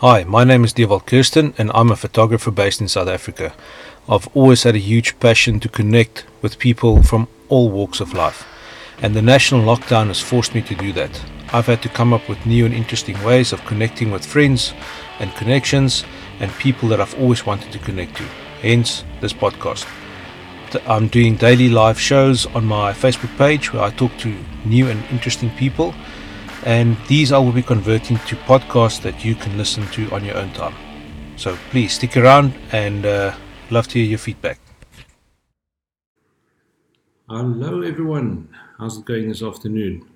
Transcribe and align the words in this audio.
Hi, 0.00 0.24
my 0.24 0.44
name 0.44 0.64
is 0.64 0.72
Dewald 0.72 1.04
Kirsten 1.04 1.52
and 1.58 1.70
I'm 1.74 1.90
a 1.90 1.96
photographer 1.96 2.50
based 2.50 2.80
in 2.80 2.88
South 2.88 3.08
Africa. 3.08 3.52
I've 4.08 4.28
always 4.34 4.62
had 4.62 4.74
a 4.74 4.78
huge 4.78 5.20
passion 5.20 5.60
to 5.60 5.68
connect 5.68 6.24
with 6.40 6.58
people 6.58 7.02
from 7.02 7.28
all 7.50 7.68
walks 7.68 8.00
of 8.00 8.14
life, 8.14 8.46
and 9.02 9.14
the 9.14 9.20
national 9.20 9.60
lockdown 9.60 10.06
has 10.06 10.18
forced 10.18 10.54
me 10.54 10.62
to 10.62 10.74
do 10.74 10.94
that. 10.94 11.22
I've 11.52 11.66
had 11.66 11.82
to 11.82 11.90
come 11.90 12.14
up 12.14 12.30
with 12.30 12.46
new 12.46 12.64
and 12.64 12.74
interesting 12.74 13.22
ways 13.22 13.52
of 13.52 13.62
connecting 13.66 14.10
with 14.10 14.24
friends 14.24 14.72
and 15.18 15.34
connections 15.34 16.04
and 16.38 16.50
people 16.52 16.88
that 16.88 17.00
I've 17.02 17.20
always 17.20 17.44
wanted 17.44 17.70
to 17.72 17.78
connect 17.78 18.16
to, 18.16 18.24
hence 18.62 19.04
this 19.20 19.34
podcast. 19.34 19.86
I'm 20.86 21.08
doing 21.08 21.36
daily 21.36 21.68
live 21.68 21.98
shows 21.98 22.46
on 22.46 22.64
my 22.64 22.92
Facebook 22.92 23.36
page 23.36 23.72
where 23.72 23.82
I 23.82 23.90
talk 23.90 24.16
to 24.18 24.34
new 24.64 24.88
and 24.88 25.04
interesting 25.10 25.50
people 25.50 25.94
and 26.64 26.96
these 27.08 27.32
I 27.32 27.38
will 27.38 27.52
be 27.52 27.62
converting 27.62 28.18
to 28.18 28.36
podcasts 28.36 29.00
that 29.02 29.24
you 29.24 29.34
can 29.34 29.56
listen 29.56 29.86
to 29.88 30.10
on 30.12 30.24
your 30.24 30.36
own 30.36 30.52
time. 30.52 30.74
So 31.36 31.56
please 31.70 31.94
stick 31.94 32.16
around 32.16 32.52
and 32.72 33.06
uh, 33.06 33.34
love 33.70 33.88
to 33.88 33.98
hear 33.98 34.08
your 34.08 34.18
feedback. 34.18 34.60
Hello, 37.28 37.82
everyone. 37.82 38.48
How's 38.78 38.98
it 38.98 39.04
going 39.04 39.28
this 39.28 39.42
afternoon? 39.42 40.06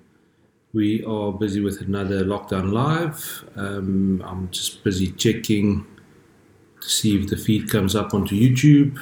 We 0.73 1.03
are 1.05 1.31
busy 1.31 1.61
with 1.61 1.81
another 1.81 2.25
lockdown 2.25 2.73
live. 2.73 3.45
Um, 3.55 4.21
I'm 4.25 4.51
just 4.51 4.83
busy 4.83 5.11
checking 5.11 5.87
to 6.81 6.89
see 6.89 7.17
if 7.17 7.29
the 7.29 7.37
feed 7.37 7.69
comes 7.69 7.95
up 7.95 8.13
onto 8.13 8.35
YouTube. 8.35 8.99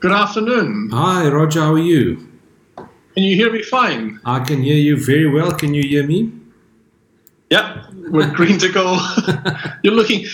Good 0.00 0.12
afternoon. 0.12 0.90
Hi, 0.92 1.26
Roger. 1.28 1.60
How 1.60 1.72
are 1.72 1.78
you? 1.78 2.28
Can 2.76 3.24
you 3.24 3.34
hear 3.34 3.52
me 3.52 3.62
fine? 3.64 4.20
I 4.24 4.38
can 4.38 4.62
hear 4.62 4.76
you 4.76 4.96
very 4.96 5.26
well. 5.28 5.50
Can 5.50 5.74
you 5.74 5.82
hear 5.82 6.06
me? 6.06 6.32
Yep, 7.50 7.84
we're 8.10 8.30
green 8.32 8.60
to 8.60 8.68
go. 8.68 8.96
You're 9.82 9.94
looking. 9.94 10.24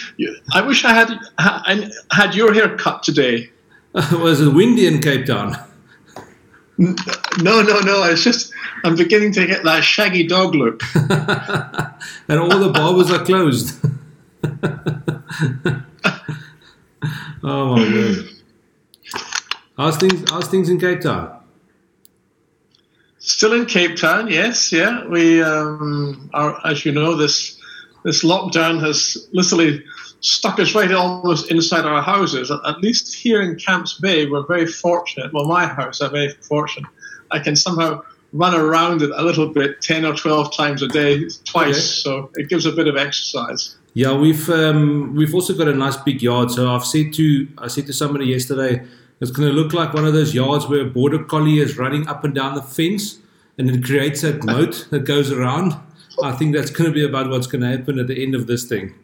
I 0.52 0.60
wish 0.60 0.84
I 0.84 0.92
had 0.92 1.18
I 1.38 1.90
had 2.12 2.34
your 2.34 2.52
hair 2.52 2.76
cut 2.76 3.02
today. 3.02 3.48
Was 3.94 4.42
it 4.42 4.52
windy 4.52 4.86
in 4.86 5.00
Cape 5.00 5.24
Town? 5.24 5.56
No, 6.76 7.62
no, 7.62 7.80
no. 7.80 8.02
It's 8.02 8.22
just 8.22 8.52
I'm 8.84 8.96
beginning 8.96 9.32
to 9.32 9.46
get 9.46 9.64
that 9.64 9.82
shaggy 9.82 10.26
dog 10.26 10.54
look. 10.54 10.82
and 10.94 12.38
all 12.38 12.58
the 12.58 12.70
barbers 12.70 13.10
are 13.10 13.24
closed. 13.24 13.80
oh 17.42 17.76
my 17.76 17.82
word! 17.82 18.33
How's 19.76 19.96
things? 19.96 20.30
How's 20.30 20.48
things 20.48 20.68
in 20.68 20.78
Cape 20.78 21.00
Town? 21.00 21.40
Still 23.18 23.54
in 23.54 23.66
Cape 23.66 23.96
Town, 23.96 24.28
yes, 24.28 24.70
yeah. 24.70 25.04
We 25.06 25.42
um, 25.42 26.30
are, 26.32 26.60
as 26.64 26.84
you 26.84 26.92
know, 26.92 27.16
this 27.16 27.58
this 28.04 28.22
lockdown 28.22 28.80
has 28.80 29.28
literally 29.32 29.82
stuck 30.20 30.60
us 30.60 30.74
right 30.74 30.92
almost 30.92 31.50
inside 31.50 31.86
our 31.86 32.02
houses. 32.02 32.50
At 32.50 32.78
least 32.80 33.14
here 33.14 33.40
in 33.40 33.56
Camps 33.56 33.98
Bay, 33.98 34.26
we're 34.26 34.46
very 34.46 34.66
fortunate. 34.66 35.32
Well, 35.32 35.46
my 35.46 35.66
house, 35.66 36.00
I'm 36.00 36.12
very 36.12 36.28
fortunate. 36.28 36.88
I 37.30 37.38
can 37.38 37.56
somehow 37.56 38.02
run 38.32 38.54
around 38.54 39.02
it 39.02 39.10
a 39.10 39.22
little 39.22 39.48
bit, 39.48 39.80
ten 39.80 40.04
or 40.04 40.14
twelve 40.14 40.54
times 40.54 40.82
a 40.82 40.88
day, 40.88 41.28
twice. 41.44 42.06
Okay. 42.06 42.20
So 42.20 42.30
it 42.34 42.48
gives 42.48 42.66
a 42.66 42.72
bit 42.72 42.86
of 42.86 42.96
exercise. 42.96 43.76
Yeah, 43.94 44.12
we've 44.12 44.48
um, 44.50 45.14
we've 45.16 45.34
also 45.34 45.54
got 45.54 45.66
a 45.66 45.74
nice 45.74 45.96
big 45.96 46.22
yard. 46.22 46.52
So 46.52 46.70
I've 46.70 46.84
said 46.84 47.12
to 47.14 47.48
I 47.58 47.66
said 47.66 47.86
to 47.86 47.92
somebody 47.92 48.26
yesterday 48.26 48.84
it's 49.24 49.32
going 49.32 49.48
to 49.48 49.54
look 49.54 49.72
like 49.72 49.94
one 49.94 50.04
of 50.04 50.12
those 50.12 50.34
yards 50.34 50.68
where 50.68 50.82
a 50.82 50.84
border 50.84 51.24
collie 51.24 51.58
is 51.58 51.78
running 51.78 52.06
up 52.06 52.24
and 52.24 52.34
down 52.34 52.54
the 52.54 52.62
fence 52.62 53.18
and 53.58 53.70
it 53.70 53.82
creates 53.82 54.20
that 54.20 54.44
moat 54.44 54.86
that 54.90 55.00
goes 55.00 55.32
around. 55.32 55.74
I 56.22 56.32
think 56.32 56.54
that's 56.54 56.70
going 56.70 56.90
to 56.90 56.94
be 56.94 57.04
about 57.04 57.30
what's 57.30 57.46
going 57.46 57.62
to 57.62 57.76
happen 57.76 57.98
at 57.98 58.06
the 58.06 58.22
end 58.22 58.34
of 58.34 58.46
this 58.46 58.64
thing. 58.64 58.94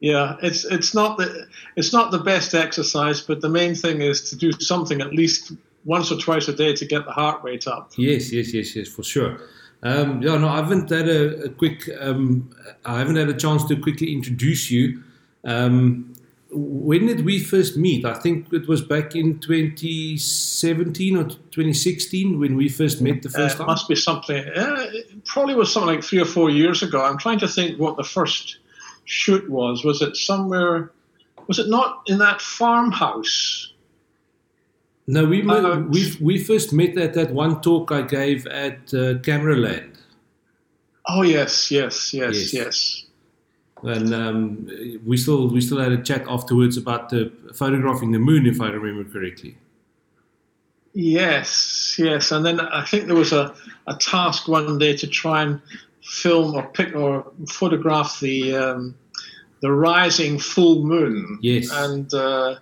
Yeah, 0.00 0.36
it's 0.42 0.64
it's 0.64 0.94
not 0.94 1.18
the 1.18 1.48
it's 1.74 1.92
not 1.92 2.12
the 2.12 2.20
best 2.20 2.54
exercise, 2.54 3.20
but 3.20 3.40
the 3.40 3.48
main 3.48 3.74
thing 3.74 4.00
is 4.00 4.30
to 4.30 4.36
do 4.36 4.52
something 4.52 5.00
at 5.00 5.12
least 5.12 5.52
once 5.84 6.12
or 6.12 6.18
twice 6.18 6.46
a 6.46 6.52
day 6.52 6.72
to 6.74 6.86
get 6.86 7.04
the 7.04 7.10
heart 7.10 7.42
rate 7.42 7.66
up. 7.66 7.90
Yes, 7.96 8.32
yes, 8.32 8.54
yes, 8.54 8.76
yes, 8.76 8.86
for 8.86 9.02
sure. 9.02 9.40
Um, 9.82 10.22
yeah, 10.22 10.36
no, 10.38 10.48
I 10.48 10.56
haven't 10.56 10.88
had 10.88 11.08
a, 11.08 11.46
a 11.46 11.48
quick. 11.48 11.90
Um, 12.00 12.48
I 12.84 13.00
haven't 13.00 13.16
had 13.16 13.28
a 13.28 13.34
chance 13.34 13.64
to 13.64 13.76
quickly 13.76 14.12
introduce 14.12 14.70
you. 14.70 15.02
Um, 15.44 16.14
when 16.50 17.06
did 17.06 17.24
we 17.24 17.38
first 17.40 17.76
meet? 17.76 18.04
I 18.04 18.14
think 18.14 18.52
it 18.52 18.66
was 18.68 18.80
back 18.80 19.14
in 19.14 19.38
2017 19.40 21.16
or 21.16 21.24
2016 21.24 22.38
when 22.40 22.56
we 22.56 22.68
first 22.68 23.02
met 23.02 23.22
the 23.22 23.28
first 23.28 23.56
uh, 23.56 23.58
time. 23.58 23.66
Must 23.66 23.88
be 23.88 23.94
something. 23.94 24.36
Uh, 24.36 24.86
it 24.92 25.24
probably 25.26 25.54
was 25.54 25.72
something 25.72 25.94
like 25.94 26.04
three 26.04 26.20
or 26.20 26.24
four 26.24 26.48
years 26.48 26.82
ago. 26.82 27.04
I'm 27.04 27.18
trying 27.18 27.38
to 27.40 27.48
think 27.48 27.78
what 27.78 27.96
the 27.96 28.04
first 28.04 28.58
shoot 29.04 29.48
was. 29.50 29.84
Was 29.84 30.00
it 30.00 30.16
somewhere? 30.16 30.90
Was 31.48 31.58
it 31.58 31.68
not 31.68 32.02
in 32.06 32.18
that 32.18 32.40
farmhouse? 32.40 33.72
No, 35.06 35.24
we 35.24 35.46
uh, 35.46 35.80
we 35.80 36.14
we 36.20 36.38
first 36.38 36.72
met 36.72 36.96
at 36.98 37.14
that 37.14 37.30
one 37.30 37.60
talk 37.60 37.92
I 37.92 38.02
gave 38.02 38.46
at 38.46 38.78
uh, 38.92 39.20
Cameraland. 39.20 39.96
Oh 41.06 41.22
yes, 41.22 41.70
yes, 41.70 42.12
yes, 42.12 42.52
yes. 42.52 42.54
yes 42.54 43.07
and 43.82 44.14
um, 44.14 45.00
we 45.04 45.16
still 45.16 45.48
we 45.48 45.60
still 45.60 45.78
had 45.78 45.92
a 45.92 46.02
chat 46.02 46.24
afterwards 46.28 46.76
about 46.76 47.10
the 47.10 47.32
photographing 47.54 48.12
the 48.12 48.18
moon, 48.18 48.46
if 48.46 48.60
I 48.60 48.68
remember 48.68 49.10
correctly. 49.10 49.56
Yes, 50.94 51.96
yes, 51.98 52.32
and 52.32 52.44
then 52.44 52.60
I 52.60 52.84
think 52.84 53.06
there 53.06 53.14
was 53.14 53.32
a, 53.32 53.54
a 53.86 53.94
task 53.96 54.48
one 54.48 54.78
day 54.78 54.96
to 54.96 55.06
try 55.06 55.42
and 55.42 55.60
film 56.02 56.54
or 56.54 56.66
pick 56.68 56.94
or 56.94 57.30
photograph 57.50 58.18
the 58.20 58.56
um, 58.56 58.94
the 59.60 59.70
rising 59.70 60.38
full 60.38 60.84
moon. 60.84 61.38
Yes, 61.40 61.70
and 61.72 62.12
uh, 62.14 62.56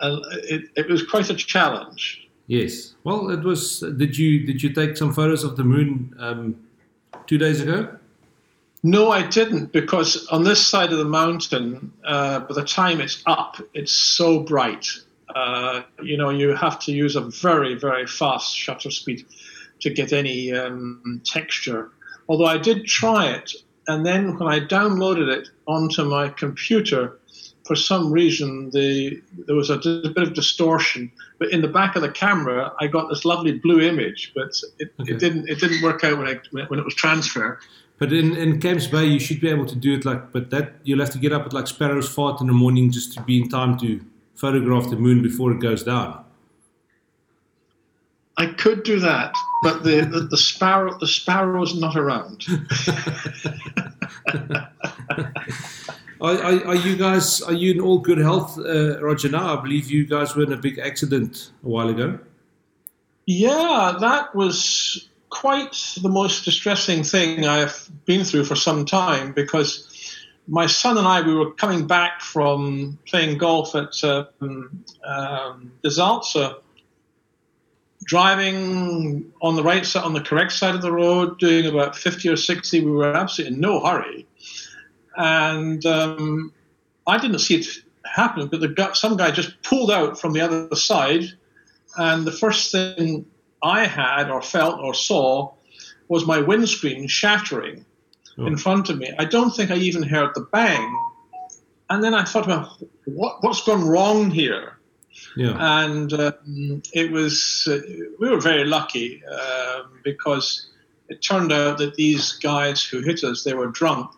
and 0.00 0.24
it, 0.44 0.70
it 0.76 0.88
was 0.88 1.04
quite 1.04 1.30
a 1.30 1.34
challenge. 1.34 2.28
Yes. 2.46 2.94
Well, 3.04 3.30
it 3.30 3.42
was. 3.42 3.80
Did 3.80 4.16
you 4.16 4.46
did 4.46 4.62
you 4.62 4.72
take 4.72 4.96
some 4.96 5.12
photos 5.12 5.44
of 5.44 5.56
the 5.56 5.64
moon 5.64 6.14
um, 6.18 6.56
two 7.26 7.38
days 7.38 7.60
ago? 7.60 7.96
No, 8.86 9.10
I 9.10 9.26
didn't, 9.26 9.72
because 9.72 10.28
on 10.28 10.44
this 10.44 10.64
side 10.64 10.92
of 10.92 10.98
the 10.98 11.04
mountain, 11.04 11.92
uh, 12.04 12.38
by 12.38 12.54
the 12.54 12.64
time 12.64 13.00
it's 13.00 13.20
up, 13.26 13.56
it's 13.74 13.90
so 13.90 14.38
bright. 14.38 14.86
Uh, 15.34 15.82
you 16.04 16.16
know, 16.16 16.30
you 16.30 16.54
have 16.54 16.78
to 16.82 16.92
use 16.92 17.16
a 17.16 17.22
very, 17.22 17.74
very 17.74 18.06
fast 18.06 18.54
shutter 18.54 18.92
speed 18.92 19.26
to 19.80 19.90
get 19.90 20.12
any 20.12 20.52
um, 20.52 21.20
texture. 21.24 21.90
Although 22.28 22.46
I 22.46 22.58
did 22.58 22.86
try 22.86 23.30
it, 23.30 23.54
and 23.88 24.06
then 24.06 24.38
when 24.38 24.46
I 24.46 24.60
downloaded 24.60 25.36
it 25.36 25.48
onto 25.66 26.04
my 26.04 26.28
computer, 26.28 27.18
for 27.64 27.74
some 27.74 28.12
reason 28.12 28.70
the 28.70 29.20
there 29.48 29.56
was 29.56 29.68
a, 29.68 29.80
a, 29.80 30.10
bit 30.10 30.22
of 30.22 30.34
distortion. 30.34 31.10
But 31.38 31.50
in 31.50 31.60
the 31.60 31.68
back 31.68 31.96
of 31.96 32.02
the 32.02 32.12
camera, 32.12 32.72
I 32.80 32.86
got 32.86 33.08
this 33.08 33.24
lovely 33.24 33.58
blue 33.58 33.80
image, 33.80 34.30
but 34.32 34.54
it, 34.78 34.94
okay. 35.00 35.12
it 35.12 35.18
didn't 35.18 35.48
it 35.48 35.58
didn't 35.58 35.82
work 35.82 36.04
out 36.04 36.18
when, 36.18 36.28
I, 36.28 36.64
when 36.68 36.78
it 36.78 36.84
was 36.84 36.94
transferred. 36.94 37.58
But 37.98 38.12
in, 38.12 38.36
in 38.36 38.60
Camps 38.60 38.86
Bay, 38.86 39.06
you 39.06 39.18
should 39.18 39.40
be 39.40 39.48
able 39.48 39.64
to 39.66 39.74
do 39.74 39.94
it 39.94 40.04
like, 40.04 40.30
but 40.32 40.50
that 40.50 40.74
you'll 40.84 41.00
have 41.00 41.10
to 41.10 41.18
get 41.18 41.32
up 41.32 41.46
at 41.46 41.52
like 41.52 41.66
sparrow's 41.66 42.08
fart 42.08 42.40
in 42.40 42.46
the 42.46 42.52
morning 42.52 42.90
just 42.90 43.14
to 43.14 43.22
be 43.22 43.40
in 43.40 43.48
time 43.48 43.78
to 43.78 44.04
photograph 44.34 44.90
the 44.90 44.96
moon 44.96 45.22
before 45.22 45.52
it 45.52 45.60
goes 45.60 45.82
down. 45.82 46.22
I 48.38 48.46
could 48.46 48.82
do 48.82 49.00
that, 49.00 49.34
but 49.62 49.82
the, 49.82 50.02
the, 50.02 50.20
the 50.20 50.36
sparrow 50.36 50.98
the 50.98 51.06
sparrow's 51.06 51.74
not 51.80 51.96
around. 51.96 52.44
are, 56.20 56.34
are, 56.42 56.66
are, 56.66 56.74
you 56.74 56.96
guys 56.96 57.40
are 57.40 57.54
you 57.54 57.72
in 57.72 57.80
all 57.80 57.98
good 57.98 58.18
health, 58.18 58.58
uh, 58.58 59.02
Roger? 59.02 59.30
Now 59.30 59.58
I 59.58 59.62
believe 59.62 59.90
you 59.90 60.06
guys 60.06 60.36
were 60.36 60.42
in 60.42 60.52
a 60.52 60.58
big 60.58 60.78
accident 60.78 61.52
a 61.64 61.68
while 61.68 61.88
ago. 61.88 62.18
Yeah, 63.24 63.96
that 64.00 64.34
was 64.34 65.08
quite 65.30 65.96
the 66.02 66.08
most 66.08 66.44
distressing 66.44 67.02
thing 67.02 67.46
I've 67.46 67.90
been 68.04 68.24
through 68.24 68.44
for 68.44 68.56
some 68.56 68.84
time 68.84 69.32
because 69.32 69.92
my 70.48 70.66
son 70.66 70.98
and 70.98 71.06
I 71.06 71.22
we 71.22 71.34
were 71.34 71.52
coming 71.52 71.86
back 71.86 72.20
from 72.20 72.98
playing 73.06 73.38
golf 73.38 73.74
at 73.74 74.02
um, 74.04 74.84
um, 75.04 75.72
De 75.82 75.88
Zalze, 75.88 76.56
driving 78.04 79.32
on 79.42 79.56
the 79.56 79.62
right 79.62 79.84
side, 79.84 80.04
on 80.04 80.12
the 80.12 80.20
correct 80.20 80.52
side 80.52 80.74
of 80.74 80.82
the 80.82 80.92
road, 80.92 81.38
doing 81.38 81.66
about 81.66 81.96
50 81.96 82.28
or 82.28 82.36
60. 82.36 82.80
We 82.84 82.90
were 82.90 83.12
absolutely 83.12 83.56
in 83.56 83.60
no 83.60 83.84
hurry, 83.84 84.26
and 85.16 85.84
um, 85.84 86.52
I 87.06 87.18
didn't 87.18 87.40
see 87.40 87.56
it 87.56 87.66
happen, 88.04 88.46
but 88.46 88.60
the, 88.60 88.90
some 88.94 89.16
guy 89.16 89.32
just 89.32 89.60
pulled 89.62 89.90
out 89.90 90.20
from 90.20 90.32
the 90.32 90.40
other 90.40 90.76
side, 90.76 91.24
and 91.96 92.24
the 92.24 92.32
first 92.32 92.70
thing 92.70 93.26
I 93.66 93.86
had 93.86 94.30
or 94.30 94.40
felt 94.42 94.80
or 94.80 94.94
saw 94.94 95.52
was 96.08 96.24
my 96.24 96.40
windscreen 96.40 97.08
shattering 97.08 97.84
oh. 98.38 98.46
in 98.46 98.56
front 98.56 98.88
of 98.90 98.98
me. 98.98 99.12
I 99.18 99.24
don't 99.24 99.50
think 99.50 99.70
I 99.70 99.76
even 99.76 100.04
heard 100.04 100.30
the 100.34 100.46
bang. 100.52 100.86
And 101.90 102.02
then 102.02 102.14
I 102.14 102.24
thought, 102.24 102.46
well, 102.46 102.78
what, 103.04 103.42
what's 103.42 103.64
gone 103.64 103.84
wrong 103.86 104.30
here? 104.30 104.78
Yeah. 105.36 105.56
And 105.84 106.12
um, 106.12 106.82
it 106.92 107.10
was, 107.10 107.66
uh, 107.70 107.78
we 108.20 108.28
were 108.28 108.40
very 108.40 108.64
lucky 108.64 109.22
um, 109.26 110.00
because 110.04 110.70
it 111.08 111.22
turned 111.22 111.52
out 111.52 111.78
that 111.78 111.94
these 111.94 112.32
guys 112.34 112.84
who 112.84 113.00
hit 113.00 113.24
us, 113.24 113.42
they 113.42 113.54
were 113.54 113.68
drunk, 113.68 114.10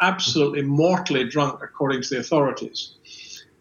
absolutely 0.00 0.62
mortally 0.62 1.24
drunk, 1.24 1.60
according 1.62 2.02
to 2.02 2.08
the 2.08 2.20
authorities. 2.20 2.94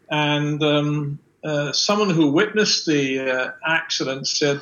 And 0.09 0.61
um, 0.63 1.19
uh, 1.43 1.71
someone 1.71 2.09
who 2.09 2.31
witnessed 2.31 2.85
the 2.85 3.19
uh, 3.19 3.51
accident 3.65 4.27
said 4.27 4.59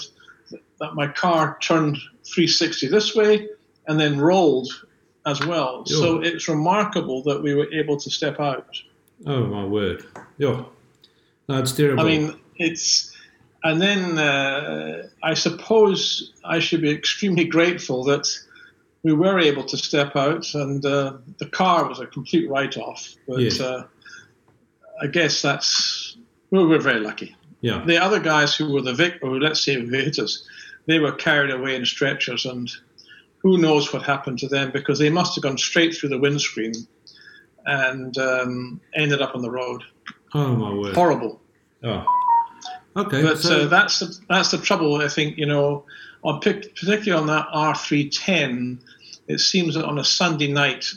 that 0.79 0.95
my 0.95 1.07
car 1.07 1.57
turned 1.61 1.97
360 2.23 2.87
this 2.87 3.15
way 3.15 3.47
and 3.87 3.99
then 3.99 4.19
rolled 4.19 4.69
as 5.25 5.43
well. 5.45 5.85
So 5.85 6.21
it's 6.21 6.47
remarkable 6.47 7.23
that 7.23 7.41
we 7.41 7.55
were 7.55 7.71
able 7.73 7.97
to 7.97 8.09
step 8.09 8.39
out. 8.39 8.67
Oh 9.25 9.45
my 9.45 9.65
word! 9.65 10.05
Yeah, 10.37 10.65
no, 11.47 11.59
it's 11.59 11.71
terrible. 11.71 12.01
I 12.01 12.05
mean, 12.05 12.39
it's 12.57 13.15
and 13.63 13.81
then 13.81 14.17
uh, 14.17 15.07
I 15.23 15.33
suppose 15.33 16.33
I 16.43 16.59
should 16.59 16.81
be 16.81 16.91
extremely 16.91 17.45
grateful 17.57 18.03
that 18.05 18.27
we 19.03 19.13
were 19.13 19.39
able 19.39 19.63
to 19.63 19.77
step 19.77 20.15
out, 20.15 20.53
and 20.53 20.85
uh, 20.85 21.13
the 21.37 21.47
car 21.47 21.87
was 21.87 21.99
a 21.99 22.07
complete 22.07 22.49
write-off. 22.49 23.15
But 23.27 23.39
yes. 23.39 23.59
uh, 23.59 23.85
I 25.01 25.07
guess 25.07 25.41
that's 25.41 26.17
we 26.51 26.63
were 26.63 26.79
very 26.79 26.99
lucky. 26.99 27.35
Yeah. 27.61 27.83
The 27.85 27.97
other 27.97 28.19
guys 28.19 28.55
who 28.55 28.71
were 28.71 28.81
the 28.81 28.93
victim, 28.93 29.39
let's 29.39 29.61
say 29.61 29.75
victims, 29.77 30.47
they 30.87 30.99
were 30.99 31.11
carried 31.11 31.51
away 31.51 31.75
in 31.75 31.85
stretchers, 31.85 32.45
and 32.45 32.71
who 33.39 33.57
knows 33.57 33.91
what 33.93 34.03
happened 34.03 34.39
to 34.39 34.47
them 34.47 34.71
because 34.71 34.99
they 34.99 35.09
must 35.09 35.35
have 35.35 35.43
gone 35.43 35.57
straight 35.57 35.95
through 35.95 36.09
the 36.09 36.19
windscreen 36.19 36.73
and 37.65 38.17
um, 38.17 38.81
ended 38.95 39.21
up 39.21 39.35
on 39.35 39.41
the 39.41 39.51
road. 39.51 39.81
Oh 40.33 40.55
my 40.55 40.73
word! 40.73 40.95
Horrible. 40.95 41.41
Oh. 41.83 42.05
Okay. 42.97 43.21
But 43.21 43.39
so, 43.39 43.61
uh, 43.61 43.67
that's 43.67 43.99
the, 43.99 44.17
that's 44.29 44.51
the 44.51 44.57
trouble. 44.57 44.95
I 44.95 45.07
think 45.07 45.37
you 45.37 45.45
know, 45.45 45.85
on 46.23 46.39
particularly 46.39 47.11
on 47.11 47.27
that 47.27 47.47
R 47.51 47.75
three 47.75 48.09
ten, 48.09 48.79
it 49.27 49.39
seems 49.39 49.75
that 49.75 49.85
on 49.85 49.99
a 49.99 50.03
Sunday 50.03 50.51
night, 50.51 50.93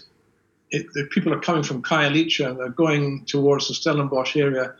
it, 0.70 0.86
the 0.94 1.04
people 1.10 1.32
are 1.32 1.40
coming 1.40 1.62
from 1.62 1.82
Khayelitsha 1.82 2.50
and 2.50 2.58
they're 2.58 2.68
going 2.68 3.24
towards 3.24 3.68
the 3.68 3.74
Stellenbosch 3.74 4.36
area, 4.36 4.74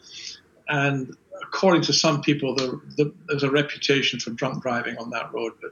and 0.69 1.17
according 1.43 1.83
to 1.83 1.93
some 1.93 2.21
people, 2.23 2.55
the, 2.55 2.81
the, 2.97 3.13
there's 3.29 3.43
a 3.43 3.51
reputation 3.51 4.19
for 4.19 4.31
drunk 4.31 4.63
driving 4.63 4.97
on 4.99 5.11
that 5.11 5.33
road, 5.33 5.53
but 5.61 5.71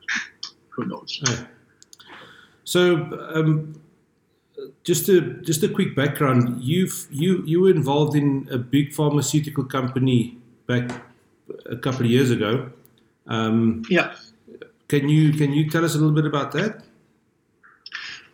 who 0.71 0.85
knows? 0.87 1.21
Yeah. 1.27 1.47
So, 2.65 2.97
um, 3.35 3.81
just 4.85 5.09
a 5.09 5.21
just 5.21 5.63
a 5.63 5.69
quick 5.69 5.95
background. 5.95 6.63
You've 6.63 7.07
you 7.11 7.43
you 7.45 7.61
were 7.61 7.71
involved 7.71 8.17
in 8.17 8.49
a 8.51 8.59
big 8.59 8.93
pharmaceutical 8.93 9.65
company 9.65 10.39
back 10.67 10.91
a 11.67 11.77
couple 11.77 12.05
of 12.05 12.11
years 12.11 12.31
ago. 12.31 12.71
Um, 13.27 13.83
yeah. 13.89 14.15
Can 14.89 15.09
you 15.09 15.33
can 15.33 15.53
you 15.53 15.69
tell 15.71 15.85
us 15.85 15.95
a 15.95 15.99
little 15.99 16.15
bit 16.15 16.27
about 16.27 16.53
that? 16.53 16.83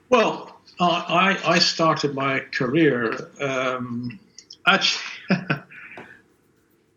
Well, 0.08 0.61
I 0.81 1.38
I 1.44 1.58
started 1.58 2.14
my 2.14 2.40
career 2.52 3.31
um, 3.40 4.19
actually. 4.67 5.05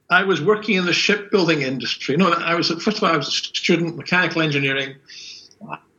I 0.09 0.23
was 0.23 0.41
working 0.41 0.75
in 0.75 0.85
the 0.85 0.93
shipbuilding 0.93 1.61
industry. 1.61 2.15
No, 2.15 2.31
I 2.31 2.55
was 2.55 2.69
first 2.69 2.97
of 2.97 3.03
all 3.03 3.09
I 3.09 3.17
was 3.17 3.27
a 3.27 3.31
student 3.31 3.95
mechanical 3.95 4.41
engineering. 4.41 4.95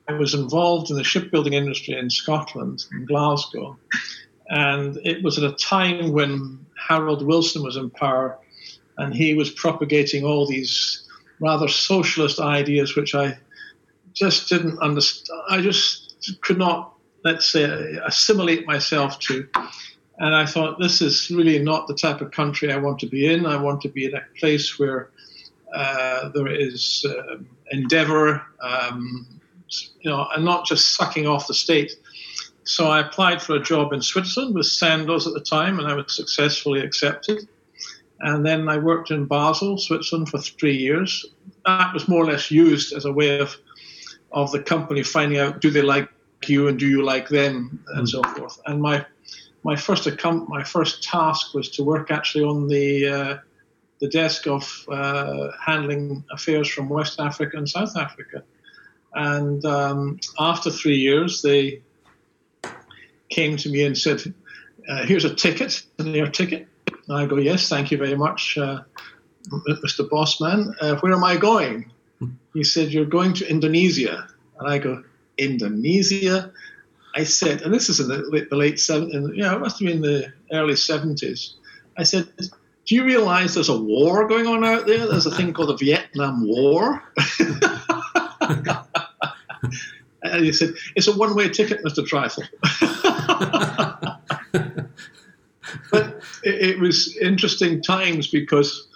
I 0.09 0.13
was 0.13 0.35
involved 0.35 0.91
in 0.91 0.97
the 0.97 1.03
shipbuilding 1.03 1.55
industry 1.55 1.99
in 1.99 2.11
Scotland, 2.11 2.85
in 2.93 3.07
Glasgow, 3.07 3.77
and 4.49 4.97
it 5.05 5.25
was 5.25 5.37
at 5.39 5.45
a 5.51 5.57
time 5.57 6.13
when 6.13 6.65
Harold 6.77 7.27
Wilson 7.27 7.65
was 7.65 7.77
in 7.77 7.91
power, 7.91 8.39
and 8.99 9.13
he 9.13 9.35
was 9.35 9.51
propagating 9.51 10.25
all 10.25 10.47
these 10.47 11.03
rather 11.41 11.67
socialist 11.67 12.39
ideas, 12.39 12.95
which 12.95 13.15
I 13.15 13.37
just 14.15 14.49
didn't 14.49 14.79
understand. 14.79 15.41
I 15.51 15.61
just 15.61 16.41
could 16.43 16.59
not, 16.59 16.95
let's 17.25 17.47
say, 17.47 17.65
assimilate 18.05 18.67
myself 18.67 19.19
to. 19.21 19.49
And 20.19 20.35
I 20.35 20.47
thought, 20.47 20.79
this 20.79 21.03
is 21.03 21.31
really 21.31 21.59
not 21.59 21.87
the 21.87 21.95
type 21.95 22.21
of 22.21 22.31
country 22.31 22.73
I 22.73 22.79
want 22.79 22.99
to 23.01 23.07
be 23.07 23.33
in. 23.33 23.45
I 23.45 23.57
want 23.57 23.83
to 23.83 23.89
be 23.89 24.07
in 24.07 24.15
a 24.15 24.23
place 24.39 24.79
where 24.79 25.11
uh, 25.75 26.31
there 26.31 26.49
is 26.49 27.05
uh, 27.09 27.37
endeavor, 27.71 28.43
um, 28.61 29.27
you 30.01 30.11
know, 30.11 30.27
and 30.35 30.45
not 30.45 30.65
just 30.65 30.95
sucking 30.95 31.27
off 31.27 31.47
the 31.47 31.55
state. 31.55 31.93
So 32.65 32.89
I 32.89 33.01
applied 33.01 33.43
for 33.43 33.57
a 33.57 33.63
job 33.63 33.93
in 33.93 34.01
Switzerland 34.01 34.55
with 34.55 34.67
Sandoz 34.67 35.27
at 35.27 35.35
the 35.35 35.41
time, 35.41 35.79
and 35.79 35.87
I 35.87 35.95
was 35.95 36.17
successfully 36.17 36.81
accepted. 36.81 37.47
And 38.21 38.45
then 38.45 38.69
I 38.69 38.79
worked 38.79 39.11
in 39.11 39.27
Basel, 39.27 39.77
Switzerland, 39.77 40.31
for 40.31 40.39
three 40.39 40.77
years. 40.77 41.27
That 41.67 41.93
was 41.93 42.09
more 42.09 42.23
or 42.23 42.27
less 42.27 42.51
used 42.51 42.95
as 42.95 43.05
a 43.05 43.13
way 43.13 43.39
of 43.39 43.57
of 44.33 44.51
the 44.51 44.63
company 44.63 45.03
finding 45.03 45.39
out 45.39 45.61
do 45.61 45.71
they 45.71 45.83
like 45.83 46.09
you 46.47 46.69
and 46.69 46.79
do 46.79 46.87
you 46.87 47.03
like 47.03 47.29
them 47.29 47.83
and 47.95 48.07
mm. 48.07 48.09
so 48.09 48.23
forth. 48.35 48.61
And 48.67 48.83
my 48.83 49.05
my 49.67 49.77
first 49.77 50.07
account, 50.07 50.49
my 50.49 50.63
first 50.63 51.03
task 51.03 51.55
was 51.55 51.69
to 51.77 51.83
work 51.83 52.11
actually 52.11 52.45
on 52.45 52.69
the 52.69 52.89
uh, 53.19 53.35
the 54.03 54.09
desk 54.09 54.47
of 54.47 54.63
uh, 54.89 55.49
handling 55.69 56.25
affairs 56.31 56.69
from 56.69 56.89
West 56.89 57.19
Africa 57.19 57.57
and 57.57 57.69
South 57.69 57.97
Africa. 57.97 58.39
And 59.15 59.65
um, 59.65 60.21
after 60.39 60.71
three 60.71 60.99
years, 61.09 61.43
they 61.43 61.83
came 63.29 63.57
to 63.57 63.69
me 63.69 63.85
and 63.85 63.97
said, 63.99 64.19
uh, 64.89 65.03
"Here's 65.11 65.25
a 65.25 65.35
ticket, 65.35 65.83
an 65.99 66.15
air 66.15 66.31
ticket." 66.31 66.69
And 67.09 67.17
I 67.17 67.27
go, 67.27 67.37
yes, 67.37 67.69
thank 67.69 67.91
you 67.91 67.99
very 67.99 68.17
much, 68.17 68.59
uh, 68.59 68.81
Mr. 69.85 70.09
Bossman. 70.09 70.75
Uh, 70.81 70.97
where 70.97 71.13
am 71.13 71.25
I 71.25 71.37
going? 71.37 71.91
He 72.53 72.65
said, 72.65 72.93
you're 72.93 73.05
going 73.05 73.33
to 73.35 73.49
Indonesia. 73.49 74.27
And 74.59 74.69
I 74.69 74.79
go, 74.79 75.05
Indonesia? 75.39 76.53
I 77.17 77.25
said, 77.25 77.63
and 77.63 77.73
this 77.73 77.89
is 77.89 77.99
in 77.99 78.09
the 78.09 78.19
late, 78.19 78.51
the 78.51 78.57
late 78.57 78.75
70s, 78.75 79.35
yeah, 79.35 79.55
it 79.55 79.59
must 79.59 79.81
have 79.81 79.89
been 79.89 80.03
the 80.03 80.31
early 80.53 80.75
70s. 80.75 81.55
I 81.97 82.03
said, 82.03 82.29
do 82.85 82.95
you 82.95 83.05
realize 83.05 83.55
there's 83.55 83.71
a 83.71 83.81
war 83.81 84.29
going 84.29 84.47
on 84.47 84.63
out 84.63 84.87
there? 84.87 85.07
There's 85.07 85.25
a 85.25 85.31
thing 85.31 85.55
called 85.55 85.71
the 85.71 85.77
Vietnam 85.77 86.47
War. 86.47 87.03
and 90.23 90.45
he 90.45 90.53
said, 90.53 90.75
it's 90.95 91.07
a 91.07 91.17
one-way 91.17 91.49
ticket, 91.49 91.83
Mr. 91.83 92.07
Trythall. 92.07 92.47
but 95.91 96.23
it, 96.45 96.69
it, 96.71 96.79
was 96.79 97.17
interesting 97.17 97.83
times 97.83 98.29
because 98.29 98.89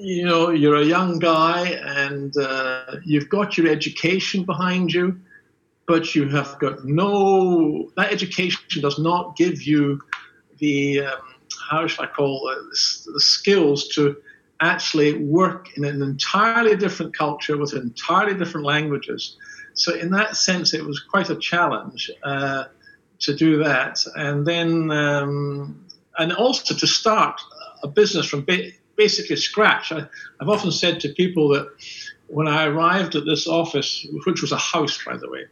you 0.00 0.24
know 0.24 0.50
you're 0.50 0.76
a 0.76 0.84
young 0.84 1.20
guy 1.20 1.68
and 1.68 2.36
uh, 2.36 2.96
you've 3.04 3.28
got 3.28 3.56
your 3.56 3.68
education 3.68 4.42
behind 4.42 4.92
you, 4.92 5.20
but 5.86 6.14
you 6.14 6.28
have 6.28 6.58
got 6.58 6.84
no 6.84 7.90
that 7.96 8.12
education 8.12 8.80
does 8.80 8.98
not 8.98 9.36
give 9.36 9.62
you 9.62 10.00
the 10.58 11.00
um, 11.00 11.18
how 11.68 11.86
should 11.86 12.04
I 12.04 12.06
call 12.06 12.48
it 12.50 12.58
the 13.12 13.20
skills 13.20 13.88
to 13.88 14.16
actually 14.60 15.24
work 15.24 15.76
in 15.76 15.84
an 15.84 16.00
entirely 16.00 16.76
different 16.76 17.16
culture 17.16 17.56
with 17.56 17.74
entirely 17.74 18.34
different 18.34 18.64
languages. 18.64 19.36
So 19.74 19.94
in 19.94 20.10
that 20.12 20.36
sense, 20.36 20.72
it 20.72 20.84
was 20.84 21.00
quite 21.00 21.28
a 21.28 21.36
challenge. 21.36 22.10
Uh, 22.22 22.64
to 23.20 23.34
do 23.34 23.62
that, 23.62 24.04
and 24.16 24.46
then 24.46 24.90
um, 24.90 25.84
and 26.18 26.32
also 26.32 26.74
to 26.74 26.86
start 26.86 27.40
a 27.82 27.88
business 27.88 28.26
from 28.26 28.44
ba- 28.44 28.70
basically 28.96 29.36
scratch. 29.36 29.92
I, 29.92 30.06
I've 30.40 30.48
often 30.48 30.72
said 30.72 31.00
to 31.00 31.08
people 31.10 31.48
that 31.50 31.68
when 32.26 32.48
I 32.48 32.66
arrived 32.66 33.14
at 33.14 33.24
this 33.24 33.46
office, 33.46 34.06
which 34.26 34.42
was 34.42 34.52
a 34.52 34.58
house, 34.58 35.02
by 35.04 35.16
the 35.16 35.30
way, 35.30 35.44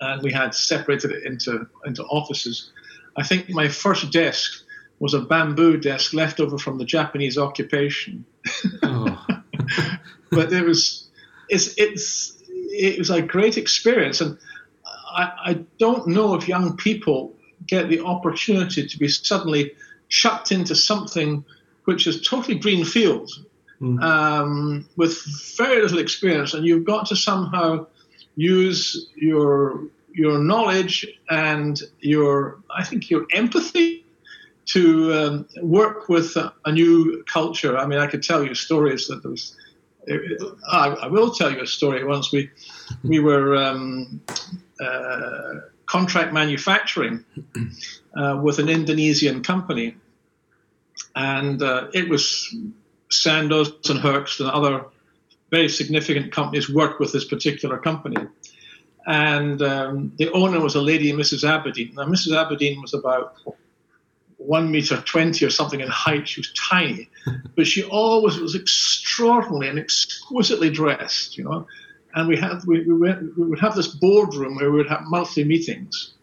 and 0.00 0.22
we 0.22 0.32
had 0.32 0.54
separated 0.54 1.12
it 1.12 1.24
into 1.24 1.66
into 1.84 2.04
offices, 2.04 2.70
I 3.16 3.22
think 3.22 3.50
my 3.50 3.68
first 3.68 4.12
desk 4.12 4.62
was 4.98 5.14
a 5.14 5.20
bamboo 5.20 5.76
desk 5.76 6.14
left 6.14 6.40
over 6.40 6.58
from 6.58 6.78
the 6.78 6.84
Japanese 6.84 7.36
occupation. 7.36 8.24
Oh. 8.82 9.26
but 10.30 10.52
it 10.52 10.64
was 10.64 11.08
it's 11.48 11.74
it's 11.76 12.42
it 12.48 12.98
was 12.98 13.10
a 13.10 13.22
great 13.22 13.56
experience, 13.56 14.20
and 14.20 14.38
I, 14.84 15.32
I 15.44 15.54
don't 15.78 16.08
know 16.08 16.34
if 16.34 16.48
young 16.48 16.76
people 16.76 17.34
get 17.66 17.88
the 17.88 18.00
opportunity 18.00 18.86
to 18.86 18.98
be 18.98 19.08
suddenly 19.08 19.72
chucked 20.08 20.52
into 20.52 20.74
something 20.74 21.44
which 21.84 22.06
is 22.06 22.26
totally 22.26 22.58
green 22.58 22.84
field 22.84 23.30
mm. 23.80 24.02
um, 24.02 24.88
with 24.96 25.22
very 25.56 25.82
little 25.82 25.98
experience, 25.98 26.54
and 26.54 26.66
you've 26.66 26.84
got 26.84 27.06
to 27.06 27.16
somehow 27.16 27.86
use 28.36 29.08
your 29.16 29.88
your 30.12 30.38
knowledge 30.38 31.06
and 31.28 31.80
your 32.00 32.58
I 32.70 32.84
think 32.84 33.10
your 33.10 33.26
empathy 33.32 34.04
to 34.66 35.14
um, 35.14 35.48
work 35.62 36.08
with 36.08 36.36
a, 36.36 36.52
a, 36.64 36.72
new 36.72 37.22
culture. 37.32 37.78
I 37.78 37.86
mean, 37.86 38.00
I 38.00 38.08
could 38.08 38.22
tell 38.22 38.44
you 38.44 38.54
stories 38.54 39.06
that 39.08 39.22
there 39.22 39.30
was. 39.30 39.56
I, 40.68 40.88
I 40.88 41.06
will 41.08 41.32
tell 41.32 41.52
you 41.52 41.60
a 41.60 41.66
story. 41.66 42.04
Once 42.04 42.32
we 42.32 42.50
we 43.02 43.18
were 43.18 43.56
um, 43.56 44.20
uh, 44.80 45.54
contract 45.86 46.32
manufacturing 46.32 47.24
uh, 48.16 48.38
with 48.42 48.58
an 48.58 48.68
Indonesian 48.68 49.42
company. 49.42 49.96
And 51.14 51.62
uh, 51.62 51.88
it 51.94 52.08
was 52.08 52.54
Sandoz 53.10 53.72
and 53.88 54.00
Hoechst 54.00 54.40
and 54.40 54.50
other 54.50 54.86
very 55.50 55.68
significant 55.68 56.32
companies 56.32 56.68
worked 56.68 57.00
with 57.00 57.12
this 57.12 57.24
particular 57.24 57.78
company. 57.78 58.16
And 59.06 59.62
um, 59.62 60.12
the 60.16 60.30
owner 60.32 60.60
was 60.60 60.74
a 60.74 60.82
lady, 60.82 61.12
Mrs. 61.12 61.48
Aberdeen. 61.48 61.94
Now, 61.94 62.06
Mrs. 62.06 62.36
Aberdeen 62.36 62.80
was 62.82 62.92
about 62.92 63.36
one 64.38 64.70
meter 64.70 65.00
20 65.00 65.44
or 65.44 65.50
something 65.50 65.80
in 65.80 65.88
height. 65.88 66.28
She 66.28 66.40
was 66.40 66.52
tiny, 66.52 67.08
but 67.56 67.66
she 67.66 67.84
always 67.84 68.38
was 68.38 68.54
extraordinarily 68.54 69.68
and 69.68 69.78
exquisitely 69.78 70.70
dressed, 70.70 71.38
you 71.38 71.44
know. 71.44 71.66
And 72.14 72.28
we 72.28 72.36
had 72.36 72.60
we, 72.66 72.82
we, 72.84 72.94
went, 72.94 73.36
we 73.38 73.46
would 73.46 73.60
have 73.60 73.76
this 73.76 73.88
boardroom 73.88 74.56
where 74.56 74.70
we 74.70 74.78
would 74.78 74.88
have 74.88 75.02
monthly 75.04 75.44
meetings. 75.44 76.14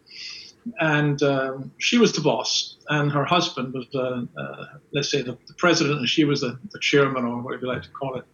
And 0.80 1.22
um, 1.22 1.70
she 1.78 1.98
was 1.98 2.12
the 2.14 2.22
boss, 2.22 2.78
and 2.88 3.12
her 3.12 3.24
husband 3.24 3.74
was, 3.74 3.86
the, 3.92 4.26
uh, 4.36 4.64
let's 4.92 5.10
say, 5.10 5.20
the, 5.20 5.36
the, 5.46 5.54
president, 5.58 5.98
and 5.98 6.08
she 6.08 6.24
was 6.24 6.40
the, 6.40 6.58
the 6.72 6.78
chairman, 6.78 7.24
or 7.24 7.42
whatever 7.42 7.66
you 7.66 7.68
like 7.68 7.82
to 7.82 7.90
call 7.90 8.16
it. 8.16 8.24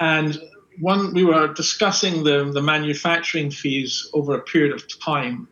And 0.00 0.40
one, 0.80 1.14
we 1.14 1.24
were 1.24 1.52
discussing 1.54 2.24
the, 2.24 2.50
the 2.52 2.62
manufacturing 2.62 3.50
fees 3.50 4.10
over 4.12 4.34
a 4.34 4.42
period 4.42 4.74
of 4.74 4.84
time 5.00 5.48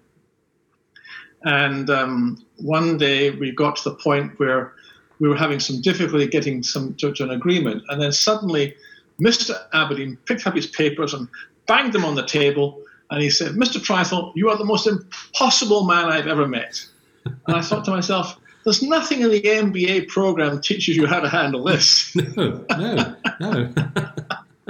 and 1.45 1.91
um, 1.91 2.45
one 2.59 2.99
day 2.99 3.31
we 3.31 3.53
got 3.53 3.77
to 3.77 3.91
the 3.91 3.97
point 3.97 4.39
where 4.39 4.75
we 5.19 5.29
were 5.29 5.37
having 5.37 5.61
some 5.61 5.81
difficulty 5.81 6.27
getting 6.27 6.63
some 6.63 6.95
to, 6.95 7.13
to 7.13 7.25
an 7.25 7.31
agreement. 7.31 7.83
And 7.89 8.01
then 8.01 8.13
suddenly, 8.13 8.75
Mr. 9.21 9.61
Aberdeen 9.73 10.19
picked 10.27 10.47
up 10.47 10.55
his 10.55 10.67
papers 10.67 11.15
and 11.15 11.29
banged 11.67 11.93
them 11.93 12.05
on 12.05 12.15
the 12.15 12.27
table. 12.27 12.83
And 13.11 13.23
he 13.23 13.31
said, 13.31 13.53
Mr. 13.53 13.79
Trythall, 13.79 14.33
you 14.35 14.49
are 14.51 14.57
the 14.57 14.65
most 14.65 14.87
impossible 14.87 15.85
man 15.85 16.07
I've 16.07 16.27
ever 16.27 16.47
met. 16.47 16.85
And 17.25 17.57
I 17.57 17.61
thought 17.61 17.85
to 17.85 17.91
myself, 17.91 18.37
there's 18.65 18.83
nothing 18.83 19.21
in 19.23 19.31
the 19.31 19.43
MBA 19.43 20.09
program 20.09 20.61
teaches 20.61 20.97
you 20.97 21.07
how 21.07 21.21
to 21.21 21.29
handle 21.29 21.65
this. 21.65 22.15
No, 22.37 22.65
no, 22.71 23.17
no. 23.41 23.73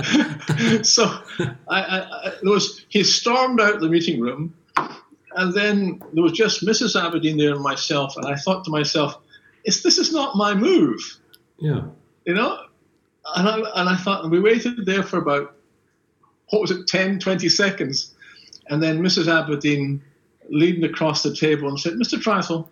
so 0.83 1.05
I, 1.69 1.83
I, 1.83 2.01
I, 2.01 2.33
was, 2.43 2.85
he 2.89 3.05
stormed 3.05 3.61
out 3.61 3.81
the 3.81 3.89
meeting 3.89 4.21
room 4.21 4.55
and 5.37 5.55
then 5.55 6.03
there 6.13 6.23
was 6.23 6.33
just 6.33 6.65
Mrs. 6.65 7.01
Aberdeen 7.01 7.37
there 7.37 7.53
and 7.53 7.63
myself, 7.63 8.17
and 8.17 8.27
I 8.27 8.37
thought 8.37 8.65
to 8.65 8.71
myself, 8.71 9.19
"Is 9.65 9.83
this 9.83 9.99
is 9.99 10.13
not 10.13 10.37
my 10.37 10.55
move?" 10.55 11.01
Yeah. 11.59 11.83
You 12.25 12.35
know, 12.35 12.59
and 13.35 13.49
I, 13.49 13.57
and 13.81 13.89
I 13.89 13.97
thought, 13.97 14.23
and 14.23 14.33
we 14.33 14.41
waited 14.41 14.85
there 14.87 15.03
for 15.03 15.19
about 15.19 15.57
what 16.51 16.61
was 16.61 16.71
it, 16.71 16.87
10, 16.87 17.19
20 17.19 17.49
seconds, 17.49 18.15
and 18.69 18.83
then 18.83 19.03
Mrs. 19.03 19.29
Aberdeen 19.29 20.03
leaned 20.51 20.85
across 20.85 21.23
the 21.23 21.35
table 21.35 21.69
and 21.69 21.79
said, 21.79 21.95
"Mr. 21.95 22.21
Trythall, 22.21 22.69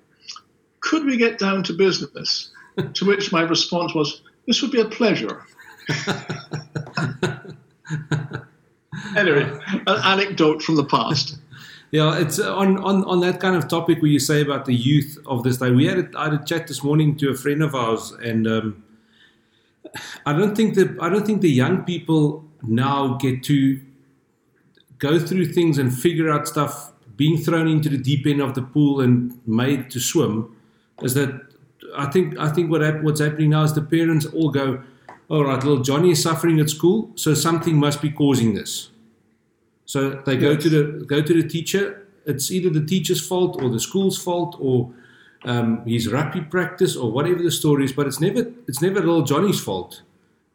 could 0.81 1.05
we 1.05 1.17
get 1.17 1.39
down 1.39 1.63
to 1.65 1.73
business?" 1.73 2.51
to 2.95 3.05
which 3.05 3.33
my 3.33 3.43
response 3.43 3.95
was, 3.95 4.23
"This 4.47 4.63
would 4.63 4.71
be 4.71 4.81
a 4.81 4.87
pleasure." 4.87 5.45
anyway, 9.17 9.51
an 9.87 10.01
anecdote 10.05 10.63
from 10.63 10.77
the 10.77 10.85
past. 10.85 11.39
Yeah, 11.93 12.21
it's 12.21 12.39
uh, 12.39 12.55
on, 12.55 12.79
on, 12.85 13.03
on 13.03 13.19
that 13.23 13.41
kind 13.41 13.57
of 13.57 13.67
topic 13.67 14.01
where 14.01 14.13
you 14.13 14.21
say 14.21 14.43
about 14.43 14.65
the 14.65 14.73
youth 14.73 15.19
of 15.27 15.43
this 15.43 15.57
day. 15.57 15.73
We 15.73 15.87
had 15.87 15.99
a, 15.99 16.09
I 16.17 16.31
had 16.31 16.35
a 16.35 16.45
chat 16.45 16.69
this 16.69 16.85
morning 16.85 17.17
to 17.17 17.31
a 17.31 17.35
friend 17.35 17.65
of 17.65 17.75
ours, 17.75 18.13
and 18.23 18.47
um, 18.47 18.85
I 20.25 20.33
don't 20.33 20.55
think 20.55 20.77
that 20.77 20.97
I 21.01 21.09
don't 21.09 21.27
think 21.27 21.41
the 21.41 21.51
young 21.51 21.83
people 21.83 22.45
now 22.63 23.15
get 23.15 23.43
to 23.43 23.81
go 24.99 25.19
through 25.19 25.47
things 25.47 25.79
and 25.79 25.93
figure 25.93 26.31
out 26.31 26.47
stuff. 26.47 26.93
Being 27.17 27.39
thrown 27.39 27.67
into 27.67 27.89
the 27.89 27.99
deep 27.99 28.25
end 28.25 28.41
of 28.41 28.55
the 28.55 28.63
pool 28.63 29.01
and 29.01 29.41
made 29.45 29.91
to 29.91 29.99
swim 29.99 30.55
is 31.03 31.15
that 31.15 31.51
I 31.97 32.07
think 32.07 32.39
I 32.39 32.49
think 32.49 32.71
what 32.71 33.03
what's 33.03 33.21
happening 33.21 33.51
now 33.51 33.63
is 33.63 33.75
the 33.75 33.83
parents 33.83 34.27
all 34.27 34.51
go, 34.51 34.83
all 35.29 35.45
right, 35.45 35.63
little 35.63 35.83
Johnny 35.83 36.11
is 36.11 36.23
suffering 36.23 36.61
at 36.61 36.71
school, 36.71 37.11
so 37.15 37.35
something 37.35 37.77
must 37.77 38.03
be 38.03 38.11
causing 38.11 38.55
this. 38.55 38.91
So 39.87 40.11
they 40.11 40.37
go 40.37 40.57
to 40.57 40.69
the 40.69 41.05
go 41.05 41.23
to 41.23 41.43
the 41.43 41.49
teacher. 41.49 42.07
It's 42.27 42.51
either 42.51 42.71
the 42.71 42.85
teacher's 42.85 43.27
fault 43.27 43.61
or 43.61 43.71
the 43.71 43.81
school's 43.81 44.23
fault 44.23 44.57
or 44.61 44.93
um, 45.45 45.85
his 45.87 46.07
rugby 46.13 46.43
practice 46.43 46.95
or 46.97 47.11
whatever 47.11 47.43
the 47.43 47.51
story 47.51 47.85
is. 47.85 47.93
But 47.93 48.07
it's 48.07 48.21
never 48.21 48.53
it's 48.69 48.83
never 48.83 49.01
little 49.01 49.23
Johnny's 49.23 49.61
fault. 49.61 50.03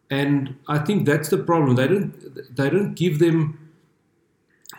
And 0.09 0.55
I 0.67 0.77
think 0.77 1.05
that's 1.05 1.29
the 1.29 1.39
problem. 1.39 1.75
They 1.75 1.87
don't 1.87 2.55
they 2.55 2.69
don't 2.69 2.93
give 2.93 3.19
them 3.19 3.59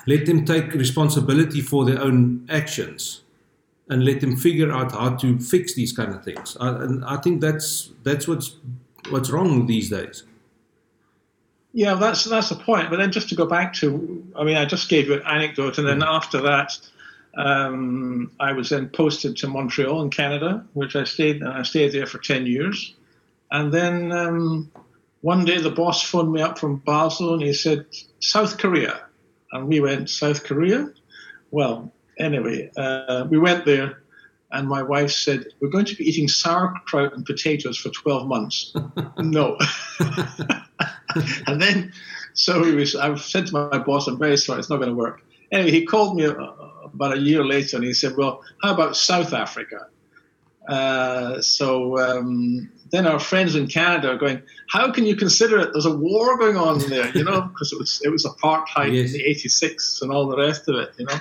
let 0.06 0.24
them 0.24 0.44
take 0.44 0.72
responsibility 0.72 1.60
for 1.60 1.84
their 1.84 2.00
own 2.00 2.46
actions 2.48 3.22
and 3.88 4.04
let 4.04 4.20
them 4.20 4.36
figure 4.36 4.72
out 4.72 4.92
how 4.92 5.14
to 5.16 5.38
fix 5.38 5.74
these 5.74 5.92
kind 5.92 6.14
of 6.14 6.24
things. 6.24 6.56
I, 6.60 6.70
and 6.70 7.04
I 7.04 7.16
think 7.18 7.40
that's 7.40 7.90
that's 8.02 8.26
what's 8.26 8.56
what's 9.10 9.30
wrong 9.30 9.66
these 9.66 9.90
days. 9.90 10.24
Yeah, 11.72 11.94
that's 11.94 12.24
that's 12.24 12.48
the 12.48 12.56
point. 12.56 12.90
But 12.90 12.96
then 12.96 13.12
just 13.12 13.28
to 13.28 13.34
go 13.34 13.46
back 13.46 13.74
to, 13.74 14.24
I 14.34 14.44
mean, 14.44 14.56
I 14.56 14.64
just 14.64 14.88
gave 14.88 15.08
you 15.08 15.14
an 15.14 15.22
anecdote, 15.26 15.78
and 15.78 15.86
then 15.86 16.00
mm. 16.00 16.06
after 16.06 16.40
that, 16.42 16.78
um, 17.36 18.32
I 18.40 18.52
was 18.52 18.70
then 18.70 18.88
posted 18.88 19.36
to 19.38 19.48
Montreal 19.48 20.02
in 20.02 20.10
Canada, 20.10 20.64
which 20.72 20.96
I 20.96 21.04
stayed 21.04 21.42
and 21.42 21.48
I 21.48 21.62
stayed 21.62 21.92
there 21.92 22.06
for 22.06 22.18
ten 22.18 22.46
years, 22.46 22.94
and 23.50 23.72
then 23.72 24.10
um, 24.10 24.72
one 25.20 25.44
day 25.44 25.58
the 25.58 25.70
boss 25.70 26.02
phoned 26.02 26.32
me 26.32 26.40
up 26.40 26.58
from 26.58 26.76
Basel 26.76 27.34
and 27.34 27.42
he 27.42 27.52
said 27.52 27.86
South 28.20 28.58
Korea, 28.58 29.00
and 29.52 29.68
we 29.68 29.80
went 29.80 30.08
South 30.08 30.44
Korea. 30.44 30.90
Well, 31.50 31.92
anyway, 32.18 32.70
uh, 32.76 33.26
we 33.28 33.38
went 33.38 33.64
there, 33.64 34.02
and 34.52 34.68
my 34.68 34.82
wife 34.82 35.10
said 35.10 35.46
we're 35.60 35.68
going 35.70 35.84
to 35.86 35.96
be 35.96 36.04
eating 36.04 36.28
sauerkraut 36.28 37.14
and 37.14 37.24
potatoes 37.24 37.76
for 37.76 37.90
twelve 37.90 38.26
months. 38.26 38.74
no. 39.18 39.58
and 41.46 41.60
then, 41.60 41.92
so 42.34 42.62
he 42.62 42.72
was, 42.72 42.94
I 42.94 43.14
said 43.16 43.46
to 43.48 43.52
my 43.52 43.78
boss, 43.78 44.06
I'm 44.06 44.18
very 44.18 44.36
sorry, 44.36 44.58
it's 44.58 44.70
not 44.70 44.76
going 44.76 44.90
to 44.90 44.94
work. 44.94 45.22
Anyway, 45.52 45.70
he 45.70 45.86
called 45.86 46.16
me 46.16 46.26
uh, 46.26 46.34
about 46.84 47.16
a 47.16 47.20
year 47.20 47.44
later 47.44 47.76
and 47.76 47.84
he 47.84 47.92
said, 47.92 48.16
Well, 48.16 48.42
how 48.62 48.74
about 48.74 48.96
South 48.96 49.32
Africa? 49.32 49.86
Uh, 50.68 51.40
so 51.40 51.98
um, 51.98 52.68
then 52.90 53.06
our 53.06 53.20
friends 53.20 53.54
in 53.54 53.68
Canada 53.68 54.10
are 54.10 54.16
going, 54.16 54.42
How 54.68 54.90
can 54.90 55.06
you 55.06 55.16
consider 55.16 55.60
it? 55.60 55.70
There's 55.72 55.86
a 55.86 55.96
war 55.96 56.36
going 56.36 56.56
on 56.56 56.78
there, 56.88 57.10
you 57.16 57.24
know, 57.24 57.42
because 57.42 57.72
it 57.72 57.78
was, 57.78 58.00
it 58.04 58.08
was 58.10 58.24
apartheid 58.24 58.92
yes. 58.92 59.12
in 59.12 59.18
the 59.18 59.24
86 59.24 60.02
and 60.02 60.12
all 60.12 60.26
the 60.28 60.36
rest 60.36 60.68
of 60.68 60.76
it, 60.76 60.92
you 60.98 61.06
know. 61.06 61.18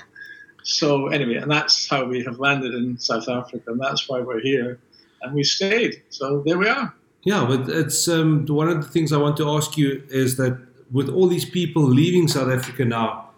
So 0.65 1.07
anyway, 1.07 1.35
and 1.35 1.49
that's 1.49 1.87
how 1.87 2.05
we 2.05 2.23
have 2.23 2.39
landed 2.39 2.73
in 2.73 2.97
South 2.97 3.29
Africa, 3.29 3.71
and 3.71 3.79
that's 3.79 4.09
why 4.09 4.19
we're 4.19 4.41
here, 4.41 4.79
and 5.21 5.33
we 5.33 5.43
stayed. 5.43 6.01
So 6.09 6.41
there 6.43 6.57
we 6.57 6.67
are. 6.67 6.91
Yeah, 7.23 7.45
but 7.47 7.69
it's 7.69 8.07
um, 8.07 8.45
one 8.47 8.67
of 8.67 8.81
the 8.83 8.89
things 8.89 9.13
I 9.13 9.17
want 9.17 9.37
to 9.37 9.49
ask 9.49 9.77
you 9.77 10.03
is 10.09 10.37
that 10.37 10.59
with 10.91 11.07
all 11.07 11.27
these 11.27 11.45
people 11.45 11.83
leaving 11.83 12.27
South 12.27 12.49
Africa 12.49 12.83
now, 12.83 13.29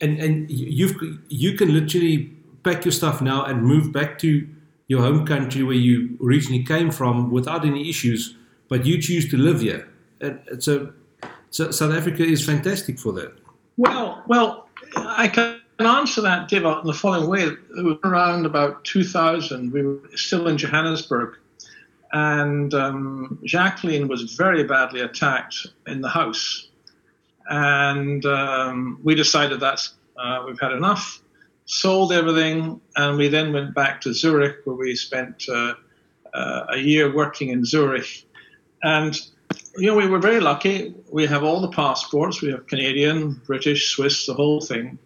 and 0.00 0.18
and 0.18 0.50
you've 0.50 0.96
you 1.28 1.52
can 1.58 1.74
literally 1.74 2.32
pack 2.62 2.86
your 2.86 2.92
stuff 2.92 3.20
now 3.20 3.44
and 3.44 3.62
move 3.62 3.92
back 3.92 4.18
to 4.20 4.48
your 4.88 5.02
home 5.02 5.26
country 5.26 5.62
where 5.62 5.76
you 5.76 6.18
originally 6.22 6.64
came 6.64 6.90
from 6.90 7.30
without 7.30 7.66
any 7.66 7.88
issues, 7.88 8.34
but 8.68 8.86
you 8.86 9.00
choose 9.00 9.30
to 9.30 9.36
live 9.36 9.60
here. 9.60 9.86
And 10.22 10.40
so, 10.62 10.92
so 11.50 11.70
South 11.70 11.92
Africa 11.92 12.22
is 12.22 12.44
fantastic 12.44 12.98
for 12.98 13.12
that. 13.12 13.32
Well, 13.76 14.22
well, 14.26 14.68
I 14.96 15.28
can 15.28 15.60
answer 15.80 16.20
that, 16.22 16.48
Dave, 16.48 16.64
in 16.64 16.86
the 16.86 16.94
following 16.94 17.28
way. 17.28 17.42
It 17.42 17.84
was 17.84 17.98
around 18.04 18.46
about 18.46 18.84
2000. 18.84 19.72
We 19.72 19.82
were 19.82 20.00
still 20.14 20.46
in 20.48 20.56
Johannesburg 20.56 21.36
and 22.14 22.72
um, 22.74 23.40
Jacqueline 23.44 24.06
was 24.06 24.34
very 24.34 24.62
badly 24.62 25.00
attacked 25.00 25.66
in 25.88 26.00
the 26.00 26.08
house. 26.08 26.68
And 27.48 28.24
um, 28.24 29.00
we 29.02 29.16
decided 29.16 29.58
that 29.60 29.80
uh, 30.16 30.44
we've 30.46 30.60
had 30.60 30.70
enough, 30.70 31.20
sold 31.64 32.12
everything, 32.12 32.80
and 32.94 33.18
we 33.18 33.26
then 33.26 33.52
went 33.52 33.74
back 33.74 34.00
to 34.02 34.14
Zurich, 34.14 34.58
where 34.64 34.76
we 34.76 34.94
spent 34.94 35.44
uh, 35.48 35.74
uh, 36.32 36.66
a 36.70 36.78
year 36.78 37.12
working 37.12 37.48
in 37.48 37.64
Zurich. 37.64 38.24
And 38.84 39.20
you 39.76 39.88
know, 39.88 39.96
we 39.96 40.06
were 40.06 40.20
very 40.20 40.38
lucky. 40.38 40.94
We 41.10 41.26
have 41.26 41.42
all 41.42 41.60
the 41.60 41.70
passports. 41.70 42.40
We 42.40 42.52
have 42.52 42.68
Canadian, 42.68 43.42
British, 43.44 43.90
Swiss, 43.90 44.24
the 44.26 44.34
whole 44.34 44.60
thing. 44.60 45.00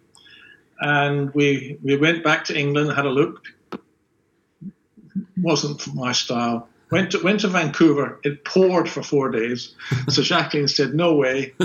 And 0.79 1.33
we 1.33 1.77
we 1.83 1.97
went 1.97 2.23
back 2.23 2.45
to 2.45 2.57
England, 2.57 2.91
had 2.91 3.05
a 3.05 3.09
look. 3.09 3.43
Wasn't 5.37 5.93
my 5.93 6.11
style 6.11 6.69
Went 6.91 7.11
to, 7.11 7.19
went 7.19 7.41
to 7.41 7.47
Vancouver. 7.47 8.19
It 8.23 8.43
poured 8.45 8.89
for 8.89 9.03
four 9.03 9.29
days. 9.29 9.75
So 10.09 10.23
Jacqueline 10.23 10.67
said, 10.67 10.93
no 10.93 11.15
way. 11.15 11.53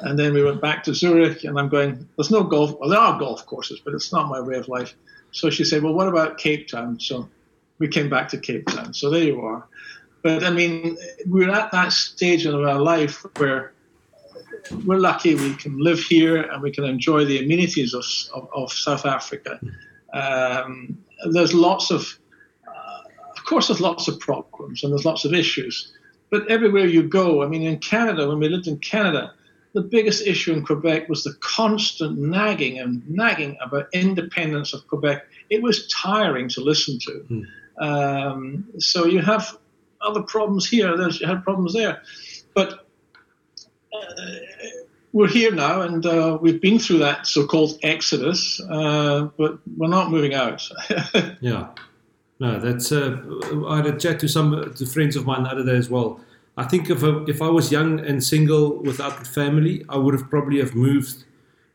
And 0.00 0.18
then 0.18 0.32
we 0.32 0.42
went 0.42 0.62
back 0.62 0.84
to 0.84 0.94
Zurich, 0.94 1.44
and 1.44 1.58
I'm 1.58 1.68
going, 1.68 2.08
there's 2.16 2.30
no 2.30 2.44
golf. 2.44 2.74
Well, 2.80 2.88
there 2.88 2.98
are 2.98 3.18
golf 3.18 3.44
courses, 3.44 3.78
but 3.84 3.92
it's 3.92 4.10
not 4.10 4.26
my 4.26 4.40
way 4.40 4.56
of 4.56 4.66
life. 4.66 4.94
So 5.32 5.50
she 5.50 5.64
said, 5.64 5.82
well, 5.82 5.92
what 5.92 6.08
about 6.08 6.38
Cape 6.38 6.66
Town? 6.66 6.98
So 6.98 7.28
we 7.78 7.88
came 7.88 8.08
back 8.08 8.28
to 8.28 8.38
Cape 8.38 8.66
Town. 8.66 8.94
So 8.94 9.10
there 9.10 9.22
you 9.22 9.42
are. 9.42 9.68
But 10.22 10.44
I 10.44 10.50
mean, 10.50 10.96
we're 11.26 11.50
at 11.50 11.72
that 11.72 11.92
stage 11.92 12.46
in 12.46 12.54
our 12.54 12.80
life 12.80 13.26
where 13.36 13.74
we're 14.84 14.98
lucky 14.98 15.34
we 15.34 15.54
can 15.54 15.78
live 15.78 16.00
here 16.00 16.42
and 16.42 16.62
we 16.62 16.70
can 16.70 16.84
enjoy 16.84 17.24
the 17.24 17.38
amenities 17.38 17.94
of, 17.94 18.04
of, 18.34 18.48
of 18.54 18.72
South 18.72 19.04
Africa. 19.06 19.60
Um, 20.12 20.98
there's 21.30 21.54
lots 21.54 21.90
of 21.90 22.18
of 23.42 23.46
course, 23.46 23.66
there's 23.66 23.80
lots 23.80 24.06
of 24.06 24.20
problems 24.20 24.84
and 24.84 24.92
there's 24.92 25.04
lots 25.04 25.24
of 25.24 25.34
issues, 25.34 25.92
but 26.30 26.48
everywhere 26.48 26.86
you 26.86 27.02
go, 27.02 27.42
I 27.42 27.48
mean, 27.48 27.62
in 27.62 27.78
Canada, 27.78 28.28
when 28.28 28.38
we 28.38 28.48
lived 28.48 28.68
in 28.68 28.78
Canada, 28.78 29.34
the 29.74 29.82
biggest 29.82 30.24
issue 30.24 30.52
in 30.52 30.64
Quebec 30.64 31.08
was 31.08 31.24
the 31.24 31.34
constant 31.40 32.18
nagging 32.18 32.78
and 32.78 33.02
nagging 33.10 33.58
about 33.60 33.86
independence 33.92 34.72
of 34.72 34.86
Quebec. 34.86 35.26
It 35.50 35.60
was 35.60 35.88
tiring 35.88 36.48
to 36.50 36.60
listen 36.60 37.00
to. 37.00 37.26
Mm. 37.30 37.44
Um, 37.84 38.64
so 38.78 39.06
you 39.06 39.20
have 39.22 39.58
other 40.00 40.22
problems 40.22 40.68
here. 40.68 40.96
There's, 40.96 41.20
you 41.20 41.26
have 41.26 41.42
problems 41.42 41.72
there, 41.72 42.00
but 42.54 42.72
uh, 42.74 42.81
we're 45.12 45.28
here 45.28 45.52
now, 45.52 45.82
and 45.82 46.04
uh, 46.06 46.38
we've 46.40 46.60
been 46.60 46.78
through 46.78 46.98
that 46.98 47.26
so-called 47.26 47.78
exodus, 47.82 48.60
uh, 48.70 49.28
but 49.36 49.58
we're 49.76 49.88
not 49.88 50.10
moving 50.10 50.34
out. 50.34 50.66
yeah, 51.40 51.68
no, 52.40 52.58
that's. 52.58 52.92
Uh, 52.92 53.20
I 53.66 53.76
had 53.76 53.86
a 53.86 53.98
chat 53.98 54.20
to 54.20 54.28
some 54.28 54.72
to 54.74 54.86
friends 54.86 55.16
of 55.16 55.26
mine 55.26 55.42
the 55.44 55.50
other 55.50 55.64
day 55.64 55.76
as 55.76 55.90
well 55.90 56.20
I 56.56 56.64
think 56.64 56.90
if 56.90 57.02
I, 57.02 57.24
if 57.26 57.40
I 57.40 57.48
was 57.48 57.72
young 57.72 58.00
and 58.00 58.22
single 58.22 58.82
without 58.82 59.20
a 59.20 59.24
family, 59.24 59.84
I 59.88 59.96
would 59.96 60.14
have 60.14 60.28
probably 60.28 60.58
have 60.58 60.74
moved 60.74 61.24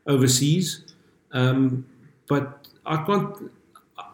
overseas. 0.06 0.84
Um, 1.32 1.86
but 2.28 2.68
I 2.86 3.04
can't. 3.04 3.50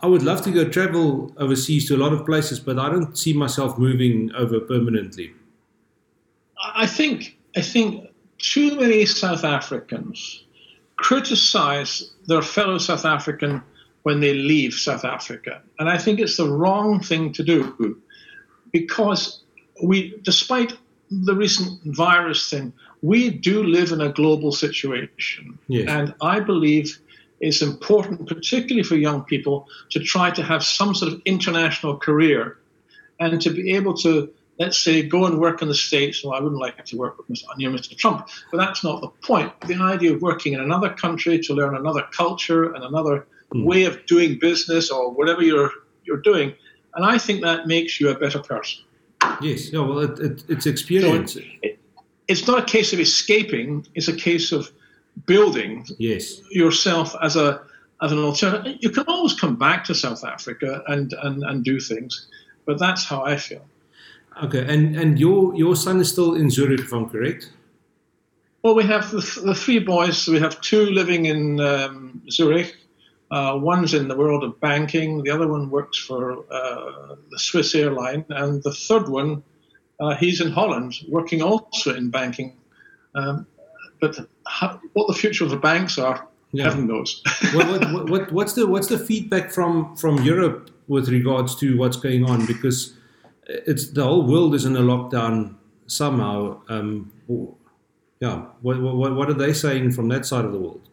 I 0.02 0.06
would 0.06 0.22
love 0.22 0.42
to 0.42 0.50
go 0.50 0.68
travel 0.68 1.32
overseas 1.36 1.88
to 1.88 1.96
a 1.96 1.98
lot 1.98 2.12
of 2.12 2.24
places, 2.24 2.60
but 2.60 2.78
I 2.78 2.88
don't 2.90 3.16
see 3.16 3.32
myself 3.32 3.78
moving 3.78 4.32
over 4.34 4.60
permanently. 4.60 5.34
I 6.74 6.86
think 6.86 7.36
I 7.56 7.60
think 7.60 8.08
too 8.38 8.76
many 8.76 9.06
South 9.06 9.44
Africans 9.44 10.44
criticize 10.96 12.12
their 12.26 12.42
fellow 12.42 12.78
South 12.78 13.04
African 13.04 13.62
when 14.02 14.20
they 14.20 14.34
leave 14.34 14.74
South 14.74 15.04
Africa, 15.04 15.62
and 15.78 15.88
I 15.88 15.98
think 15.98 16.20
it's 16.20 16.36
the 16.36 16.48
wrong 16.48 17.00
thing 17.00 17.32
to 17.32 17.42
do 17.42 17.98
because 18.70 19.42
we, 19.82 20.18
despite 20.22 20.76
the 21.10 21.34
recent 21.34 21.80
virus 21.84 22.50
thing, 22.50 22.72
we 23.02 23.30
do 23.30 23.62
live 23.62 23.92
in 23.92 24.00
a 24.00 24.08
global 24.08 24.52
situation. 24.52 25.58
Yes. 25.68 25.88
And 25.88 26.14
I 26.20 26.40
believe 26.40 26.98
it's 27.40 27.62
important, 27.62 28.26
particularly 28.26 28.82
for 28.82 28.96
young 28.96 29.22
people, 29.22 29.68
to 29.90 30.00
try 30.00 30.30
to 30.30 30.42
have 30.42 30.64
some 30.64 30.94
sort 30.94 31.12
of 31.12 31.20
international 31.24 31.96
career 31.96 32.58
and 33.20 33.40
to 33.40 33.50
be 33.50 33.72
able 33.74 33.94
to, 33.98 34.32
let's 34.58 34.78
say, 34.78 35.02
go 35.02 35.26
and 35.26 35.38
work 35.38 35.62
in 35.62 35.68
the 35.68 35.74
States. 35.74 36.24
Well, 36.24 36.34
I 36.34 36.40
wouldn't 36.40 36.60
like 36.60 36.82
to 36.84 36.96
work 36.96 37.18
with 37.18 37.28
Mr. 37.28 37.44
near 37.56 37.70
Mr. 37.70 37.96
Trump, 37.96 38.28
but 38.50 38.58
that's 38.58 38.84
not 38.84 39.00
the 39.00 39.08
point. 39.26 39.52
The 39.62 39.74
idea 39.74 40.14
of 40.14 40.22
working 40.22 40.52
in 40.52 40.60
another 40.60 40.90
country 40.90 41.38
to 41.40 41.54
learn 41.54 41.76
another 41.76 42.06
culture 42.12 42.72
and 42.72 42.84
another 42.84 43.26
mm. 43.52 43.64
way 43.64 43.84
of 43.84 44.04
doing 44.06 44.38
business 44.38 44.90
or 44.90 45.10
whatever 45.10 45.42
you're, 45.42 45.70
you're 46.04 46.20
doing, 46.20 46.54
and 46.94 47.04
I 47.04 47.18
think 47.18 47.42
that 47.42 47.66
makes 47.66 48.00
you 48.00 48.10
a 48.10 48.18
better 48.18 48.38
person. 48.38 48.84
Yes, 49.40 49.72
yeah, 49.72 49.80
well, 49.80 49.98
it, 50.00 50.18
it, 50.18 50.44
it's 50.48 50.66
experience. 50.66 51.34
So 51.34 51.40
it, 51.62 51.78
it's 52.28 52.46
not 52.46 52.58
a 52.58 52.64
case 52.64 52.92
of 52.92 53.00
escaping; 53.00 53.86
it's 53.94 54.08
a 54.08 54.16
case 54.16 54.52
of 54.52 54.70
building 55.26 55.86
yes. 55.98 56.40
yourself 56.50 57.14
as 57.22 57.36
a 57.36 57.62
as 58.02 58.12
an 58.12 58.18
alternative. 58.18 58.76
You 58.80 58.90
can 58.90 59.04
always 59.06 59.34
come 59.34 59.56
back 59.56 59.84
to 59.84 59.94
South 59.94 60.24
Africa 60.24 60.82
and, 60.88 61.12
and, 61.22 61.42
and 61.42 61.64
do 61.64 61.80
things, 61.80 62.28
but 62.66 62.78
that's 62.78 63.04
how 63.04 63.24
I 63.24 63.36
feel. 63.36 63.64
Okay, 64.42 64.66
and 64.66 64.96
and 64.96 65.18
your 65.18 65.54
your 65.54 65.76
son 65.76 66.00
is 66.00 66.10
still 66.10 66.34
in 66.34 66.50
Zurich, 66.50 66.80
if 66.80 66.92
I'm 66.92 67.08
correct. 67.08 67.52
Well, 68.62 68.74
we 68.74 68.84
have 68.84 69.10
the, 69.10 69.20
the 69.44 69.54
three 69.54 69.78
boys. 69.78 70.26
We 70.26 70.40
have 70.40 70.60
two 70.60 70.86
living 70.86 71.26
in 71.26 71.60
um, 71.60 72.22
Zurich, 72.30 72.74
uh, 73.30 73.58
one's 73.60 73.94
in 73.94 74.08
the 74.08 74.16
world 74.16 74.44
of 74.44 74.60
banking, 74.60 75.22
the 75.22 75.30
other 75.30 75.48
one 75.48 75.68
works 75.68 75.98
for 75.98 76.44
uh, 76.52 77.16
the 77.30 77.38
Swiss 77.38 77.74
airline, 77.74 78.24
and 78.28 78.62
the 78.62 78.72
third 78.72 79.08
one, 79.08 79.42
uh, 79.98 80.14
he's 80.14 80.40
in 80.40 80.52
Holland, 80.52 80.94
working 81.08 81.42
also 81.42 81.94
in 81.94 82.10
banking. 82.10 82.56
Um, 83.14 83.46
but 84.00 84.16
how, 84.46 84.80
what 84.92 85.08
the 85.08 85.14
future 85.14 85.42
of 85.42 85.50
the 85.50 85.56
banks 85.56 85.98
are, 85.98 86.28
yeah. 86.52 86.64
heaven 86.64 86.86
knows. 86.86 87.22
what, 87.54 87.66
what, 87.66 88.10
what, 88.10 88.32
what's 88.32 88.52
the 88.52 88.66
what's 88.66 88.86
the 88.86 88.98
feedback 88.98 89.50
from 89.50 89.96
from 89.96 90.22
Europe 90.22 90.70
with 90.86 91.08
regards 91.08 91.56
to 91.56 91.76
what's 91.76 91.96
going 91.96 92.24
on? 92.24 92.46
Because 92.46 92.92
it's 93.46 93.88
the 93.88 94.04
whole 94.04 94.26
world 94.26 94.54
is 94.54 94.64
in 94.64 94.76
a 94.76 94.80
lockdown 94.80 95.56
somehow. 95.86 96.60
Um, 96.68 97.12
yeah, 98.20 98.46
what, 98.62 98.80
what, 98.80 99.14
what 99.14 99.28
are 99.28 99.34
they 99.34 99.52
saying 99.52 99.92
from 99.92 100.08
that 100.08 100.24
side 100.24 100.44
of 100.44 100.52
the 100.52 100.58
world? 100.58 100.88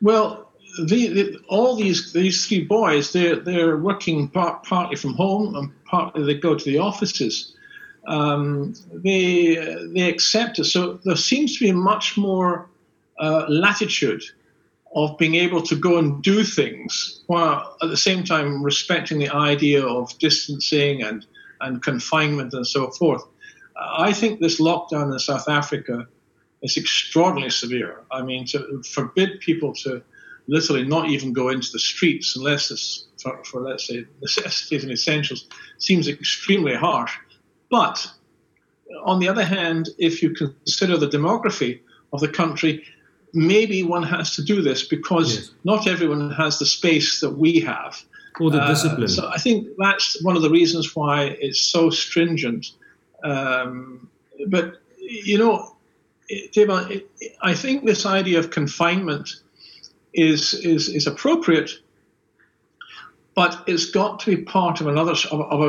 Well, 0.00 0.50
the, 0.84 1.08
the, 1.08 1.38
all 1.48 1.76
these 1.76 2.12
these 2.12 2.46
three 2.46 2.64
boys, 2.64 3.12
they're 3.12 3.36
they're 3.36 3.76
working 3.76 4.28
part, 4.28 4.64
partly 4.64 4.96
from 4.96 5.14
home 5.14 5.54
and 5.56 5.84
partly 5.84 6.24
they 6.24 6.38
go 6.38 6.54
to 6.54 6.64
the 6.64 6.78
offices. 6.78 7.54
Um, 8.06 8.74
they 8.92 9.56
they 9.94 10.08
accept 10.08 10.58
it. 10.58 10.64
So 10.64 11.00
there 11.04 11.16
seems 11.16 11.58
to 11.58 11.64
be 11.64 11.72
much 11.72 12.16
more 12.16 12.68
uh, 13.18 13.44
latitude 13.48 14.22
of 14.94 15.18
being 15.18 15.34
able 15.34 15.62
to 15.62 15.76
go 15.76 15.98
and 15.98 16.22
do 16.22 16.42
things 16.42 17.22
while 17.26 17.76
at 17.82 17.88
the 17.88 17.96
same 17.96 18.24
time 18.24 18.62
respecting 18.62 19.18
the 19.18 19.28
idea 19.28 19.84
of 19.84 20.16
distancing 20.18 21.02
and 21.02 21.26
and 21.60 21.82
confinement 21.82 22.52
and 22.52 22.66
so 22.66 22.90
forth. 22.90 23.22
Uh, 23.76 23.94
I 23.98 24.12
think 24.12 24.40
this 24.40 24.60
lockdown 24.60 25.12
in 25.12 25.18
South 25.18 25.48
Africa 25.48 26.06
is 26.62 26.76
extraordinarily 26.76 27.50
severe. 27.50 28.04
I 28.10 28.22
mean, 28.22 28.46
to 28.46 28.82
forbid 28.82 29.40
people 29.40 29.74
to 29.82 30.02
literally 30.46 30.84
not 30.84 31.10
even 31.10 31.32
go 31.32 31.50
into 31.50 31.70
the 31.72 31.78
streets 31.78 32.36
unless 32.36 32.70
it's 32.70 33.06
for, 33.20 33.42
for 33.44 33.60
let's 33.60 33.86
say 33.86 34.04
necessities 34.22 34.82
and 34.82 34.92
essentials 34.92 35.48
seems 35.78 36.08
extremely 36.08 36.74
harsh. 36.74 37.12
But 37.70 38.06
on 39.04 39.18
the 39.18 39.28
other 39.28 39.44
hand, 39.44 39.90
if 39.98 40.22
you 40.22 40.30
consider 40.30 40.96
the 40.96 41.08
demography 41.08 41.80
of 42.12 42.20
the 42.20 42.28
country, 42.28 42.84
maybe 43.32 43.82
one 43.82 44.02
has 44.02 44.34
to 44.36 44.42
do 44.42 44.62
this 44.62 44.86
because 44.86 45.34
yes. 45.34 45.50
not 45.64 45.86
everyone 45.86 46.30
has 46.30 46.58
the 46.58 46.66
space 46.66 47.20
that 47.20 47.30
we 47.30 47.60
have. 47.60 48.02
Or 48.40 48.50
the 48.50 48.62
uh, 48.62 48.68
discipline. 48.68 49.08
So 49.08 49.28
I 49.28 49.38
think 49.38 49.68
that's 49.78 50.22
one 50.22 50.36
of 50.36 50.42
the 50.42 50.50
reasons 50.50 50.94
why 50.94 51.36
it's 51.40 51.60
so 51.60 51.90
stringent. 51.90 52.70
Um, 53.24 54.08
but, 54.46 54.80
you 54.98 55.38
know, 55.38 55.74
Dave, 56.52 56.70
I 57.42 57.54
think 57.54 57.84
this 57.84 58.06
idea 58.06 58.38
of 58.38 58.50
confinement 58.50 59.28
is, 60.12 60.54
is, 60.54 60.88
is 60.88 61.06
appropriate, 61.06 61.70
but 63.34 63.64
it's 63.66 63.86
got 63.86 64.20
to 64.20 64.36
be 64.36 64.42
part 64.42 64.80
of 64.80 64.86
another 64.86 65.14
of, 65.30 65.40
of 65.40 65.60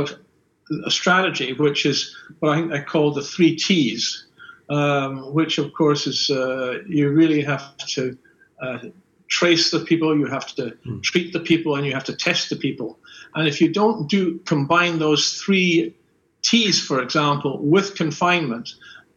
a, 0.72 0.86
a, 0.86 0.92
strategy, 0.92 1.54
which 1.54 1.86
is 1.86 2.16
what 2.40 2.52
I 2.52 2.56
think 2.56 2.72
they 2.72 2.82
call 2.82 3.12
the 3.12 3.22
three 3.22 3.56
T's, 3.56 4.26
um, 4.70 5.34
which 5.34 5.58
of 5.58 5.74
course 5.74 6.08
is 6.08 6.30
uh, 6.30 6.80
you 6.88 7.10
really 7.10 7.42
have 7.42 7.76
to 7.78 8.18
uh, 8.62 8.80
trace 9.28 9.72
the 9.72 9.80
people, 9.80 10.18
you 10.18 10.28
have 10.28 10.48
to 10.56 10.78
mm. 10.86 11.02
treat 11.04 11.34
the 11.34 11.40
people, 11.40 11.76
and 11.76 11.86
you 11.86 11.94
have 11.94 12.04
to 12.06 12.16
test 12.16 12.50
the 12.50 12.56
people. 12.56 12.98
And 13.36 13.48
if 13.48 13.62
you 13.62 13.72
don't 13.72 14.10
do 14.10 14.40
combine 14.40 15.00
those 15.00 15.34
three 15.34 15.96
T's, 16.42 16.82
for 16.82 17.02
example, 17.02 17.60
with 17.62 17.96
confinement, 17.96 18.70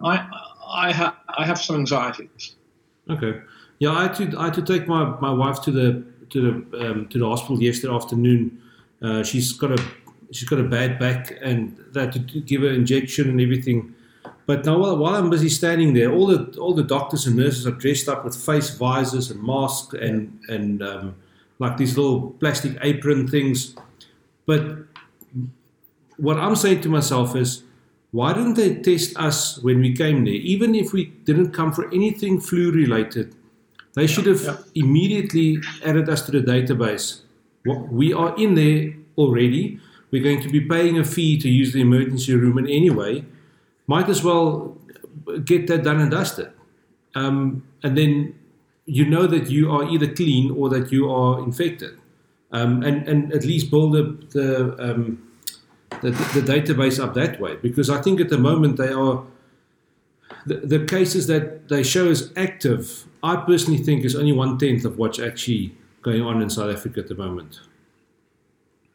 I 0.03 0.27
I, 0.75 0.93
ha- 0.93 1.19
I 1.39 1.45
have 1.45 1.61
some 1.61 1.77
anxieties. 1.77 2.57
Okay. 3.11 3.41
Yeah, 3.79 3.93
I 3.93 4.03
had 4.03 4.15
to 4.17 4.39
I 4.39 4.45
had 4.45 4.55
to 4.55 4.63
take 4.63 4.87
my, 4.87 5.05
my 5.21 5.33
wife 5.33 5.61
to 5.63 5.71
the 5.71 6.05
to 6.31 6.41
the 6.41 6.91
um, 6.91 7.09
to 7.09 7.19
the 7.19 7.27
hospital 7.27 7.63
yesterday 7.63 7.95
afternoon. 7.95 8.63
Uh, 9.03 9.23
she's 9.23 9.53
got 9.53 9.73
a 9.73 9.83
she's 10.31 10.49
got 10.49 10.61
a 10.61 10.65
bad 10.65 10.99
back, 10.99 11.37
and 11.43 11.77
they 11.93 12.01
had 12.01 12.13
to 12.13 12.19
give 12.19 12.63
her 12.63 12.69
injection 12.69 13.29
and 13.29 13.41
everything. 13.41 13.95
But 14.47 14.65
now, 14.65 14.79
while, 14.79 14.97
while 14.97 15.15
I'm 15.15 15.31
busy 15.31 15.49
standing 15.49 15.95
there, 15.95 16.13
all 16.13 16.27
the 16.27 16.59
all 16.59 16.75
the 16.75 16.83
doctors 16.83 17.27
and 17.27 17.37
nurses 17.37 17.67
are 17.67 17.73
dressed 17.73 18.09
up 18.09 18.25
with 18.25 18.35
face 18.37 18.71
visors 18.71 19.31
and 19.31 19.43
masks 19.43 19.95
and 19.95 20.41
and 20.49 20.83
um, 20.83 21.15
like 21.59 21.77
these 21.77 21.97
little 21.97 22.31
plastic 22.41 22.77
apron 22.83 23.29
things. 23.29 23.77
But 24.47 24.79
what 26.17 26.39
I'm 26.39 26.57
saying 26.57 26.81
to 26.83 26.89
myself 26.89 27.37
is, 27.37 27.63
why 28.11 28.33
didn't 28.33 28.55
they 28.55 28.75
test 28.77 29.17
us 29.17 29.59
when 29.59 29.81
we 29.81 29.95
came 29.95 30.25
there? 30.25 30.35
Even 30.35 30.75
if 30.75 30.93
we 30.93 31.07
didn't 31.25 31.53
come 31.53 31.73
for 31.73 31.87
anything 31.93 32.41
flu 32.41 32.73
related, 32.73 33.35
they 33.95 34.07
should 34.07 34.27
have 34.27 34.43
yeah. 34.43 34.57
immediately 34.75 35.59
added 35.85 36.09
us 36.09 36.23
to 36.27 36.33
the 36.33 36.41
database. 36.41 37.21
We 37.65 38.13
are 38.13 38.35
in 38.37 38.55
there 38.55 38.95
already. 39.17 39.79
We're 40.11 40.23
going 40.23 40.43
to 40.43 40.49
be 40.49 40.61
paying 40.61 40.99
a 40.99 41.05
fee 41.05 41.39
to 41.39 41.49
use 41.49 41.73
the 41.73 41.81
emergency 41.81 42.35
room 42.35 42.59
in 42.59 42.67
anyway. 42.67 43.25
Might 43.95 44.09
as 44.09 44.25
well 44.25 44.79
get 45.45 45.67
that 45.67 45.83
done 45.85 46.01
and 46.01 46.11
dusted. 46.11 46.51
Um, 47.15 47.63
and 47.83 47.93
then 47.99 48.35
you 48.87 49.05
know 49.05 49.27
that 49.27 49.51
you 49.51 49.71
are 49.71 49.85
either 49.85 50.09
clean 50.21 50.51
or 50.51 50.71
that 50.71 50.91
you 50.91 51.13
are 51.13 51.39
infected. 51.41 51.99
Um, 52.53 52.83
and, 52.83 53.07
and 53.07 53.33
at 53.35 53.45
least 53.45 53.71
build 53.71 53.93
the, 53.93 54.05
the, 54.37 54.51
um, 54.87 55.05
the, 56.01 56.11
the 56.37 56.41
database 56.41 56.99
up 57.05 57.13
that 57.15 57.39
way. 57.39 57.57
Because 57.57 57.91
I 57.91 58.01
think 58.01 58.19
at 58.19 58.31
the 58.31 58.39
moment 58.39 58.79
they 58.79 58.93
are 58.93 59.25
the, 60.47 60.57
the 60.75 60.85
cases 60.87 61.27
that 61.27 61.69
they 61.69 61.83
show 61.83 62.09
as 62.09 62.33
active, 62.35 63.05
I 63.23 63.37
personally 63.37 63.83
think 63.83 64.07
is 64.07 64.17
only 64.17 64.33
one 64.33 64.57
tenth 64.57 64.87
of 64.87 64.97
what's 64.97 65.19
actually 65.19 65.77
going 66.01 66.23
on 66.23 66.41
in 66.41 66.49
South 66.49 66.75
Africa 66.75 67.01
at 67.01 67.09
the 67.09 67.15
moment. 67.15 67.61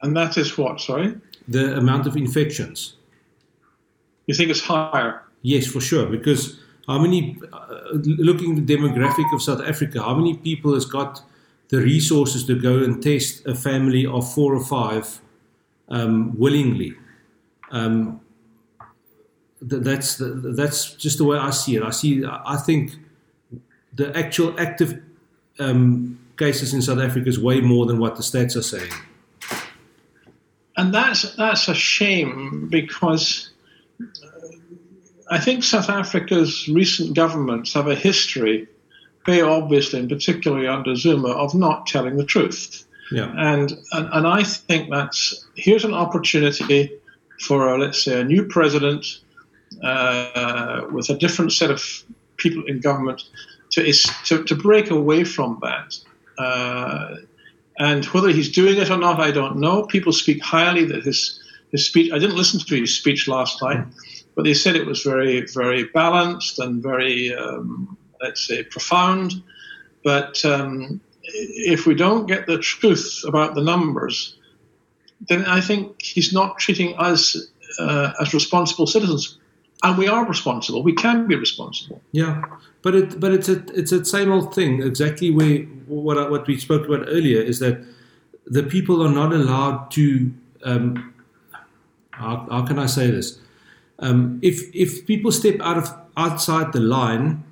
And 0.02 0.18
that 0.18 0.38
is 0.38 0.58
what, 0.58 0.82
sorry? 0.82 1.16
The 1.48 1.78
amount 1.78 2.08
of 2.08 2.18
infections. 2.18 2.97
You 4.28 4.36
think 4.36 4.50
it's 4.50 4.62
higher? 4.62 5.24
Yes, 5.42 5.66
for 5.66 5.82
sure. 5.82 6.06
Because 6.06 6.60
how 6.88 7.00
many, 7.00 7.38
uh, 7.52 7.68
looking 7.94 8.58
at 8.58 8.66
the 8.66 8.76
demographic 8.76 9.34
of 9.34 9.42
South 9.42 9.62
Africa, 9.62 10.02
how 10.02 10.16
many 10.16 10.36
people 10.36 10.74
has 10.74 10.86
got 10.86 11.22
the 11.70 11.80
resources 11.80 12.46
to 12.46 12.60
go 12.60 12.84
and 12.84 13.02
test 13.02 13.46
a 13.46 13.56
family 13.56 14.06
of 14.06 14.32
four 14.34 14.54
or 14.54 14.64
five 14.64 15.20
um, 15.90 16.38
willingly? 16.38 16.94
Um, 17.72 18.22
th- 19.68 19.82
that's 19.84 20.18
the, 20.18 20.26
that's 20.56 20.94
just 20.94 21.18
the 21.18 21.26
way 21.26 21.38
I 21.38 21.50
see 21.50 21.76
it. 21.76 21.84
I 21.84 21.92
see. 21.92 22.24
I 22.26 22.58
think 22.58 22.96
the 23.94 24.16
actual 24.18 24.58
active 24.60 25.02
um, 25.60 26.20
cases 26.38 26.74
in 26.74 26.82
South 26.82 27.00
Africa 27.00 27.28
is 27.28 27.40
way 27.40 27.62
more 27.62 27.86
than 27.86 28.00
what 28.00 28.16
the 28.16 28.24
stats 28.24 28.56
are 28.56 28.62
saying. 28.62 28.92
And 30.78 30.94
that's 30.94 31.36
that's 31.36 31.68
a 31.68 31.74
shame 31.74 32.70
because 32.70 33.50
I 35.30 35.40
think 35.40 35.64
South 35.64 35.90
Africa's 35.90 36.68
recent 36.68 37.16
governments 37.16 37.74
have 37.74 37.88
a 37.88 37.96
history, 37.96 38.68
very 39.26 39.42
obviously, 39.42 40.00
and 40.00 40.10
particularly 40.10 40.68
under 40.68 40.96
Zuma, 40.96 41.30
of 41.30 41.54
not 41.54 41.86
telling 41.86 42.18
the 42.18 42.26
truth. 42.26 42.86
Yeah. 43.12 43.34
And, 43.38 43.72
and 43.92 44.10
and 44.14 44.28
I 44.28 44.44
think 44.44 44.90
that's 44.90 45.46
here's 45.56 45.86
an 45.86 45.94
opportunity 45.94 46.92
for 47.40 47.68
a, 47.68 47.78
let's 47.78 48.04
say 48.04 48.20
a 48.20 48.24
new 48.24 48.44
president 48.44 49.06
uh, 49.84 50.88
with 50.92 51.10
a 51.10 51.18
different 51.18 51.54
set 51.54 51.72
of 51.72 52.04
people 52.38 52.64
in 52.66 52.80
government 52.80 53.24
to 53.72 53.86
is, 53.86 54.04
to, 54.26 54.44
to 54.44 54.56
break 54.56 54.92
away 54.92 55.24
from 55.24 55.60
that. 55.62 55.98
Uh, 56.38 57.16
and 57.80 58.06
whether 58.06 58.30
he's 58.30 58.52
doing 58.52 58.78
it 58.78 58.90
or 58.90 58.98
not, 58.98 59.20
I 59.20 59.32
don't 59.32 59.58
know. 59.58 59.84
People 59.84 60.12
speak 60.12 60.42
highly 60.44 60.86
that 60.86 61.04
his 61.04 61.37
his 61.72 61.86
speech. 61.86 62.12
I 62.12 62.20
didn't 62.20 62.38
listen 62.38 62.60
to 62.60 62.80
his 62.80 62.98
speech 62.98 63.28
last 63.28 63.62
night, 63.62 63.86
but 64.36 64.44
they 64.44 64.54
said 64.54 64.76
it 64.76 64.86
was 64.86 65.04
very 65.04 65.46
very 65.54 65.86
balanced 65.86 66.60
and 66.60 66.82
very 66.82 67.34
um, 67.36 67.98
let's 68.22 68.48
say 68.48 68.64
profound. 68.64 69.42
But 70.04 70.44
um, 70.46 71.02
if 71.24 71.86
we 71.86 71.96
don't 71.96 72.28
get 72.28 72.48
the 72.48 72.58
truth 72.58 73.24
about 73.28 73.56
the 73.56 73.64
numbers, 73.64 74.38
then 75.28 75.46
I 75.46 75.62
think 75.62 76.02
he's 76.02 76.32
not 76.32 76.58
treating 76.60 76.96
us 76.98 77.36
uh, 77.80 78.14
as 78.22 78.34
responsible 78.34 78.88
citizens. 78.88 79.38
And 79.84 79.98
we 79.98 80.08
are 80.08 80.26
responsible. 80.26 80.82
We 80.82 80.94
can 80.94 81.28
be 81.28 81.36
responsible. 81.36 82.02
Yeah, 82.12 82.42
but 82.82 82.96
it 82.96 83.20
but 83.20 83.32
it's 83.32 83.48
a 83.48 83.64
it's 83.76 83.92
a 83.92 84.04
same 84.04 84.32
old 84.32 84.56
thing. 84.56 84.82
Exactly 84.82 85.30
where 85.30 85.60
what 85.88 86.32
what 86.32 86.48
we 86.48 86.58
spoke 86.58 86.88
about 86.88 87.06
earlier 87.08 87.42
is 87.42 87.60
that 87.60 87.86
the 88.46 88.64
people 88.64 89.06
are 89.06 89.12
not 89.12 89.34
allowed 89.34 89.92
to. 89.92 90.34
Um, 90.64 91.14
how, 92.18 92.48
how 92.50 92.66
can 92.66 92.80
I 92.80 92.88
say 92.88 93.12
this? 93.12 93.40
Um, 94.00 94.40
if 94.42 94.76
if 94.76 95.06
people 95.06 95.32
step 95.32 95.60
out 95.62 95.78
of 95.78 95.94
outside 96.16 96.74
the 96.74 96.80
line, 96.80 97.44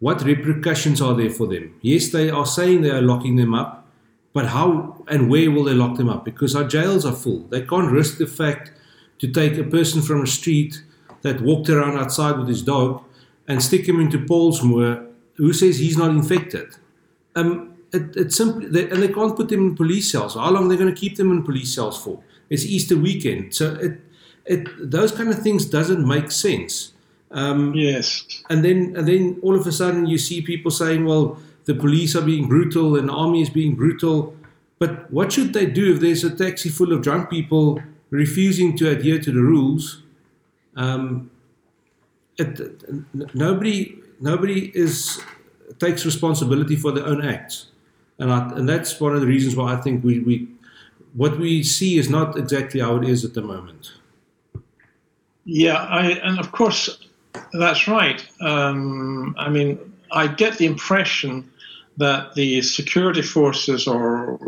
what 0.00 0.22
repercussions 0.22 1.00
are 1.00 1.14
there 1.14 1.30
for 1.30 1.46
them? 1.46 1.74
Yes, 1.82 2.10
they 2.10 2.30
are 2.30 2.46
saying 2.46 2.82
they 2.82 2.90
are 2.90 3.02
locking 3.02 3.36
them 3.36 3.54
up, 3.54 3.86
but 4.32 4.46
how 4.46 5.04
and 5.08 5.30
where 5.30 5.50
will 5.50 5.64
they 5.64 5.74
lock 5.74 5.96
them 5.96 6.08
up? 6.08 6.24
Because 6.24 6.54
our 6.56 6.64
jails 6.64 7.04
are 7.04 7.12
full. 7.12 7.40
They 7.50 7.62
can't 7.62 7.90
risk 7.90 8.18
the 8.18 8.26
fact 8.26 8.72
to 9.18 9.28
take 9.28 9.58
a 9.58 9.64
person 9.64 10.02
from 10.02 10.22
a 10.22 10.26
street 10.26 10.82
that 11.22 11.40
walked 11.40 11.68
around 11.70 11.96
outside 11.98 12.38
with 12.38 12.48
his 12.48 12.62
dog 12.62 13.02
and 13.48 13.62
stick 13.62 13.88
him 13.88 14.00
into 14.00 14.18
Paulsmoor, 14.18 15.06
who 15.36 15.52
says 15.52 15.78
he's 15.78 15.96
not 15.96 16.10
infected. 16.10 16.76
Um, 17.34 17.74
it, 17.92 18.16
it's 18.16 18.36
simply, 18.36 18.66
they, 18.66 18.88
and 18.90 19.02
they 19.02 19.08
can't 19.08 19.36
put 19.36 19.48
them 19.48 19.60
in 19.68 19.76
police 19.76 20.10
cells. 20.10 20.34
How 20.34 20.50
long 20.50 20.66
are 20.66 20.68
they 20.68 20.76
going 20.76 20.94
to 20.94 21.00
keep 21.00 21.16
them 21.16 21.30
in 21.30 21.42
police 21.42 21.74
cells 21.74 22.02
for? 22.02 22.22
It's 22.50 22.64
Easter 22.64 22.96
weekend, 22.96 23.54
so 23.54 23.74
it, 23.74 24.00
it 24.46 24.90
those 24.90 25.12
kind 25.12 25.28
of 25.30 25.38
things 25.42 25.64
doesn't 25.66 26.06
make 26.06 26.30
sense. 26.30 26.92
Um, 27.30 27.74
Yes. 27.74 28.24
and 28.48 28.64
then 28.64 28.94
and 28.96 29.08
then 29.08 29.38
all 29.42 29.56
of 29.56 29.66
a 29.66 29.72
sudden 29.72 30.06
you 30.06 30.18
see 30.18 30.40
people 30.42 30.70
saying, 30.70 31.04
well, 31.04 31.38
the 31.64 31.74
police 31.74 32.14
are 32.14 32.22
being 32.22 32.46
brutal 32.48 32.96
and 32.96 33.08
the 33.08 33.12
army 33.12 33.40
is 33.42 33.50
being 33.50 33.74
brutal. 33.74 34.36
But 34.78 35.10
what 35.10 35.32
should 35.32 35.52
they 35.52 35.66
do 35.66 35.94
if 35.94 36.00
there's 36.00 36.22
a 36.24 36.30
taxi 36.30 36.68
full 36.68 36.92
of 36.92 37.02
drunk 37.02 37.30
people 37.30 37.80
refusing 38.10 38.76
to 38.78 38.90
adhere 38.90 39.18
to 39.18 39.32
the 39.32 39.40
rules? 39.40 40.02
Um, 40.76 41.30
it, 42.38 42.60
nobody 43.34 43.96
nobody 44.20 44.70
is 44.74 45.20
takes 45.78 46.04
responsibility 46.04 46.76
for 46.76 46.92
their 46.92 47.06
own 47.06 47.24
acts, 47.24 47.66
and 48.18 48.32
I, 48.32 48.50
and 48.52 48.68
that's 48.68 49.00
one 49.00 49.14
of 49.14 49.20
the 49.20 49.26
reasons 49.26 49.56
why 49.56 49.72
I 49.72 49.76
think 49.76 50.04
we, 50.04 50.18
we 50.20 50.48
what 51.14 51.38
we 51.38 51.62
see 51.62 51.96
is 51.98 52.10
not 52.10 52.36
exactly 52.36 52.80
how 52.80 52.96
it 52.96 53.08
is 53.08 53.24
at 53.24 53.34
the 53.34 53.42
moment. 53.42 53.92
Yeah, 55.44 55.76
I, 55.76 56.12
and 56.22 56.38
of 56.38 56.52
course, 56.52 56.98
that's 57.52 57.86
right. 57.86 58.26
Um, 58.40 59.34
I 59.38 59.48
mean, 59.48 59.78
I 60.10 60.26
get 60.26 60.58
the 60.58 60.66
impression 60.66 61.50
that 61.96 62.34
the 62.34 62.62
security 62.62 63.22
forces, 63.22 63.86
or 63.86 64.38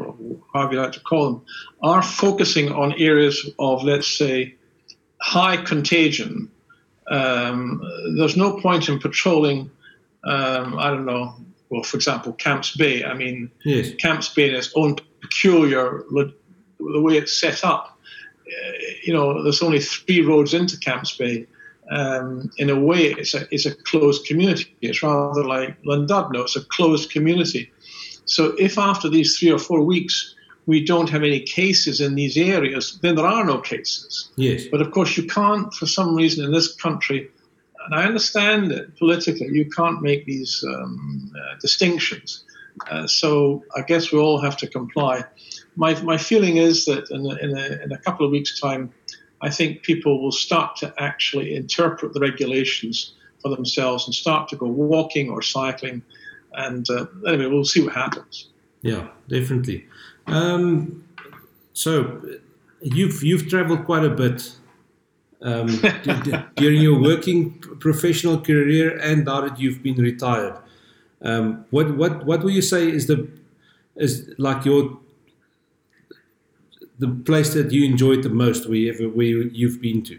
however 0.53 0.73
you 0.75 0.81
like 0.81 0.93
to 0.93 1.01
call 1.01 1.25
them, 1.27 1.43
are 1.83 2.03
focusing 2.03 2.73
on 2.73 2.93
areas 2.95 3.49
of, 3.59 3.85
let's 3.85 4.09
say, 4.09 4.55
high 5.21 5.57
contagion. 5.57 6.51
Um, 7.09 7.81
there's 8.17 8.37
no 8.37 8.59
point 8.59 8.89
in 8.89 8.99
patrolling, 8.99 9.71
um, 10.25 10.77
I 10.77 10.91
don't 10.91 11.07
know, 11.07 11.37
well, 11.69 11.85
for 11.85 11.97
example, 11.97 12.33
Camps 12.33 12.77
Bay. 12.77 13.05
I 13.05 13.15
mean, 13.15 13.51
Yes. 13.65 13.95
Camps 13.97 14.29
Bay 14.29 14.49
in 14.49 14.55
its 14.57 14.73
own 14.75 14.97
peculiar, 15.21 16.05
the 16.79 17.01
way 17.01 17.17
it's 17.17 17.39
set 17.39 17.65
up. 17.65 17.99
uh, 18.47 18.73
You 19.05 19.13
know, 19.13 19.43
there's 19.43 19.63
only 19.63 19.81
three 19.81 20.23
roads 20.23 20.55
into 20.55 20.79
Camps 20.79 21.17
Bay. 21.17 21.47
Um, 21.89 22.51
in 22.57 22.69
a 22.69 22.79
way, 22.79 23.15
it's 23.19 23.35
a 23.35 23.47
it's 23.51 23.67
a 23.67 23.75
closed 23.85 24.27
community. 24.27 24.77
It's 24.81 25.03
rather 25.03 25.45
like 25.45 25.81
Llandudno. 25.85 26.43
It's 26.43 26.57
a 26.57 26.65
closed 26.65 27.13
community. 27.13 27.71
So 28.25 28.55
if 28.59 28.77
after 28.77 29.09
these 29.09 29.39
three 29.39 29.53
or 29.53 29.59
four 29.59 29.83
weeks 29.83 30.35
we 30.67 30.85
don't 30.85 31.09
have 31.11 31.23
any 31.23 31.41
cases 31.41 32.01
in 32.01 32.17
these 32.17 32.37
areas, 32.37 32.99
then 33.01 33.15
there 33.15 33.27
are 33.27 33.45
no 33.45 33.59
cases. 33.59 34.31
Yes. 34.35 34.65
But 34.69 34.81
of 34.81 34.91
course, 34.91 35.17
you 35.17 35.25
can't, 35.29 35.73
for 35.73 35.87
some 35.87 36.17
reason, 36.17 36.45
in 36.45 36.51
this 36.53 36.75
country, 36.75 37.31
and 37.85 37.95
I 37.95 38.03
understand 38.05 38.73
it 38.73 38.99
politically, 38.99 39.49
you 39.53 39.71
can't 39.71 40.03
make 40.03 40.25
these 40.27 40.65
um, 40.67 41.31
uh, 41.37 41.55
distinctions. 41.61 42.43
Uh, 42.91 43.07
so 43.07 43.63
I 43.77 43.83
guess 43.83 44.11
we 44.11 44.19
all 44.19 44.41
have 44.41 44.57
to 44.57 44.67
comply. 44.67 45.25
My, 45.77 46.01
my 46.03 46.17
feeling 46.17 46.57
is 46.57 46.87
that 46.87 47.11
in 47.11 47.27
a, 47.27 47.37
in, 47.37 47.57
a, 47.57 47.83
in 47.85 47.93
a 47.93 47.99
couple 47.99 48.25
of 48.25 48.33
weeks' 48.33 48.59
time, 48.59 48.93
I 49.43 49.51
think 49.51 49.83
people 49.83 50.23
will 50.23 50.33
start 50.33 50.77
to 50.77 50.95
actually 50.99 51.55
interpret 51.55 52.15
the 52.15 52.21
regulations 52.21 53.15
for 53.43 53.55
themselves 53.55 54.07
and 54.07 54.15
start 54.15 54.49
to 54.49 54.57
go 54.57 54.67
walking 54.67 55.31
or 55.31 55.43
cycling. 55.43 56.03
And 56.55 56.89
uh, 56.89 57.07
anyway, 57.27 57.47
we'll 57.47 57.65
see 57.65 57.85
what 57.85 57.93
happens. 57.93 58.49
Yeah, 58.81 59.09
definitely. 59.29 59.87
Um, 60.27 61.05
so 61.73 62.23
you've 62.81 63.23
you've 63.23 63.49
traveled 63.49 63.85
quite 63.85 64.05
a 64.05 64.11
bit 64.11 64.53
um, 65.43 65.67
during 66.57 66.81
your 66.81 67.01
working 67.01 67.59
professional 67.81 68.41
career 68.41 68.99
and 68.99 69.25
now 69.25 69.43
that 69.43 69.61
you've 69.61 69.83
been 69.83 69.97
retired. 69.97 70.57
Um, 71.23 71.65
what 71.71 71.97
what 71.97 72.25
what 72.27 72.43
will 72.43 72.51
you 72.51 72.63
say 72.63 72.89
is 72.89 73.07
the 73.07 73.29
is 73.97 74.33
like 74.39 74.65
your 74.65 74.99
the 76.99 77.09
place 77.09 77.53
that 77.55 77.71
you 77.73 77.85
enjoyed 77.85 78.23
the 78.23 78.29
most 78.31 78.67
where 78.69 78.77
you 78.79 78.93
ever 78.93 79.09
where 79.09 79.27
you- 79.27 79.51
you've 79.53 79.81
been 79.81 80.03
to? 80.05 80.19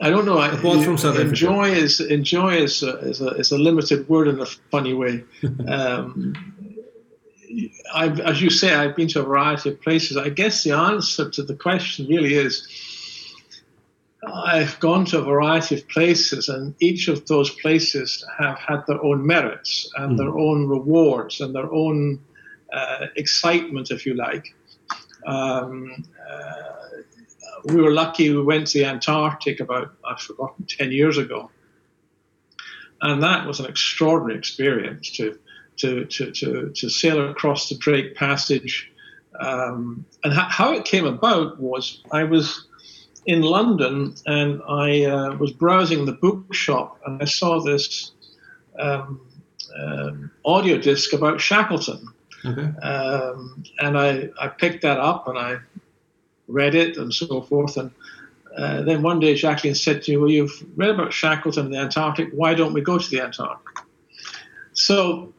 I 0.00 0.10
don't 0.10 0.26
know. 0.26 0.38
I, 0.38 0.48
Apart 0.48 0.84
from 0.84 0.98
South 0.98 1.14
Africa. 1.14 1.30
enjoy 1.30 1.70
is 1.70 2.00
enjoy 2.00 2.56
is 2.56 2.82
a, 2.82 2.98
is 2.98 3.20
a, 3.22 3.28
is 3.28 3.50
a 3.50 3.56
limited 3.58 4.06
word 4.08 4.28
in 4.28 4.38
a 4.40 4.46
funny 4.70 4.92
way. 4.92 5.24
um, 5.68 6.34
I've, 7.94 8.20
as 8.20 8.42
you 8.42 8.50
say, 8.50 8.74
I've 8.74 8.94
been 8.94 9.08
to 9.08 9.20
a 9.20 9.22
variety 9.22 9.70
of 9.70 9.80
places. 9.80 10.16
I 10.18 10.28
guess 10.28 10.64
the 10.64 10.72
answer 10.72 11.30
to 11.30 11.42
the 11.42 11.54
question 11.54 12.06
really 12.08 12.34
is 12.34 12.68
I've 14.26 14.78
gone 14.80 15.04
to 15.06 15.18
a 15.20 15.22
variety 15.22 15.76
of 15.76 15.88
places, 15.88 16.48
and 16.50 16.74
each 16.80 17.08
of 17.08 17.26
those 17.26 17.48
places 17.50 18.22
have 18.38 18.58
had 18.58 18.82
their 18.86 19.02
own 19.02 19.24
merits 19.26 19.90
and 19.96 20.18
their 20.18 20.36
own 20.36 20.66
rewards 20.66 21.40
and 21.40 21.54
their 21.54 21.72
own 21.72 22.20
excitement, 23.16 23.90
if 23.90 24.06
you 24.06 24.14
like. 24.14 24.54
Um, 25.26 26.04
uh, 26.30 26.62
we 27.64 27.82
were 27.82 27.90
lucky 27.90 28.30
we 28.30 28.42
went 28.42 28.68
to 28.68 28.78
the 28.78 28.84
Antarctic 28.84 29.60
about, 29.60 29.94
I've 30.04 30.20
forgotten, 30.20 30.66
10 30.66 30.92
years 30.92 31.18
ago. 31.18 31.50
And 33.02 33.22
that 33.22 33.46
was 33.46 33.60
an 33.60 33.66
extraordinary 33.66 34.38
experience 34.38 35.10
to, 35.16 35.38
to, 35.78 36.04
to, 36.06 36.30
to, 36.30 36.72
to 36.74 36.88
sail 36.88 37.28
across 37.30 37.68
the 37.68 37.76
Drake 37.76 38.14
Passage. 38.14 38.92
Um, 39.40 40.06
and 40.24 40.32
ho- 40.32 40.48
how 40.48 40.72
it 40.72 40.84
came 40.84 41.06
about 41.06 41.60
was 41.60 42.02
I 42.12 42.24
was 42.24 42.66
in 43.26 43.42
London 43.42 44.14
and 44.26 44.62
I 44.68 45.04
uh, 45.04 45.36
was 45.36 45.52
browsing 45.52 46.04
the 46.04 46.12
bookshop 46.12 47.00
and 47.04 47.20
I 47.20 47.26
saw 47.26 47.60
this 47.60 48.12
um, 48.78 49.20
um, 49.78 50.30
audio 50.44 50.78
disc 50.78 51.12
about 51.12 51.40
Shackleton. 51.40 52.08
Um, 52.82 53.64
and 53.78 53.98
I, 53.98 54.30
I 54.40 54.48
picked 54.48 54.82
that 54.82 54.98
up 54.98 55.28
and 55.28 55.38
I 55.38 55.58
read 56.48 56.74
it 56.74 56.96
and 56.96 57.12
so 57.12 57.42
forth. 57.42 57.76
And 57.76 57.90
uh, 58.56 58.82
then 58.82 59.02
one 59.02 59.20
day 59.20 59.34
Jacqueline 59.34 59.74
said 59.74 60.02
to 60.02 60.12
me, 60.12 60.16
Well, 60.16 60.30
you've 60.30 60.66
read 60.76 60.90
about 60.90 61.12
Shackleton 61.12 61.66
in 61.66 61.72
the 61.72 61.78
Antarctic. 61.78 62.30
Why 62.32 62.54
don't 62.54 62.72
we 62.72 62.80
go 62.80 62.98
to 62.98 63.10
the 63.10 63.20
Antarctic? 63.20 63.84
So 64.72 65.32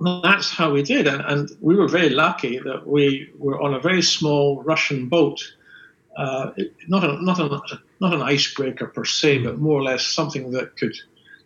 that's 0.00 0.50
how 0.50 0.72
we 0.72 0.82
did. 0.82 1.06
And, 1.06 1.22
and 1.22 1.50
we 1.60 1.76
were 1.76 1.88
very 1.88 2.10
lucky 2.10 2.58
that 2.58 2.86
we 2.86 3.30
were 3.38 3.60
on 3.60 3.74
a 3.74 3.80
very 3.80 4.02
small 4.02 4.62
Russian 4.62 5.08
boat. 5.08 5.40
Uh, 6.16 6.50
not, 6.88 7.04
a, 7.04 7.22
not, 7.22 7.38
a, 7.38 7.60
not 8.00 8.14
an 8.14 8.22
icebreaker 8.22 8.86
per 8.86 9.04
se, 9.04 9.38
but 9.38 9.58
more 9.58 9.78
or 9.78 9.82
less 9.82 10.04
something 10.04 10.50
that 10.52 10.76
could 10.76 10.94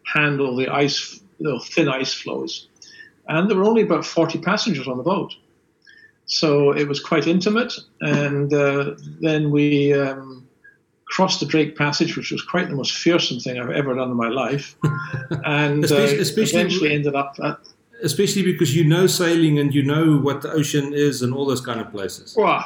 handle 0.05 0.57
the 0.57 0.69
ice, 0.69 1.21
you 1.39 1.49
know, 1.49 1.59
thin 1.59 1.89
ice 1.89 2.15
floes. 2.15 2.69
And 3.29 3.51
there 3.51 3.57
were 3.57 3.65
only 3.65 3.83
about 3.83 4.05
40 4.05 4.39
passengers 4.41 4.87
on 4.87 4.97
the 4.97 5.03
boat. 5.03 5.35
So 6.27 6.73
it 6.73 6.89
was 6.89 7.01
quite 7.01 7.27
intimate. 7.27 7.73
And 8.01 8.53
uh, 8.53 8.93
then 9.21 9.51
we 9.51 9.93
um, 9.93 10.47
crossed 11.07 11.41
the 11.41 11.47
Drake 11.47 11.77
Passage, 11.77 12.17
which 12.17 12.31
was 12.31 12.43
quite 12.43 12.69
the 12.69 12.75
most 12.75 12.93
fearsome 12.93 13.41
thing 13.41 13.59
I've 13.59 13.71
ever 13.71 13.95
done 13.95 14.11
in 14.11 14.17
my 14.17 14.29
life. 14.29 14.77
And 15.45 15.85
especially, 15.85 16.19
uh, 16.19 16.23
especially, 16.23 16.61
eventually 16.61 16.95
ended 16.95 17.15
up 17.15 17.37
at. 17.43 17.59
Especially 18.03 18.43
because 18.43 18.75
you 18.75 18.85
know 18.85 19.07
sailing 19.07 19.59
and 19.59 19.75
you 19.75 19.83
know 19.83 20.19
what 20.19 20.43
the 20.43 20.51
ocean 20.51 20.93
is 20.93 21.23
and 21.23 21.33
all 21.35 21.47
those 21.47 21.61
kind 21.61 21.81
of 21.81 21.91
places. 21.91 22.35
Well, 22.37 22.65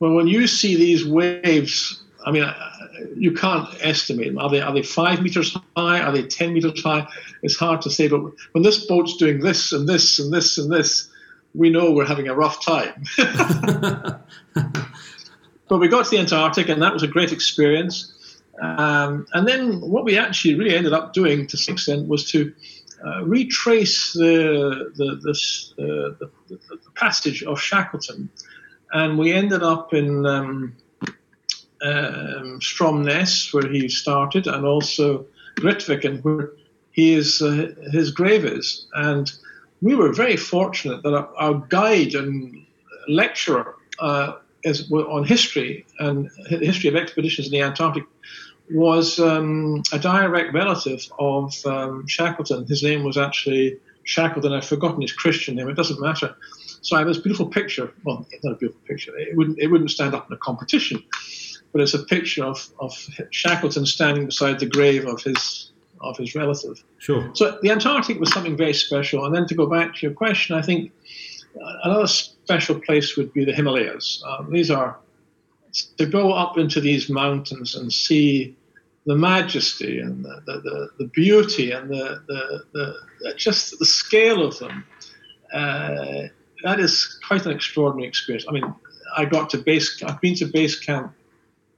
well 0.00 0.12
when 0.12 0.26
you 0.26 0.46
see 0.46 0.76
these 0.76 1.06
waves, 1.06 2.02
I 2.26 2.30
mean, 2.30 2.44
you 3.16 3.32
can't 3.32 3.68
estimate 3.80 4.28
them. 4.28 4.38
Are 4.38 4.50
they 4.50 4.60
are 4.60 4.72
they 4.72 4.82
five 4.82 5.22
meters 5.22 5.56
high? 5.76 6.00
Are 6.00 6.12
they 6.12 6.22
ten 6.22 6.52
meters 6.52 6.82
high? 6.82 7.06
It's 7.42 7.56
hard 7.56 7.82
to 7.82 7.90
say. 7.90 8.08
But 8.08 8.22
when 8.52 8.62
this 8.62 8.86
boat's 8.86 9.16
doing 9.16 9.40
this 9.40 9.72
and 9.72 9.88
this 9.88 10.18
and 10.18 10.32
this 10.32 10.58
and 10.58 10.72
this, 10.72 11.10
we 11.54 11.70
know 11.70 11.90
we're 11.90 12.06
having 12.06 12.28
a 12.28 12.34
rough 12.34 12.64
time. 12.64 13.04
but 13.16 14.22
we 15.78 15.88
got 15.88 16.04
to 16.04 16.10
the 16.10 16.18
Antarctic, 16.18 16.68
and 16.68 16.82
that 16.82 16.92
was 16.92 17.02
a 17.02 17.08
great 17.08 17.32
experience. 17.32 18.12
Um, 18.60 19.26
and 19.32 19.48
then 19.48 19.80
what 19.80 20.04
we 20.04 20.18
actually 20.18 20.54
really 20.54 20.76
ended 20.76 20.92
up 20.92 21.12
doing 21.12 21.46
to 21.46 21.56
some 21.56 21.74
extent 21.74 22.08
was 22.08 22.30
to 22.32 22.52
uh, 23.04 23.24
retrace 23.24 24.12
the 24.12 24.92
the, 24.96 25.20
this, 25.24 25.72
uh, 25.78 26.14
the, 26.18 26.30
the, 26.48 26.78
passage 26.94 27.42
of 27.44 27.58
Shackleton, 27.58 28.28
and 28.92 29.18
we 29.18 29.32
ended 29.32 29.62
up 29.62 29.94
in 29.94 30.26
um, 30.26 30.76
um, 31.82 32.60
Stromness, 32.60 33.52
where 33.52 33.70
he 33.70 33.88
started, 33.88 34.46
and 34.46 34.64
also 34.64 35.26
Grytviken, 35.56 36.22
where 36.22 36.52
he 36.92 37.14
is, 37.14 37.40
uh, 37.40 37.74
his 37.92 38.10
grave 38.10 38.44
is. 38.44 38.86
And 38.94 39.30
we 39.80 39.94
were 39.94 40.12
very 40.12 40.36
fortunate 40.36 41.02
that 41.02 41.14
our, 41.14 41.54
guide 41.68 42.14
and 42.14 42.66
lecturer 43.08 43.76
uh, 43.98 44.34
is, 44.64 44.90
on 44.92 45.24
history 45.24 45.86
and 45.98 46.30
the 46.50 46.58
history 46.58 46.88
of 46.88 46.96
expeditions 46.96 47.46
in 47.46 47.52
the 47.52 47.62
Antarctic 47.62 48.04
was 48.72 49.18
um, 49.18 49.82
a 49.92 49.98
direct 49.98 50.52
relative 50.54 51.00
of 51.18 51.54
um, 51.66 52.06
Shackleton. 52.06 52.66
His 52.66 52.82
name 52.82 53.02
was 53.02 53.16
actually 53.16 53.78
Shackleton. 54.04 54.52
I've 54.52 54.66
forgotten 54.66 55.00
his 55.00 55.12
Christian 55.12 55.56
name. 55.56 55.68
It 55.68 55.76
doesn't 55.76 56.00
matter. 56.00 56.36
So 56.82 56.96
I 56.96 57.00
have 57.00 57.08
this 57.08 57.18
beautiful 57.18 57.46
picture. 57.46 57.92
Well, 58.04 58.26
not 58.42 58.52
a 58.52 58.56
beautiful 58.56 58.80
picture. 58.86 59.16
It 59.18 59.36
wouldn't. 59.36 59.58
It 59.58 59.66
wouldn't 59.66 59.90
stand 59.90 60.14
up 60.14 60.28
in 60.30 60.34
a 60.34 60.38
competition 60.38 61.02
but 61.72 61.80
it's 61.80 61.94
a 61.94 62.02
picture 62.02 62.44
of, 62.44 62.68
of 62.78 62.92
Shackleton 63.30 63.86
standing 63.86 64.26
beside 64.26 64.58
the 64.58 64.66
grave 64.66 65.06
of 65.06 65.22
his 65.22 65.72
of 66.00 66.16
his 66.16 66.34
relative. 66.34 66.82
Sure. 66.98 67.30
So 67.34 67.58
the 67.62 67.70
Antarctic 67.70 68.18
was 68.18 68.32
something 68.32 68.56
very 68.56 68.72
special. 68.72 69.26
And 69.26 69.34
then 69.34 69.46
to 69.48 69.54
go 69.54 69.66
back 69.66 69.94
to 69.96 70.06
your 70.06 70.14
question, 70.14 70.56
I 70.56 70.62
think 70.62 70.92
another 71.84 72.06
special 72.06 72.80
place 72.80 73.16
would 73.16 73.32
be 73.32 73.44
the 73.44 73.52
Himalayas. 73.52 74.22
Um, 74.26 74.50
these 74.50 74.70
are 74.70 74.98
to 75.98 76.06
go 76.06 76.32
up 76.32 76.58
into 76.58 76.80
these 76.80 77.08
mountains 77.10 77.74
and 77.74 77.92
see 77.92 78.56
the 79.06 79.16
majesty 79.16 80.00
and 80.00 80.24
the, 80.24 80.42
the, 80.46 80.60
the, 80.60 80.88
the 80.98 81.04
beauty 81.08 81.70
and 81.70 81.90
the, 81.90 82.22
the, 82.26 82.64
the, 82.72 83.34
just 83.34 83.78
the 83.78 83.86
scale 83.86 84.44
of 84.44 84.58
them. 84.58 84.84
Uh, 85.52 86.28
that 86.62 86.78
is 86.80 87.18
quite 87.26 87.46
an 87.46 87.52
extraordinary 87.52 88.08
experience. 88.08 88.46
I 88.48 88.52
mean, 88.52 88.74
I 89.16 89.24
got 89.24 89.50
to 89.50 89.58
base. 89.58 90.02
I've 90.02 90.20
been 90.20 90.34
to 90.36 90.46
base 90.46 90.78
camp 90.78 91.14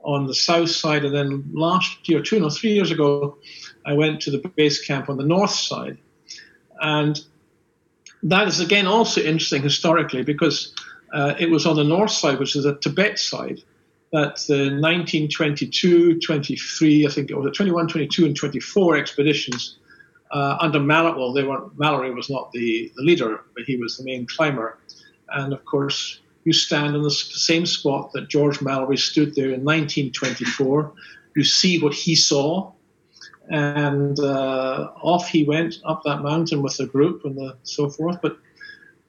on 0.04 0.26
the 0.26 0.34
south 0.34 0.70
side. 0.70 1.04
And 1.04 1.14
then 1.14 1.50
last 1.52 2.08
year, 2.08 2.20
two, 2.20 2.40
no, 2.40 2.50
three 2.50 2.72
years 2.72 2.90
ago, 2.90 3.38
I 3.86 3.94
went 3.94 4.20
to 4.22 4.30
the 4.30 4.38
base 4.38 4.84
camp 4.84 5.08
on 5.08 5.16
the 5.16 5.24
north 5.24 5.50
side. 5.50 5.98
And 6.80 7.20
that 8.22 8.48
is 8.48 8.60
again 8.60 8.86
also 8.86 9.20
interesting 9.20 9.62
historically 9.62 10.22
because 10.22 10.74
uh, 11.12 11.34
it 11.38 11.50
was 11.50 11.66
on 11.66 11.76
the 11.76 11.84
north 11.84 12.10
side, 12.10 12.38
which 12.38 12.56
is 12.56 12.64
the 12.64 12.76
Tibet 12.78 13.18
side, 13.18 13.60
that 14.12 14.36
the 14.46 14.70
1922, 14.80 16.20
23, 16.20 17.06
I 17.06 17.10
think 17.10 17.30
it 17.30 17.34
was 17.34 17.44
the 17.44 17.50
21, 17.50 17.88
22, 17.88 18.26
and 18.26 18.36
24 18.36 18.96
expeditions 18.96 19.78
uh, 20.30 20.56
under 20.60 20.80
Mallory. 20.80 21.18
Well, 21.18 21.32
they 21.32 21.44
weren't. 21.44 21.78
Mallory 21.78 22.12
was 22.12 22.30
not 22.30 22.50
the, 22.52 22.90
the 22.96 23.02
leader, 23.02 23.44
but 23.54 23.64
he 23.64 23.76
was 23.76 23.96
the 23.96 24.04
main 24.04 24.26
climber. 24.26 24.78
And 25.30 25.52
of 25.52 25.64
course, 25.64 26.20
you 26.44 26.52
stand 26.52 26.96
in 26.96 27.02
the 27.02 27.10
same 27.10 27.66
spot 27.66 28.12
that 28.12 28.28
George 28.28 28.60
Mallory 28.60 28.96
stood 28.96 29.34
there 29.34 29.50
in 29.50 29.64
1924. 29.64 30.92
You 31.36 31.44
see 31.44 31.80
what 31.80 31.94
he 31.94 32.14
saw, 32.14 32.72
and 33.48 34.18
uh, 34.18 34.90
off 35.02 35.28
he 35.28 35.44
went 35.44 35.76
up 35.84 36.02
that 36.04 36.22
mountain 36.22 36.62
with 36.62 36.76
the 36.76 36.86
group 36.86 37.24
and 37.24 37.36
the, 37.36 37.56
so 37.62 37.88
forth. 37.88 38.18
But 38.20 38.38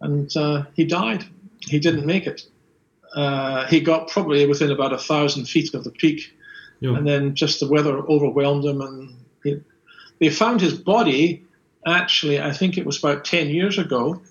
and 0.01 0.35
uh, 0.37 0.65
he 0.75 0.85
died. 0.85 1.25
He 1.61 1.79
didn't 1.79 2.05
make 2.05 2.27
it. 2.27 2.43
Uh, 3.15 3.65
he 3.67 3.79
got 3.79 4.09
probably 4.09 4.45
within 4.45 4.71
about 4.71 4.93
a 4.93 4.97
thousand 4.97 5.45
feet 5.45 5.73
of 5.73 5.83
the 5.83 5.91
peak, 5.91 6.35
yeah. 6.79 6.95
and 6.95 7.07
then 7.07 7.35
just 7.35 7.59
the 7.59 7.67
weather 7.67 7.97
overwhelmed 7.97 8.65
him, 8.65 8.81
and 8.81 9.15
he, 9.43 9.59
they 10.19 10.29
found 10.29 10.61
his 10.61 10.73
body. 10.73 11.43
Actually, 11.85 12.39
I 12.39 12.53
think 12.53 12.77
it 12.77 12.85
was 12.85 12.97
about 12.97 13.25
ten 13.25 13.49
years 13.49 13.77
ago, 13.77 14.21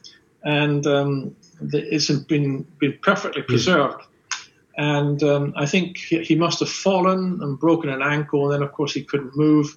and 0.43 0.87
um, 0.87 1.37
it's 1.73 2.11
been 2.11 2.63
been 2.79 2.99
perfectly 3.03 3.43
preserved. 3.43 4.03
And 4.77 5.23
um, 5.23 5.53
I 5.57 5.67
think 5.67 5.99
he 5.99 6.35
must 6.35 6.61
have 6.61 6.69
fallen 6.69 7.41
and 7.43 7.59
broken 7.59 7.91
an 7.91 8.03
ankle, 8.03 8.45
and 8.45 8.55
then 8.55 8.67
of 8.67 8.73
course 8.73 8.95
he 8.95 9.05
couldn't 9.05 9.37
move. 9.37 9.77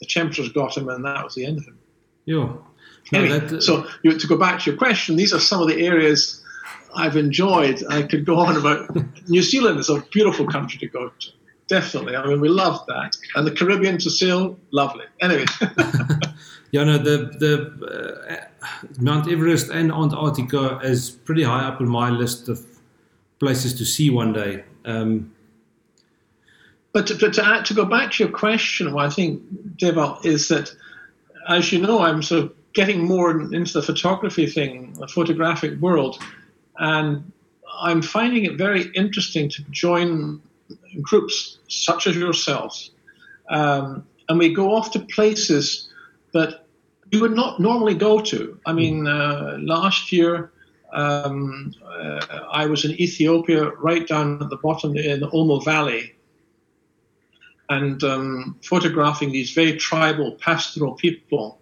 The 0.00 0.06
temperatures 0.06 0.48
got 0.48 0.76
him, 0.76 0.88
and 0.88 1.04
that 1.04 1.22
was 1.22 1.34
the 1.34 1.44
end 1.44 1.58
of 1.58 1.64
him. 1.64 1.78
Yeah. 2.24 2.52
No, 3.12 3.20
anyway, 3.20 3.38
that, 3.40 3.52
uh, 3.52 3.60
so 3.60 3.86
you, 4.02 4.18
to 4.18 4.26
go 4.26 4.36
back 4.36 4.60
to 4.60 4.70
your 4.70 4.78
question, 4.78 5.16
these 5.16 5.32
are 5.32 5.38
some 5.38 5.60
of 5.60 5.68
the 5.68 5.84
areas 5.84 6.42
I've 6.94 7.16
enjoyed. 7.16 7.82
I 7.88 8.02
could 8.02 8.24
go 8.24 8.36
on 8.36 8.56
about 8.56 8.96
New 9.28 9.42
Zealand 9.42 9.78
is 9.78 9.88
a 9.88 10.00
beautiful 10.12 10.46
country 10.46 10.78
to 10.80 10.86
go 10.88 11.08
to. 11.08 11.28
Definitely. 11.68 12.16
I 12.16 12.26
mean, 12.26 12.40
we 12.40 12.48
love 12.48 12.84
that. 12.88 13.16
And 13.34 13.46
the 13.46 13.52
Caribbean 13.52 13.98
to 13.98 14.10
sail, 14.10 14.58
lovely. 14.72 15.04
Anyway. 15.20 15.46
yeah, 16.72 16.84
no, 16.84 16.96
the, 16.96 17.30
the 17.38 18.26
uh, 18.30 18.66
Mount 18.98 19.30
Everest 19.30 19.68
and 19.70 19.92
Antarctica 19.92 20.80
is 20.82 21.10
pretty 21.10 21.42
high 21.42 21.64
up 21.64 21.82
on 21.82 21.88
my 21.88 22.08
list 22.08 22.48
of 22.48 22.64
places 23.38 23.74
to 23.74 23.84
see 23.84 24.08
one 24.08 24.32
day. 24.32 24.64
Um, 24.86 25.34
but 26.92 27.06
to, 27.08 27.18
to, 27.18 27.62
to, 27.64 27.74
go 27.74 27.84
back 27.84 28.12
to 28.12 28.24
your 28.24 28.32
question, 28.32 28.96
I 28.96 29.10
think, 29.10 29.42
Dewald, 29.76 30.24
is 30.24 30.48
that, 30.48 30.74
as 31.46 31.72
you 31.72 31.78
know, 31.78 32.00
I'm 32.00 32.22
sort 32.22 32.44
of 32.44 32.54
getting 32.72 33.04
more 33.04 33.38
into 33.52 33.74
the 33.74 33.82
photography 33.82 34.46
thing, 34.46 34.94
the 34.94 35.08
photographic 35.08 35.78
world, 35.78 36.18
and 36.78 37.30
I'm 37.82 38.00
finding 38.00 38.46
it 38.46 38.56
very 38.56 38.90
interesting 38.94 39.50
to 39.50 39.62
join 39.70 40.40
groups 41.02 41.58
such 41.68 42.06
as 42.06 42.16
yourselves, 42.16 42.92
um, 43.50 44.06
and 44.28 44.38
we 44.38 44.54
go 44.54 44.74
off 44.74 44.90
to 44.92 45.00
places 45.00 45.90
that 46.32 46.61
we 47.12 47.20
would 47.20 47.34
not 47.34 47.60
normally 47.60 47.94
go 47.94 48.20
to. 48.20 48.58
I 48.66 48.72
mean, 48.72 49.06
uh, 49.06 49.58
last 49.60 50.12
year 50.12 50.52
um, 50.92 51.74
uh, 51.84 52.40
I 52.50 52.66
was 52.66 52.84
in 52.84 52.92
Ethiopia, 53.00 53.70
right 53.70 54.06
down 54.06 54.42
at 54.42 54.50
the 54.50 54.56
bottom 54.56 54.96
in 54.96 55.20
the 55.20 55.28
Omo 55.28 55.64
Valley, 55.64 56.14
and 57.68 58.02
um, 58.02 58.58
photographing 58.64 59.32
these 59.32 59.52
very 59.52 59.76
tribal, 59.76 60.32
pastoral 60.32 60.94
people. 60.94 61.60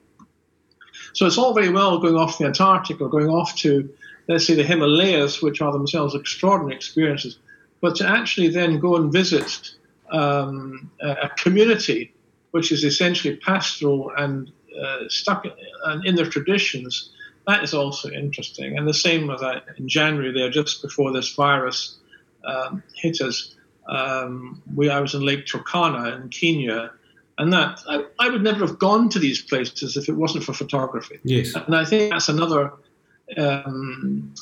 So 1.13 1.27
it's 1.27 1.39
all 1.39 1.55
very 1.55 1.71
well 1.71 1.99
going 1.99 2.17
off 2.17 2.39
the 2.39 2.47
Antarctic 2.47 3.01
or 3.01 3.09
going 3.09 3.29
off 3.29 3.55
to, 3.57 3.93
let's 4.29 4.47
say, 4.47 4.55
the 4.55 4.65
Himalayas, 4.65 5.43
which 5.43 5.61
are 5.61 5.73
themselves 5.73 6.15
extraordinary 6.15 6.75
experiences 6.77 7.39
but 7.81 7.97
to 7.97 8.07
actually 8.07 8.49
then 8.49 8.79
go 8.79 8.97
and 8.97 9.13
visit 9.13 9.75
um, 10.11 10.91
a 11.01 11.29
community 11.37 12.13
which 12.51 12.73
is 12.73 12.85
essentially 12.85 13.37
pastoral 13.37 14.13
and 14.17 14.51
uh, 14.79 15.09
stuck 15.09 15.45
in, 15.45 16.07
in 16.07 16.15
their 16.15 16.27
traditions, 16.27 17.11
that 17.47 17.65
is 17.65 17.75
also 17.75 18.11
interesting. 18.11 18.77
And 18.77 18.87
the 18.87 18.95
same 18.95 19.27
with 19.27 19.41
that 19.41 19.65
in 19.77 19.89
January 19.89 20.33
there, 20.33 20.51
just 20.51 20.83
before 20.83 21.13
this 21.13 21.35
virus 21.35 21.99
um, 22.45 22.83
hit 22.95 23.21
us, 23.21 23.55
um, 23.89 24.63
we 24.75 24.89
I 24.91 25.01
was 25.01 25.15
in 25.15 25.23
Lake 25.23 25.47
Turkana 25.47 26.21
in 26.21 26.29
Kenya, 26.29 26.93
and 27.39 27.53
that 27.53 27.81
I, 27.89 28.05
I, 28.19 28.29
would 28.29 28.43
never 28.43 28.61
have 28.67 28.79
gone 28.79 29.09
to 29.11 29.19
these 29.19 29.43
places 29.43 29.97
if 29.97 30.09
it 30.09 30.13
wasn't 30.13 30.45
for 30.45 30.53
photography. 30.53 31.19
Yes, 31.25 31.55
and 31.55 31.75
I 31.75 31.85
think 31.85 32.13
that's 32.13 32.29
another 32.29 32.73
um, 33.37 34.33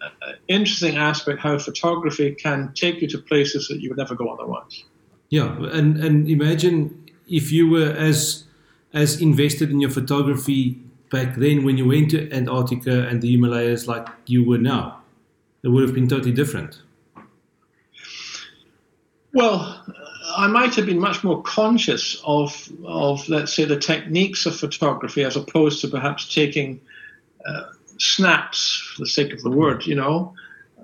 uh, 0.00 0.32
interesting 0.48 0.96
aspect 0.96 1.40
how 1.40 1.58
photography 1.58 2.34
can 2.34 2.72
take 2.74 3.00
you 3.02 3.08
to 3.08 3.18
places 3.18 3.68
that 3.68 3.80
you 3.80 3.90
would 3.90 3.98
never 3.98 4.14
go 4.14 4.28
otherwise. 4.28 4.84
Yeah, 5.28 5.56
and 5.70 6.02
and 6.02 6.28
imagine 6.28 7.10
if 7.28 7.52
you 7.52 7.68
were 7.68 7.92
as 7.92 8.44
as 8.92 9.20
invested 9.20 9.70
in 9.70 9.80
your 9.80 9.90
photography 9.90 10.78
back 11.10 11.36
then 11.36 11.64
when 11.64 11.76
you 11.76 11.86
went 11.86 12.10
to 12.10 12.30
Antarctica 12.32 13.06
and 13.08 13.22
the 13.22 13.30
Himalayas 13.32 13.86
like 13.86 14.08
you 14.26 14.44
were 14.44 14.58
now. 14.58 15.02
It 15.62 15.68
would 15.68 15.82
have 15.82 15.94
been 15.94 16.08
totally 16.08 16.32
different. 16.32 16.80
Well, 19.32 19.84
I 20.36 20.46
might 20.46 20.74
have 20.74 20.86
been 20.86 20.98
much 20.98 21.24
more 21.24 21.42
conscious 21.42 22.20
of, 22.24 22.70
of 22.84 23.28
let's 23.28 23.52
say, 23.52 23.64
the 23.64 23.78
techniques 23.78 24.46
of 24.46 24.56
photography 24.56 25.24
as 25.24 25.36
opposed 25.36 25.80
to 25.82 25.88
perhaps 25.88 26.32
taking 26.32 26.80
uh, 27.46 27.64
snaps 27.98 28.92
for 28.94 29.02
the 29.02 29.08
sake 29.08 29.32
of 29.32 29.42
the 29.42 29.50
word, 29.50 29.86
you 29.86 29.94
know. 29.94 30.34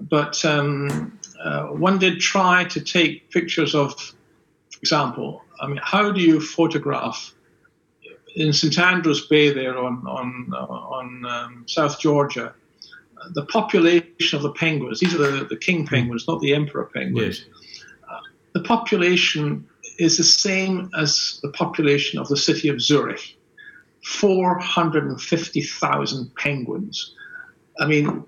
But 0.01 0.45
um, 0.45 1.19
uh, 1.43 1.67
one 1.67 1.99
did 1.99 2.21
try 2.21 2.65
to 2.65 2.81
take 2.81 3.31
pictures 3.31 3.75
of, 3.75 3.95
for 3.95 4.79
example, 4.81 5.43
I 5.61 5.69
mean, 5.69 5.81
how 5.83 6.11
do 6.11 6.21
you 6.21 6.41
photograph 6.41 7.33
in 8.35 8.53
St 8.53 8.79
Andrews 8.79 9.27
Bay 9.27 9.53
there 9.53 9.79
on 9.79 10.07
on 10.07 10.53
on 10.53 11.27
um, 11.27 11.65
South 11.67 11.99
Georgia? 11.99 12.55
The 13.33 13.47
population 13.47 14.37
of 14.37 14.43
the 14.43 14.53
penguins; 14.53 15.01
these 15.01 15.15
are 15.15 15.31
the, 15.31 15.45
the 15.45 15.57
king 15.57 15.87
penguins, 15.87 16.29
not 16.29 16.41
the 16.41 16.55
emperor 16.55 16.91
penguins. 16.95 17.41
Yes. 17.41 17.47
Uh, 18.11 18.21
the 18.53 18.63
population 18.63 19.67
is 19.99 20.19
the 20.19 20.25
same 20.25 20.91
as 20.99 21.39
the 21.43 21.51
population 21.51 22.19
of 22.19 22.29
the 22.29 22.37
city 22.37 22.69
of 22.69 22.83
Zurich. 22.83 23.37
450,000 24.05 26.35
penguins. 26.37 27.15
I 27.81 27.87
mean, 27.87 28.23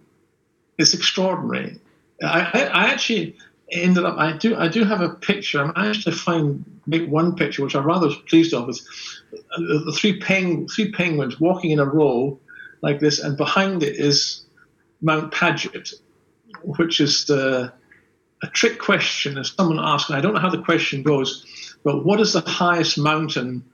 it's 0.78 0.94
extraordinary. 0.94 1.78
I, 2.22 2.50
I, 2.52 2.62
I, 2.62 2.86
actually 2.86 3.36
ended 3.70 4.04
up. 4.04 4.16
I 4.18 4.36
do. 4.36 4.56
I 4.56 4.68
do 4.68 4.84
have 4.84 5.00
a 5.00 5.10
picture. 5.10 5.62
I 5.62 5.72
managed 5.80 6.04
to 6.04 6.12
find 6.12 6.64
make 6.86 7.08
one 7.08 7.34
picture, 7.34 7.62
which 7.62 7.74
I'm 7.74 7.86
rather 7.86 8.08
pleased 8.28 8.54
of, 8.54 8.68
is 8.68 8.86
uh, 9.32 9.58
the 9.58 9.92
three 9.96 10.18
peng, 10.20 10.68
three 10.68 10.92
penguins 10.92 11.40
walking 11.40 11.72
in 11.72 11.78
a 11.78 11.84
row 11.84 12.38
like 12.82 13.00
this, 13.00 13.18
and 13.18 13.36
behind 13.36 13.82
it 13.82 13.96
is 13.96 14.44
Mount 15.00 15.32
Paget, 15.32 15.90
which 16.62 17.00
is 17.00 17.26
the 17.26 17.72
a 18.42 18.46
trick 18.48 18.78
question. 18.78 19.38
As 19.38 19.52
someone 19.52 19.80
asked, 19.80 20.10
and 20.10 20.18
I 20.18 20.20
don't 20.20 20.34
know 20.34 20.40
how 20.40 20.50
the 20.50 20.62
question 20.62 21.02
goes, 21.02 21.44
but 21.84 22.04
what 22.04 22.20
is 22.20 22.32
the 22.32 22.40
highest 22.40 22.98
mountain 22.98 23.64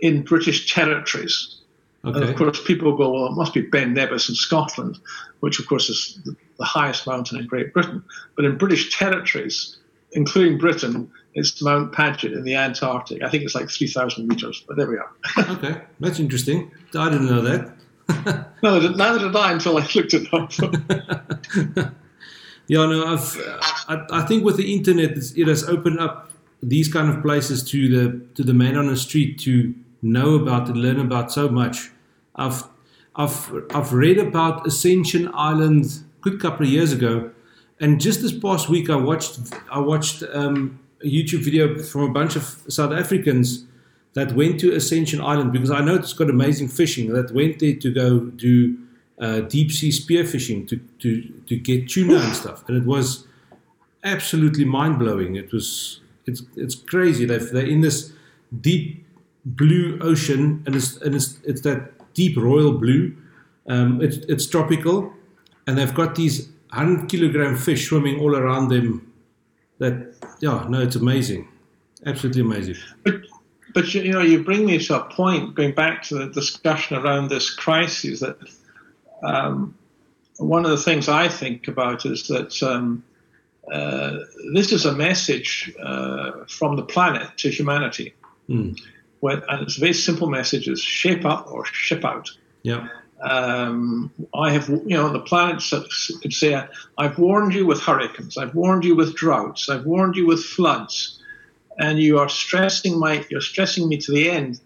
in 0.00 0.22
British 0.22 0.72
territories? 0.72 1.57
Okay. 2.04 2.20
And 2.20 2.28
of 2.28 2.36
course, 2.36 2.62
people 2.62 2.96
go, 2.96 3.10
well, 3.10 3.26
it 3.26 3.32
must 3.32 3.54
be 3.54 3.62
Ben 3.62 3.92
Nevis 3.92 4.28
in 4.28 4.34
Scotland, 4.34 4.98
which 5.40 5.58
of 5.58 5.66
course 5.66 5.88
is 5.88 6.20
the, 6.24 6.36
highest 6.64 7.06
mountain 7.06 7.38
in 7.38 7.46
Great 7.46 7.72
Britain. 7.72 8.02
But 8.34 8.44
in 8.44 8.58
British 8.58 8.96
territories, 8.96 9.76
including 10.12 10.58
Britain, 10.58 11.10
it's 11.34 11.62
Mount 11.62 11.92
Paget 11.92 12.32
in 12.32 12.42
the 12.42 12.54
Antarctic. 12.54 13.22
I 13.22 13.28
think 13.28 13.44
it's 13.44 13.54
like 13.54 13.70
3,000 13.70 14.26
meters, 14.26 14.64
but 14.66 14.76
there 14.76 14.88
we 14.88 14.96
are. 14.96 15.10
okay, 15.50 15.82
that's 16.00 16.18
interesting. 16.18 16.70
I 16.96 17.10
didn't 17.10 17.26
know 17.26 17.42
that. 17.42 17.74
no, 18.62 18.80
neither 18.80 19.18
did 19.18 19.36
I 19.36 19.52
until 19.52 19.76
I 19.76 19.86
looked 19.94 20.14
it 20.14 20.32
up. 20.34 20.52
yeah, 22.66 22.86
no, 22.86 23.06
I've, 23.06 23.36
I, 23.88 24.06
I 24.10 24.22
think 24.22 24.44
with 24.44 24.56
the 24.56 24.74
internet, 24.74 25.16
it 25.36 25.46
has 25.46 25.68
opened 25.68 26.00
up 26.00 26.30
these 26.62 26.92
kind 26.92 27.08
of 27.08 27.22
places 27.22 27.62
to 27.70 27.88
the 27.88 28.26
to 28.34 28.42
the 28.42 28.54
man 28.54 28.76
on 28.76 28.88
the 28.88 28.96
street 28.96 29.38
to 29.40 29.74
know 30.02 30.34
about 30.34 30.68
and 30.68 30.76
learn 30.76 31.00
about 31.00 31.32
so 31.32 31.48
much. 31.48 31.90
I've 32.36 32.64
I've 33.16 33.52
I've 33.74 33.92
read 33.92 34.18
about 34.18 34.66
Ascension 34.66 35.30
Island 35.34 35.84
a 35.84 36.20
good 36.22 36.40
couple 36.40 36.66
of 36.66 36.72
years 36.72 36.92
ago, 36.92 37.30
and 37.80 38.00
just 38.00 38.22
this 38.22 38.32
past 38.32 38.68
week 38.68 38.88
I 38.90 38.96
watched 38.96 39.40
I 39.70 39.80
watched 39.80 40.22
um, 40.32 40.78
a 41.02 41.06
YouTube 41.06 41.44
video 41.44 41.78
from 41.82 42.02
a 42.02 42.12
bunch 42.12 42.36
of 42.36 42.44
South 42.68 42.92
Africans 42.92 43.64
that 44.14 44.32
went 44.32 44.58
to 44.60 44.74
Ascension 44.74 45.20
Island 45.20 45.52
because 45.52 45.70
I 45.70 45.80
know 45.80 45.94
it's 45.94 46.12
got 46.12 46.30
amazing 46.30 46.68
fishing. 46.68 47.12
That 47.12 47.32
went 47.32 47.58
there 47.58 47.74
to 47.74 47.92
go 47.92 48.20
do 48.20 48.76
uh, 49.20 49.40
deep 49.40 49.72
sea 49.72 49.90
spearfishing 49.90 50.68
to 50.68 50.76
to 51.00 51.22
to 51.46 51.56
get 51.56 51.88
tuna 51.88 52.16
and 52.16 52.34
stuff, 52.34 52.64
and 52.68 52.76
it 52.76 52.84
was 52.84 53.26
absolutely 54.04 54.64
mind 54.64 54.98
blowing. 54.98 55.34
It 55.36 55.52
was 55.52 56.00
it's 56.26 56.42
it's 56.56 56.74
crazy. 56.74 57.24
They 57.24 57.38
they're 57.38 57.66
in 57.66 57.80
this 57.80 58.12
deep 58.60 59.04
blue 59.44 59.98
ocean, 60.00 60.62
and 60.66 60.74
it's 60.74 60.96
and 60.98 61.14
it's 61.14 61.38
it's 61.44 61.62
that 61.62 61.92
deep 62.14 62.36
royal 62.36 62.72
blue. 62.72 63.16
Um, 63.68 64.00
it's 64.00 64.16
it's 64.28 64.46
tropical, 64.46 65.12
and 65.66 65.78
they've 65.78 65.94
got 65.94 66.14
these 66.14 66.48
hundred 66.72 67.08
kilogram 67.08 67.56
fish 67.56 67.88
swimming 67.88 68.20
all 68.20 68.36
around 68.36 68.68
them. 68.68 69.12
That 69.78 70.14
yeah, 70.40 70.66
no, 70.68 70.80
it's 70.80 70.96
amazing, 70.96 71.48
absolutely 72.06 72.42
amazing. 72.42 72.76
But 73.04 73.14
but 73.74 73.94
you 73.94 74.12
know, 74.12 74.22
you 74.22 74.42
bring 74.42 74.66
me 74.66 74.78
to 74.78 75.00
a 75.00 75.04
point 75.04 75.54
going 75.54 75.74
back 75.74 76.02
to 76.04 76.16
the 76.16 76.26
discussion 76.28 76.96
around 76.96 77.28
this 77.28 77.50
crisis 77.50 78.20
that. 78.20 78.38
Um, 79.22 79.74
one 80.36 80.64
of 80.64 80.70
the 80.70 80.76
things 80.76 81.08
I 81.08 81.26
think 81.26 81.66
about 81.66 82.06
is 82.06 82.28
that 82.28 82.62
um, 82.62 83.02
uh, 83.72 84.18
this 84.54 84.70
is 84.70 84.84
a 84.84 84.92
message 84.92 85.74
uh, 85.82 86.44
from 86.48 86.76
the 86.76 86.84
planet 86.84 87.28
to 87.38 87.50
humanity. 87.50 88.14
Mm 88.48 88.80
when, 89.20 89.42
and 89.48 89.62
it's 89.62 89.76
a 89.76 89.80
very 89.80 89.94
simple 89.94 90.28
message: 90.28 90.68
is 90.68 90.80
shape 90.80 91.24
up 91.24 91.50
or 91.50 91.64
ship 91.64 92.04
out. 92.04 92.30
Yeah. 92.62 92.88
Um, 93.20 94.12
I 94.32 94.52
have, 94.52 94.68
you 94.68 94.96
know, 94.96 95.12
the 95.12 95.18
planet 95.18 95.60
could 96.22 96.32
say, 96.32 96.62
I've 96.96 97.18
warned 97.18 97.52
you 97.52 97.66
with 97.66 97.80
hurricanes, 97.80 98.38
I've 98.38 98.54
warned 98.54 98.84
you 98.84 98.94
with 98.94 99.16
droughts, 99.16 99.68
I've 99.68 99.84
warned 99.84 100.14
you 100.14 100.24
with 100.24 100.44
floods, 100.44 101.20
and 101.78 101.98
you 101.98 102.20
are 102.20 102.28
stressing 102.28 102.96
my, 102.96 103.26
you're 103.28 103.40
stressing 103.40 103.88
me 103.88 103.96
to 103.98 104.12
the 104.12 104.30
end. 104.30 104.60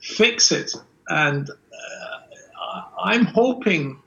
Fix 0.00 0.52
it. 0.52 0.72
And 1.08 1.50
uh, 1.50 2.82
I'm 3.02 3.24
hoping 3.24 4.00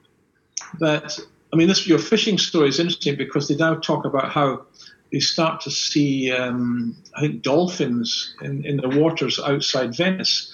that, 0.79 1.19
I 1.51 1.57
mean, 1.57 1.67
this 1.67 1.85
your 1.85 1.99
fishing 1.99 2.37
story 2.37 2.69
is 2.69 2.79
interesting 2.79 3.17
because 3.17 3.49
they 3.49 3.55
now 3.55 3.75
talk 3.75 4.05
about 4.05 4.31
how 4.31 4.65
you 5.11 5.21
start 5.21 5.61
to 5.61 5.71
see, 5.71 6.31
um, 6.31 6.95
I 7.15 7.21
think, 7.21 7.41
dolphins 7.41 8.35
in, 8.41 8.65
in 8.65 8.77
the 8.77 8.89
waters 8.89 9.39
outside 9.39 9.95
Venice, 9.95 10.53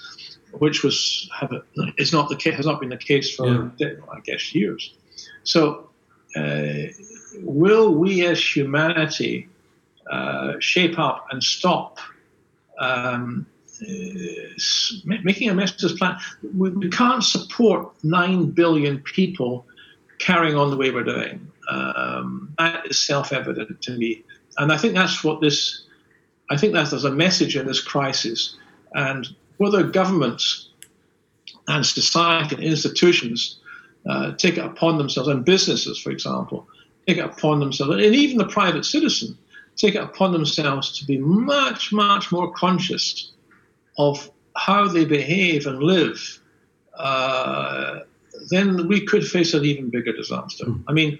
which 0.52 0.82
was 0.82 1.28
have 1.38 1.52
a, 1.52 1.62
is 1.98 2.12
not 2.12 2.28
the 2.28 2.36
case, 2.36 2.54
has 2.54 2.66
not 2.66 2.80
been 2.80 2.88
the 2.88 2.96
case 2.96 3.34
for 3.34 3.70
yeah. 3.78 3.88
I 4.10 4.20
guess 4.20 4.54
years. 4.54 4.94
So, 5.44 5.90
uh, 6.34 6.92
will 7.40 7.94
we 7.94 8.24
as 8.26 8.42
humanity 8.56 9.48
uh, 10.10 10.54
shape 10.58 10.98
up 10.98 11.26
and 11.30 11.42
stop? 11.42 11.98
Um, 12.78 13.46
uh, 13.82 13.86
making 15.04 15.50
a 15.50 15.54
mess 15.54 15.72
of 15.72 15.80
this 15.80 15.98
planet. 15.98 16.18
We, 16.54 16.70
we, 16.70 16.88
can't 16.88 17.22
support 17.22 17.92
nine 18.02 18.46
billion 18.46 19.00
people 19.00 19.66
carrying 20.18 20.56
on 20.56 20.70
the 20.70 20.78
way 20.78 20.90
we're 20.90 21.04
doing. 21.04 21.50
Um, 21.68 22.54
that 22.58 22.86
is 22.86 22.98
self-evident 22.98 23.82
to 23.82 23.92
me 23.92 24.24
and 24.58 24.72
I 24.72 24.76
think 24.76 24.94
that's 24.94 25.22
what 25.22 25.40
this, 25.40 25.84
I 26.50 26.56
think 26.56 26.72
that 26.72 26.90
there's 26.90 27.04
a 27.04 27.10
message 27.10 27.56
in 27.56 27.66
this 27.66 27.80
crisis. 27.80 28.56
And 28.94 29.26
whether 29.58 29.82
governments 29.82 30.70
and 31.68 31.84
society 31.84 32.54
and 32.54 32.64
institutions 32.64 33.58
uh, 34.08 34.32
take 34.36 34.56
it 34.56 34.64
upon 34.64 34.98
themselves, 34.98 35.28
and 35.28 35.44
businesses, 35.44 35.98
for 35.98 36.10
example, 36.10 36.68
take 37.06 37.18
it 37.18 37.24
upon 37.24 37.60
themselves, 37.60 37.92
and 37.92 38.14
even 38.14 38.38
the 38.38 38.46
private 38.46 38.84
citizen, 38.84 39.36
take 39.76 39.94
it 39.94 40.02
upon 40.02 40.32
themselves 40.32 40.98
to 40.98 41.04
be 41.04 41.18
much, 41.18 41.92
much 41.92 42.32
more 42.32 42.52
conscious 42.52 43.32
of 43.98 44.30
how 44.56 44.88
they 44.88 45.04
behave 45.04 45.66
and 45.66 45.82
live, 45.82 46.40
uh, 46.98 48.00
then 48.50 48.88
we 48.88 49.04
could 49.04 49.26
face 49.26 49.54
an 49.54 49.64
even 49.64 49.90
bigger 49.90 50.12
disaster. 50.12 50.64
Mm. 50.64 50.84
I 50.88 50.92
mean, 50.92 51.18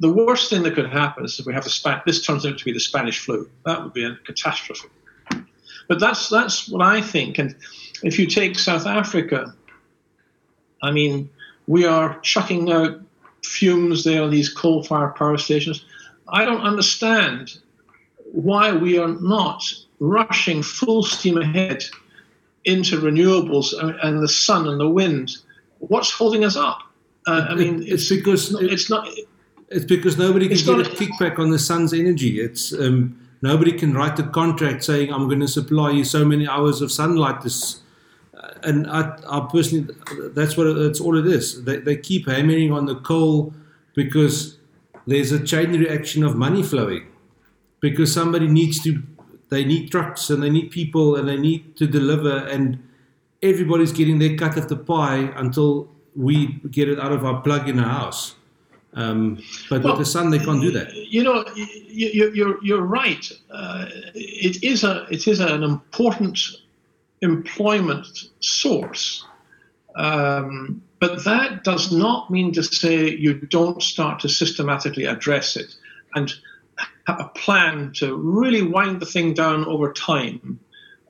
the 0.00 0.12
worst 0.12 0.50
thing 0.50 0.62
that 0.64 0.74
could 0.74 0.90
happen 0.90 1.24
is 1.24 1.38
if 1.38 1.46
we 1.46 1.54
have 1.54 1.64
the 1.64 1.70
Span- 1.70 2.02
this 2.06 2.24
turns 2.24 2.44
out 2.44 2.58
to 2.58 2.64
be 2.64 2.72
the 2.72 2.80
Spanish 2.80 3.18
flu. 3.18 3.48
That 3.64 3.82
would 3.82 3.92
be 3.92 4.04
a 4.04 4.16
catastrophe. 4.24 4.88
But 5.88 6.00
that's 6.00 6.28
that's 6.28 6.68
what 6.68 6.82
I 6.82 7.00
think. 7.00 7.38
And 7.38 7.54
if 8.02 8.18
you 8.18 8.26
take 8.26 8.58
South 8.58 8.86
Africa, 8.86 9.54
I 10.82 10.90
mean, 10.90 11.30
we 11.66 11.84
are 11.86 12.18
chucking 12.20 12.70
out 12.72 13.00
fumes 13.44 14.04
there 14.04 14.22
on 14.22 14.30
these 14.30 14.52
coal-fired 14.52 15.14
power 15.16 15.38
stations. 15.38 15.84
I 16.28 16.44
don't 16.44 16.62
understand 16.62 17.58
why 18.32 18.72
we 18.72 18.98
are 18.98 19.08
not 19.20 19.62
rushing 20.00 20.62
full 20.62 21.02
steam 21.02 21.38
ahead 21.38 21.84
into 22.64 23.00
renewables 23.00 23.74
and 24.02 24.22
the 24.22 24.28
sun 24.28 24.66
and 24.66 24.80
the 24.80 24.88
wind. 24.88 25.36
What's 25.78 26.10
holding 26.10 26.44
us 26.44 26.56
up? 26.56 26.80
Uh, 27.26 27.46
I 27.50 27.54
mean, 27.54 27.82
it's, 27.82 28.10
it's 28.10 28.10
because 28.10 28.54
it's 28.60 28.90
not. 28.90 29.08
It's 29.08 29.28
because 29.68 30.18
nobody 30.18 30.48
can 30.48 30.56
get 30.56 30.86
a 30.86 30.90
kickback 30.90 31.38
on 31.38 31.50
the 31.50 31.58
sun's 31.58 31.92
energy. 31.92 32.40
It's 32.40 32.72
um, 32.72 33.20
nobody 33.42 33.72
can 33.72 33.94
write 33.94 34.18
a 34.18 34.24
contract 34.24 34.84
saying 34.84 35.12
I'm 35.12 35.26
going 35.28 35.40
to 35.40 35.48
supply 35.48 35.90
you 35.90 36.04
so 36.04 36.24
many 36.24 36.46
hours 36.46 36.80
of 36.82 36.92
sunlight. 36.92 37.42
This, 37.42 37.80
uh, 38.36 38.54
and 38.62 38.86
I, 38.86 39.18
I 39.28 39.48
personally, 39.50 39.94
that's 40.34 40.56
what 40.56 40.72
that's 40.74 41.00
all 41.00 41.18
it 41.18 41.26
is. 41.26 41.64
They, 41.64 41.78
they 41.78 41.96
keep 41.96 42.28
hammering 42.28 42.72
on 42.72 42.86
the 42.86 42.96
coal 42.96 43.54
because 43.94 44.58
there's 45.06 45.32
a 45.32 45.44
chain 45.44 45.72
reaction 45.72 46.24
of 46.24 46.36
money 46.36 46.62
flowing 46.62 47.06
because 47.80 48.12
somebody 48.12 48.46
needs 48.46 48.82
to 48.82 49.02
they 49.50 49.64
need 49.64 49.90
trucks 49.90 50.30
and 50.30 50.42
they 50.42 50.50
need 50.50 50.70
people 50.70 51.16
and 51.16 51.28
they 51.28 51.36
need 51.36 51.76
to 51.76 51.86
deliver 51.86 52.38
and 52.38 52.82
everybody's 53.42 53.92
getting 53.92 54.18
their 54.18 54.36
cut 54.36 54.56
of 54.56 54.68
the 54.68 54.76
pie 54.76 55.30
until 55.36 55.88
we 56.16 56.46
get 56.70 56.88
it 56.88 56.98
out 56.98 57.12
of 57.12 57.24
our 57.24 57.40
plug 57.42 57.68
in 57.68 57.78
our 57.78 57.88
house. 57.88 58.34
Um, 58.94 59.42
but 59.68 59.82
well, 59.82 59.94
with 59.94 60.06
the 60.06 60.10
sun, 60.10 60.30
they 60.30 60.38
can't 60.38 60.60
do 60.60 60.70
that. 60.70 60.94
You 60.94 61.24
know, 61.24 61.44
you, 61.54 62.26
are 62.26 62.34
you're, 62.34 62.64
you're 62.64 62.82
right. 62.82 63.30
Uh, 63.50 63.86
it 64.14 64.62
is 64.62 64.84
a 64.84 65.06
it 65.10 65.26
is 65.26 65.40
an 65.40 65.62
important 65.62 66.38
employment 67.20 68.06
source, 68.40 69.24
um, 69.96 70.82
but 71.00 71.24
that 71.24 71.64
does 71.64 71.90
not 71.90 72.30
mean 72.30 72.52
to 72.52 72.62
say 72.62 73.08
you 73.10 73.34
don't 73.34 73.82
start 73.82 74.20
to 74.20 74.28
systematically 74.28 75.06
address 75.06 75.56
it 75.56 75.74
and 76.14 76.32
have 77.06 77.20
a 77.20 77.28
plan 77.34 77.92
to 77.96 78.16
really 78.16 78.62
wind 78.62 79.00
the 79.00 79.06
thing 79.06 79.34
down 79.34 79.64
over 79.66 79.92
time 79.92 80.58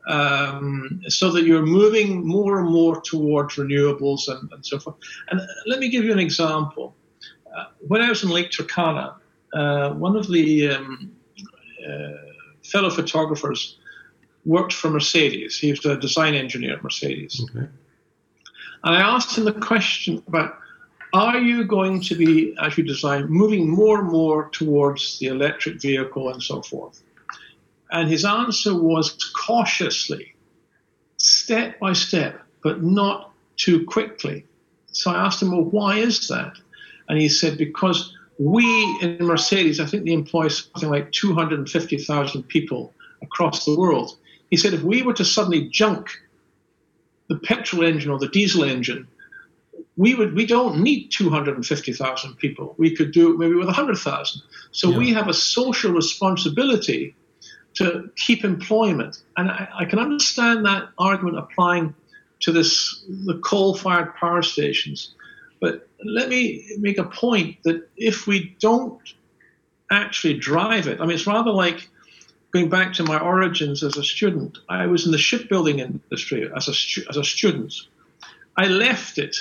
um, 0.06 1.00
so 1.08 1.30
that 1.30 1.44
you're 1.44 1.64
moving 1.64 2.26
more 2.26 2.60
and 2.60 2.70
more 2.70 3.00
towards 3.00 3.56
renewables 3.56 4.28
and, 4.28 4.50
and 4.52 4.64
so 4.64 4.78
forth. 4.78 4.96
And 5.30 5.40
let 5.66 5.78
me 5.78 5.88
give 5.88 6.04
you 6.04 6.12
an 6.12 6.18
example. 6.18 6.94
Uh, 7.56 7.66
when 7.80 8.02
I 8.02 8.08
was 8.08 8.22
in 8.22 8.30
Lake 8.30 8.50
Turkana, 8.50 9.14
uh, 9.52 9.90
one 9.90 10.16
of 10.16 10.28
the 10.28 10.70
um, 10.70 11.12
uh, 11.88 12.12
fellow 12.64 12.90
photographers 12.90 13.78
worked 14.44 14.72
for 14.72 14.90
Mercedes. 14.90 15.58
He 15.58 15.70
was 15.70 15.84
a 15.84 15.96
design 15.96 16.34
engineer 16.34 16.74
at 16.74 16.82
Mercedes. 16.82 17.40
Okay. 17.50 17.66
And 18.84 18.94
I 18.96 19.00
asked 19.00 19.38
him 19.38 19.44
the 19.44 19.52
question 19.52 20.22
about 20.26 20.58
are 21.14 21.38
you 21.38 21.64
going 21.64 22.00
to 22.00 22.16
be, 22.16 22.56
as 22.60 22.76
you 22.76 22.82
design, 22.82 23.26
moving 23.26 23.68
more 23.68 24.00
and 24.00 24.10
more 24.10 24.48
towards 24.50 25.20
the 25.20 25.26
electric 25.26 25.80
vehicle 25.80 26.28
and 26.30 26.42
so 26.42 26.60
forth? 26.60 27.02
And 27.92 28.08
his 28.08 28.24
answer 28.24 28.74
was 28.74 29.16
cautiously, 29.46 30.34
step 31.16 31.78
by 31.78 31.92
step, 31.92 32.42
but 32.64 32.82
not 32.82 33.30
too 33.56 33.84
quickly. 33.84 34.44
So 34.86 35.12
I 35.12 35.26
asked 35.26 35.40
him, 35.40 35.52
well, 35.52 35.62
why 35.62 35.98
is 35.98 36.26
that? 36.28 36.54
And 37.08 37.18
he 37.18 37.28
said, 37.28 37.58
because 37.58 38.16
we 38.38 38.64
in 39.00 39.18
Mercedes, 39.20 39.80
I 39.80 39.86
think 39.86 40.04
they 40.04 40.12
employ 40.12 40.48
something 40.48 40.90
like 40.90 41.12
250,000 41.12 42.42
people 42.44 42.92
across 43.22 43.64
the 43.64 43.76
world. 43.76 44.16
He 44.50 44.56
said, 44.56 44.74
if 44.74 44.82
we 44.82 45.02
were 45.02 45.14
to 45.14 45.24
suddenly 45.24 45.68
junk 45.68 46.08
the 47.28 47.36
petrol 47.38 47.84
engine 47.84 48.10
or 48.10 48.18
the 48.18 48.28
diesel 48.28 48.64
engine, 48.64 49.06
we 49.96 50.14
would 50.14 50.34
we 50.34 50.46
don't 50.46 50.78
need 50.78 51.10
250,000 51.10 52.36
people. 52.36 52.74
We 52.78 52.94
could 52.96 53.12
do 53.12 53.32
it 53.32 53.38
maybe 53.38 53.54
with 53.54 53.66
100,000. 53.66 54.42
So 54.72 54.90
yeah. 54.90 54.98
we 54.98 55.12
have 55.12 55.28
a 55.28 55.34
social 55.34 55.92
responsibility 55.92 57.14
to 57.74 58.10
keep 58.16 58.44
employment. 58.44 59.22
And 59.36 59.50
I, 59.50 59.68
I, 59.80 59.84
can 59.84 59.98
understand 59.98 60.64
that 60.66 60.88
argument 60.98 61.38
applying 61.38 61.94
to 62.40 62.52
this 62.52 63.04
the 63.08 63.38
coal-fired 63.38 64.14
power 64.16 64.42
stations. 64.42 65.14
But 65.64 65.88
let 66.04 66.28
me 66.28 66.62
make 66.78 66.98
a 66.98 67.04
point 67.04 67.56
that 67.64 67.88
if 67.96 68.26
we 68.26 68.54
don't 68.60 69.00
actually 69.90 70.34
drive 70.34 70.86
it, 70.86 71.00
I 71.00 71.06
mean, 71.06 71.12
it's 71.12 71.26
rather 71.26 71.52
like 71.52 71.88
going 72.50 72.68
back 72.68 72.92
to 72.94 73.02
my 73.02 73.18
origins 73.18 73.82
as 73.82 73.96
a 73.96 74.04
student. 74.04 74.58
I 74.68 74.84
was 74.84 75.06
in 75.06 75.12
the 75.12 75.16
shipbuilding 75.16 75.78
industry 75.78 76.50
as 76.54 76.68
a, 76.68 77.08
as 77.08 77.16
a 77.16 77.24
student. 77.24 77.72
I 78.58 78.66
left 78.66 79.16
it 79.16 79.34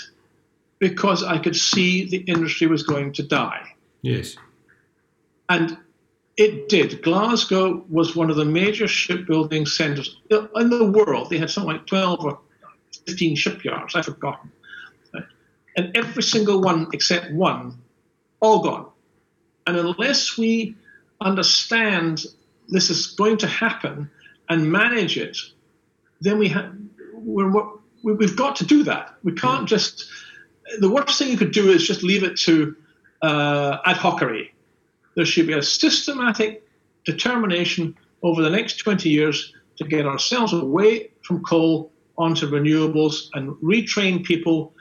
because 0.79 1.25
I 1.25 1.39
could 1.39 1.57
see 1.57 2.05
the 2.05 2.19
industry 2.19 2.67
was 2.67 2.83
going 2.83 3.11
to 3.19 3.23
die. 3.23 3.75
Yes. 4.01 4.37
And 5.49 5.77
it 6.37 6.69
did. 6.69 7.01
Glasgow 7.01 7.83
was 7.89 8.15
one 8.15 8.29
of 8.29 8.37
the 8.37 8.45
major 8.45 8.87
shipbuilding 8.87 9.65
centres 9.65 10.15
in 10.29 10.69
the 10.69 10.89
world. 10.89 11.29
They 11.29 11.37
had 11.37 11.49
something 11.49 11.73
like 11.73 11.85
12 11.85 12.23
or 12.23 12.39
15 13.07 13.35
shipyards, 13.35 13.93
I've 13.93 14.05
forgotten. 14.05 14.52
And 15.75 15.95
every 15.95 16.23
single 16.23 16.61
one 16.61 16.87
except 16.93 17.31
one, 17.31 17.77
all 18.39 18.61
gone. 18.61 18.87
And 19.65 19.77
unless 19.77 20.37
we 20.37 20.75
understand 21.21 22.25
this 22.69 22.89
is 22.89 23.07
going 23.07 23.37
to 23.37 23.47
happen 23.47 24.09
and 24.49 24.71
manage 24.71 25.17
it, 25.17 25.37
then 26.21 26.37
we 26.37 26.49
have, 26.49 26.73
we 27.15 28.25
have 28.25 28.35
got 28.35 28.55
to 28.57 28.65
do 28.65 28.83
that. 28.83 29.15
We 29.23 29.33
can't 29.33 29.67
just, 29.67 30.05
the 30.79 30.89
worst 30.89 31.17
thing 31.17 31.29
you 31.29 31.37
could 31.37 31.53
do 31.53 31.69
is 31.69 31.87
just 31.87 32.03
leave 32.03 32.23
it 32.23 32.37
to 32.39 32.75
uh, 33.21 33.77
ad 33.85 33.97
hocery 33.97 34.49
there 35.15 35.25
should 35.25 35.47
be 35.47 35.53
a 35.53 35.61
systematic 35.61 36.67
determination 37.05 37.95
over 38.21 38.41
the 38.41 38.49
next 38.49 38.77
20 38.77 39.09
years 39.09 39.53
to 39.77 39.83
get 39.83 40.05
ourselves 40.05 40.53
away 40.53 41.11
from 41.21 41.43
coal 41.43 41.91
onto 42.17 42.49
renewables 42.49 43.29
and 43.33 43.51
retrain 43.55 44.23
people. 44.23 44.73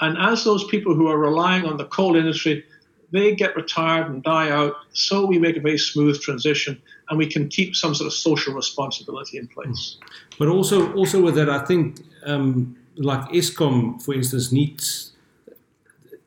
And 0.00 0.18
as 0.18 0.44
those 0.44 0.64
people 0.64 0.94
who 0.94 1.08
are 1.08 1.18
relying 1.18 1.64
on 1.64 1.76
the 1.76 1.86
coal 1.86 2.16
industry, 2.16 2.64
they 3.12 3.34
get 3.34 3.56
retired 3.56 4.06
and 4.10 4.22
die 4.22 4.50
out, 4.50 4.74
so 4.92 5.24
we 5.24 5.38
make 5.38 5.56
a 5.56 5.60
very 5.60 5.78
smooth 5.78 6.20
transition 6.20 6.80
and 7.08 7.18
we 7.18 7.26
can 7.26 7.48
keep 7.48 7.76
some 7.76 7.94
sort 7.94 8.06
of 8.08 8.12
social 8.12 8.52
responsibility 8.52 9.38
in 9.38 9.46
place. 9.46 9.96
But 10.38 10.48
also, 10.48 10.92
also 10.94 11.22
with 11.22 11.36
that, 11.36 11.48
I 11.48 11.64
think 11.64 12.00
um, 12.24 12.76
like 12.96 13.20
Eskom, 13.30 14.02
for 14.02 14.12
instance, 14.12 14.52
needs 14.52 15.12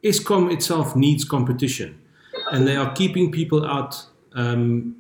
Eskom 0.04 0.52
itself 0.52 0.96
needs 0.96 1.26
competition 1.26 2.00
and 2.52 2.68
they 2.68 2.76
are 2.76 2.92
keeping 2.94 3.32
people 3.32 3.66
out. 3.66 4.06
Um, 4.34 4.96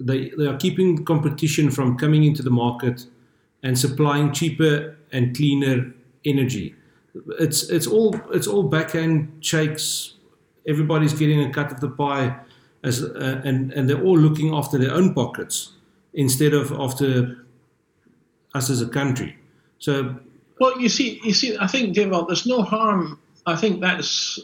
they, 0.00 0.30
they 0.38 0.46
are 0.46 0.56
keeping 0.56 1.04
competition 1.04 1.70
from 1.70 1.98
coming 1.98 2.22
into 2.22 2.42
the 2.42 2.50
market 2.50 3.06
and 3.64 3.76
supplying 3.76 4.32
cheaper 4.32 4.96
and 5.10 5.36
cleaner 5.36 5.92
energy. 6.24 6.76
It's 7.38 7.68
it's 7.70 7.86
all 7.86 8.20
it's 8.32 8.46
all 8.46 8.62
backhand 8.62 9.28
shakes. 9.40 10.14
Everybody's 10.66 11.14
getting 11.14 11.42
a 11.42 11.52
cut 11.52 11.72
of 11.72 11.80
the 11.80 11.88
pie, 11.88 12.36
as 12.82 13.02
uh, 13.02 13.40
and 13.44 13.72
and 13.72 13.88
they're 13.88 14.02
all 14.02 14.18
looking 14.18 14.54
after 14.54 14.78
their 14.78 14.92
own 14.92 15.14
pockets 15.14 15.72
instead 16.14 16.54
of 16.54 16.72
after 16.72 17.46
us 18.54 18.70
as 18.70 18.80
a 18.82 18.88
country. 18.88 19.36
So, 19.78 20.16
well, 20.58 20.80
you 20.80 20.88
see, 20.88 21.20
you 21.22 21.32
see, 21.32 21.56
I 21.58 21.66
think, 21.66 21.94
Dave, 21.94 22.10
there's 22.26 22.46
no 22.46 22.62
harm. 22.62 23.18
I 23.46 23.56
think 23.56 23.80
that's 23.80 24.40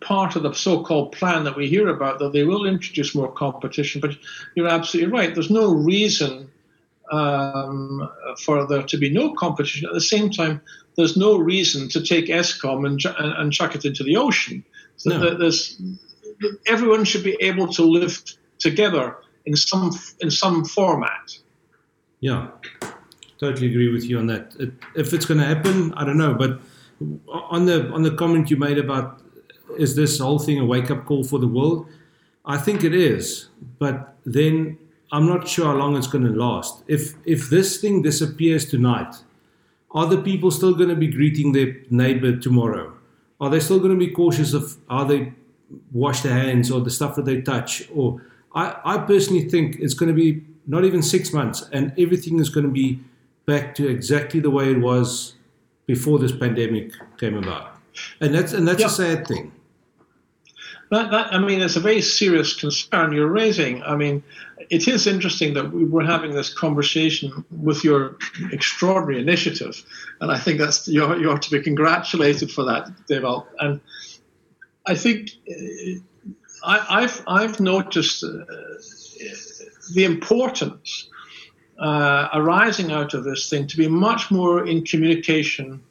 part 0.00 0.36
of 0.36 0.42
the 0.42 0.52
so-called 0.52 1.12
plan 1.12 1.44
that 1.44 1.56
we 1.56 1.68
hear 1.68 1.88
about, 1.88 2.18
that 2.18 2.32
they 2.32 2.44
will 2.44 2.66
introduce 2.66 3.14
more 3.14 3.32
competition. 3.32 4.00
But 4.00 4.16
you're 4.54 4.68
absolutely 4.68 5.12
right. 5.12 5.34
There's 5.34 5.50
no 5.50 5.72
reason 5.72 6.50
um, 7.12 8.08
for 8.40 8.66
there 8.66 8.82
to 8.82 8.96
be 8.96 9.10
no 9.10 9.32
competition. 9.34 9.88
At 9.88 9.94
the 9.94 10.00
same 10.00 10.30
time, 10.30 10.60
there's 10.96 11.16
no 11.16 11.38
reason 11.38 11.88
to 11.90 12.02
take 12.02 12.26
Eskom 12.26 12.86
and, 12.86 13.00
and, 13.18 13.32
and 13.38 13.52
chuck 13.52 13.74
it 13.74 13.84
into 13.84 14.02
the 14.02 14.16
ocean. 14.16 14.64
So 14.96 15.10
no. 15.10 15.34
there's, 15.36 15.80
everyone 16.66 17.04
should 17.04 17.24
be 17.24 17.36
able 17.40 17.68
to 17.74 17.82
live 17.82 18.22
together 18.58 19.16
in 19.44 19.56
some 19.56 19.90
in 20.20 20.30
some 20.30 20.64
format. 20.64 21.38
Yeah, 22.20 22.48
totally 23.38 23.68
agree 23.68 23.92
with 23.92 24.04
you 24.04 24.18
on 24.18 24.26
that. 24.26 24.54
It, 24.58 24.72
if 24.94 25.12
it's 25.12 25.26
going 25.26 25.40
to 25.40 25.46
happen, 25.46 25.92
I 25.94 26.04
don't 26.04 26.18
know, 26.18 26.34
but 26.34 26.60
on 27.28 27.66
the 27.66 27.90
on 27.90 28.02
the 28.02 28.10
comment 28.10 28.50
you 28.50 28.56
made 28.56 28.78
about 28.78 29.20
is 29.78 29.94
this 29.94 30.18
whole 30.18 30.38
thing 30.38 30.58
a 30.58 30.64
wake 30.64 30.90
up 30.90 31.04
call 31.04 31.24
for 31.24 31.38
the 31.38 31.48
world? 31.48 31.88
I 32.44 32.58
think 32.58 32.84
it 32.84 32.94
is, 32.94 33.48
but 33.78 34.16
then 34.24 34.78
I'm 35.12 35.26
not 35.26 35.46
sure 35.48 35.66
how 35.66 35.74
long 35.74 35.96
it's 35.96 36.06
going 36.06 36.24
to 36.24 36.30
last. 36.30 36.82
If 36.88 37.14
if 37.24 37.48
this 37.50 37.80
thing 37.80 38.02
disappears 38.02 38.68
tonight, 38.68 39.14
are 39.92 40.06
the 40.06 40.20
people 40.20 40.50
still 40.50 40.74
going 40.74 40.88
to 40.88 40.96
be 40.96 41.08
greeting 41.08 41.52
their 41.52 41.76
neighbor 41.90 42.36
tomorrow? 42.36 42.92
Are 43.40 43.50
they 43.50 43.60
still 43.60 43.78
going 43.78 43.92
to 43.92 43.98
be 43.98 44.10
cautious 44.10 44.52
of 44.52 44.76
how 44.88 45.04
they 45.04 45.32
wash 45.92 46.22
their 46.22 46.34
hands 46.34 46.70
or 46.70 46.80
the 46.80 46.90
stuff 46.90 47.14
that 47.16 47.24
they 47.24 47.40
touch? 47.40 47.88
Or 47.94 48.22
I, 48.54 48.76
I 48.84 48.98
personally 48.98 49.48
think 49.48 49.76
it's 49.78 49.94
going 49.94 50.08
to 50.08 50.14
be 50.14 50.42
not 50.66 50.84
even 50.84 51.02
six 51.02 51.32
months, 51.32 51.68
and 51.72 51.92
everything 51.98 52.40
is 52.40 52.48
going 52.48 52.66
to 52.66 52.72
be 52.72 53.00
back 53.46 53.74
to 53.76 53.88
exactly 53.88 54.40
the 54.40 54.50
way 54.50 54.70
it 54.72 54.80
was 54.80 55.34
before 55.86 56.18
this 56.18 56.32
pandemic 56.32 56.92
came 57.18 57.36
about. 57.36 57.76
And 58.20 58.34
that's 58.34 58.52
and 58.52 58.66
that's 58.66 58.82
a 58.82 58.88
sad 58.90 59.26
thing. 59.26 59.52
That, 60.90 61.10
that, 61.10 61.34
I 61.34 61.38
mean, 61.38 61.60
it's 61.60 61.76
a 61.76 61.80
very 61.80 62.00
serious 62.00 62.54
concern 62.54 63.12
you're 63.12 63.26
raising. 63.26 63.82
I 63.82 63.96
mean, 63.96 64.22
it 64.70 64.86
is 64.86 65.06
interesting 65.06 65.54
that 65.54 65.72
we 65.72 65.84
were 65.84 66.04
having 66.04 66.32
this 66.32 66.54
conversation 66.54 67.44
with 67.50 67.82
your 67.82 68.16
extraordinary 68.52 69.20
initiative, 69.20 69.84
and 70.20 70.30
I 70.30 70.38
think 70.38 70.58
that's 70.58 70.86
you 70.86 71.02
you 71.18 71.30
ought 71.30 71.42
to 71.42 71.50
be 71.50 71.60
congratulated 71.60 72.50
for 72.50 72.64
that, 72.64 72.88
Dewald. 73.08 73.46
And 73.58 73.80
I 74.86 74.94
think 74.94 75.30
uh, 75.50 76.00
I, 76.64 77.02
have 77.02 77.22
I've 77.26 77.60
noticed 77.60 78.22
uh, 78.22 78.28
the 79.92 80.04
importance 80.04 81.08
uh, 81.78 82.28
arising 82.32 82.92
out 82.92 83.14
of 83.14 83.24
this 83.24 83.48
thing 83.48 83.66
to 83.66 83.76
be 83.76 83.88
much 83.88 84.30
more 84.30 84.66
in 84.66 84.84
communication 84.84 85.82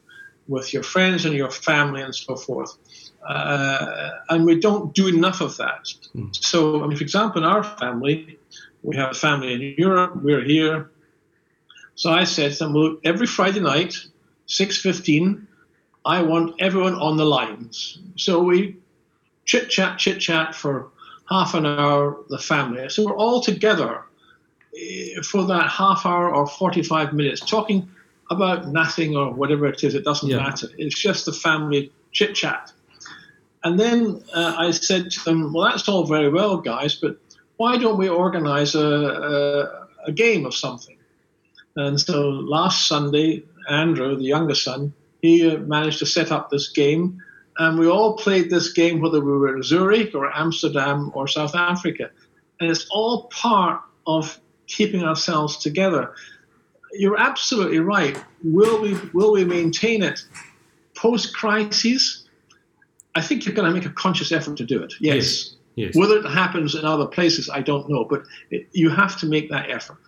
with 0.48 0.72
your 0.72 0.82
friends 0.82 1.24
and 1.24 1.34
your 1.34 1.50
family 1.50 2.02
and 2.02 2.14
so 2.14 2.36
forth. 2.36 2.76
Uh, 3.28 4.10
and 4.28 4.44
we 4.46 4.58
don't 4.60 4.94
do 4.94 5.08
enough 5.08 5.40
of 5.40 5.56
that. 5.56 5.84
Mm. 6.14 6.34
So, 6.34 6.82
I 6.82 6.86
mean, 6.86 6.96
for 6.96 7.02
example, 7.02 7.42
in 7.42 7.48
our 7.48 7.62
family, 7.64 8.38
We 8.82 8.96
have 8.96 9.10
a 9.10 9.14
family 9.14 9.52
in 9.54 9.74
Europe. 9.78 10.12
We're 10.22 10.44
here. 10.44 10.90
So 11.96 12.12
I 12.12 12.24
said 12.24 12.52
to 12.52 12.58
them, 12.58 12.72
well, 12.72 12.96
every 13.02 13.26
Friday 13.26 13.58
night, 13.58 13.94
6.15, 14.46 15.44
I 16.04 16.22
want 16.22 16.54
everyone 16.60 16.94
on 16.94 17.16
the 17.16 17.24
lines. 17.24 17.98
So 18.16 18.42
we 18.44 18.76
chit 19.44 19.70
chat, 19.70 19.98
chit 19.98 20.20
chat 20.20 20.54
for 20.54 20.90
half 21.28 21.54
an 21.54 21.66
hour, 21.66 22.18
the 22.28 22.38
family. 22.38 22.88
So 22.88 23.04
we're 23.06 23.16
all 23.16 23.40
together 23.40 24.04
eh, 24.78 25.20
for 25.22 25.42
that 25.46 25.68
half 25.68 26.06
hour 26.06 26.32
or 26.32 26.46
45 26.46 27.12
minutes 27.12 27.40
talking 27.40 27.88
about 28.30 28.68
nothing 28.68 29.16
or 29.16 29.32
whatever 29.32 29.66
it 29.66 29.82
is. 29.82 29.94
It 29.96 30.04
doesn't 30.04 30.28
Yeah. 30.28 30.38
matter. 30.38 30.68
It's 30.78 31.00
just 31.00 31.24
the 31.24 31.32
family 31.32 31.90
chit 32.12 32.36
chat. 32.36 32.72
And 33.66 33.80
then 33.80 34.22
uh, 34.32 34.54
I 34.56 34.70
said 34.70 35.10
to 35.10 35.24
them, 35.24 35.52
well, 35.52 35.68
that's 35.68 35.88
all 35.88 36.06
very 36.06 36.28
well, 36.28 36.58
guys, 36.58 36.94
but 36.94 37.18
why 37.56 37.76
don't 37.76 37.98
we 37.98 38.08
organize 38.08 38.76
a, 38.76 38.86
a, 38.86 39.88
a 40.06 40.12
game 40.12 40.46
of 40.46 40.54
something? 40.54 40.96
And 41.74 42.00
so 42.00 42.28
last 42.28 42.86
Sunday, 42.86 43.42
Andrew, 43.68 44.14
the 44.14 44.22
younger 44.22 44.54
son, 44.54 44.92
he 45.20 45.50
uh, 45.50 45.58
managed 45.58 45.98
to 45.98 46.06
set 46.06 46.30
up 46.30 46.48
this 46.48 46.68
game, 46.68 47.20
and 47.58 47.76
we 47.76 47.88
all 47.88 48.16
played 48.16 48.50
this 48.50 48.72
game 48.72 49.00
whether 49.00 49.20
we 49.20 49.32
were 49.32 49.56
in 49.56 49.64
Zurich 49.64 50.14
or 50.14 50.32
Amsterdam 50.32 51.10
or 51.12 51.26
South 51.26 51.56
Africa. 51.56 52.10
And 52.60 52.70
it's 52.70 52.86
all 52.92 53.24
part 53.32 53.80
of 54.06 54.38
keeping 54.68 55.02
ourselves 55.02 55.56
together. 55.56 56.14
You're 56.92 57.18
absolutely 57.18 57.80
right. 57.80 58.16
Will 58.44 58.80
we 58.80 58.94
will 59.12 59.32
we 59.32 59.44
maintain 59.44 60.04
it 60.04 60.20
post 60.94 61.34
crisis? 61.34 62.25
I 63.16 63.20
think 63.22 63.44
you're 63.44 63.54
going 63.54 63.68
to 63.68 63.74
make 63.74 63.86
a 63.86 63.94
conscious 63.94 64.30
effort 64.30 64.56
to 64.58 64.64
do 64.64 64.82
it. 64.82 64.92
Yes. 65.00 65.56
Yes. 65.74 65.94
Whether 65.94 66.18
it 66.18 66.26
happens 66.26 66.74
in 66.74 66.84
other 66.84 67.06
places, 67.06 67.50
I 67.50 67.60
don't 67.60 67.88
know, 67.88 68.04
but 68.04 68.22
it, 68.50 68.66
you 68.72 68.88
have 68.88 69.18
to 69.20 69.26
make 69.26 69.50
that 69.50 69.70
effort. 69.70 69.98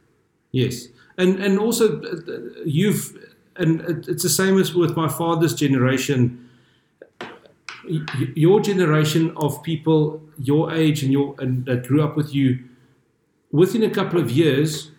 Yes, 0.51 0.87
and 1.19 1.39
and 1.45 1.59
also 1.59 2.01
uh, 2.01 2.65
you've 2.65 3.15
and 3.57 3.83
it's 4.09 4.23
the 4.23 4.31
same 4.31 4.59
as 4.59 4.75
with 4.75 4.97
my 4.97 5.09
father's 5.09 5.55
generation. 5.55 6.49
Your 8.35 8.61
generation 8.61 9.37
of 9.37 9.63
people 9.63 10.23
your 10.39 10.73
age 10.73 11.03
and 11.03 11.13
your 11.13 11.35
and 11.39 11.67
that 11.67 11.87
grew 11.87 12.03
up 12.03 12.17
with 12.17 12.35
you, 12.35 12.65
within 13.53 13.83
a 13.83 13.91
couple 13.91 14.19
of 14.19 14.31
years, 14.31 14.91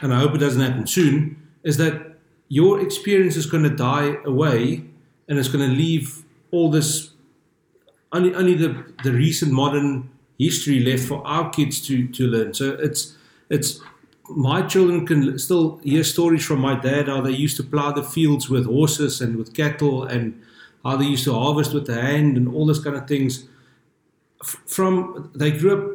and 0.00 0.14
I 0.14 0.20
hope 0.20 0.34
it 0.34 0.38
doesn't 0.38 0.62
happen 0.62 0.86
soon, 0.86 1.36
is 1.62 1.76
that 1.76 2.16
your 2.48 2.80
experience 2.80 3.36
is 3.36 3.44
going 3.44 3.64
to 3.64 3.70
die 3.70 4.16
away, 4.24 4.84
and 5.28 5.38
it's 5.38 5.48
going 5.48 5.68
to 5.68 5.76
leave 5.76 6.24
all 6.50 6.70
this 6.70 7.10
only 8.12 8.34
only 8.34 8.54
the 8.54 8.84
the 9.04 9.12
recent 9.12 9.52
modern 9.52 10.10
history 10.38 10.80
left 10.80 11.04
for 11.04 11.26
our 11.26 11.50
kids 11.50 11.80
to 11.86 12.08
to 12.08 12.26
learn. 12.26 12.54
So 12.54 12.72
it's 12.80 13.16
it's 13.50 13.80
my 14.30 14.62
children 14.62 15.06
can 15.06 15.38
still 15.38 15.78
hear 15.82 16.04
stories 16.04 16.44
from 16.44 16.60
my 16.60 16.78
dad 16.78 17.08
how 17.08 17.20
they 17.20 17.30
used 17.30 17.56
to 17.56 17.62
plow 17.62 17.92
the 17.92 18.02
fields 18.02 18.48
with 18.50 18.66
horses 18.66 19.20
and 19.20 19.36
with 19.36 19.54
cattle 19.54 20.04
and 20.04 20.40
how 20.84 20.96
they 20.96 21.06
used 21.06 21.24
to 21.24 21.32
harvest 21.32 21.72
with 21.72 21.86
the 21.86 22.00
hand 22.00 22.36
and 22.36 22.48
all 22.48 22.66
those 22.66 22.82
kind 22.82 22.96
of 22.96 23.06
things. 23.08 23.48
F- 24.42 24.62
From 24.66 25.30
they 25.34 25.50
grew 25.50 25.72
up. 25.78 25.94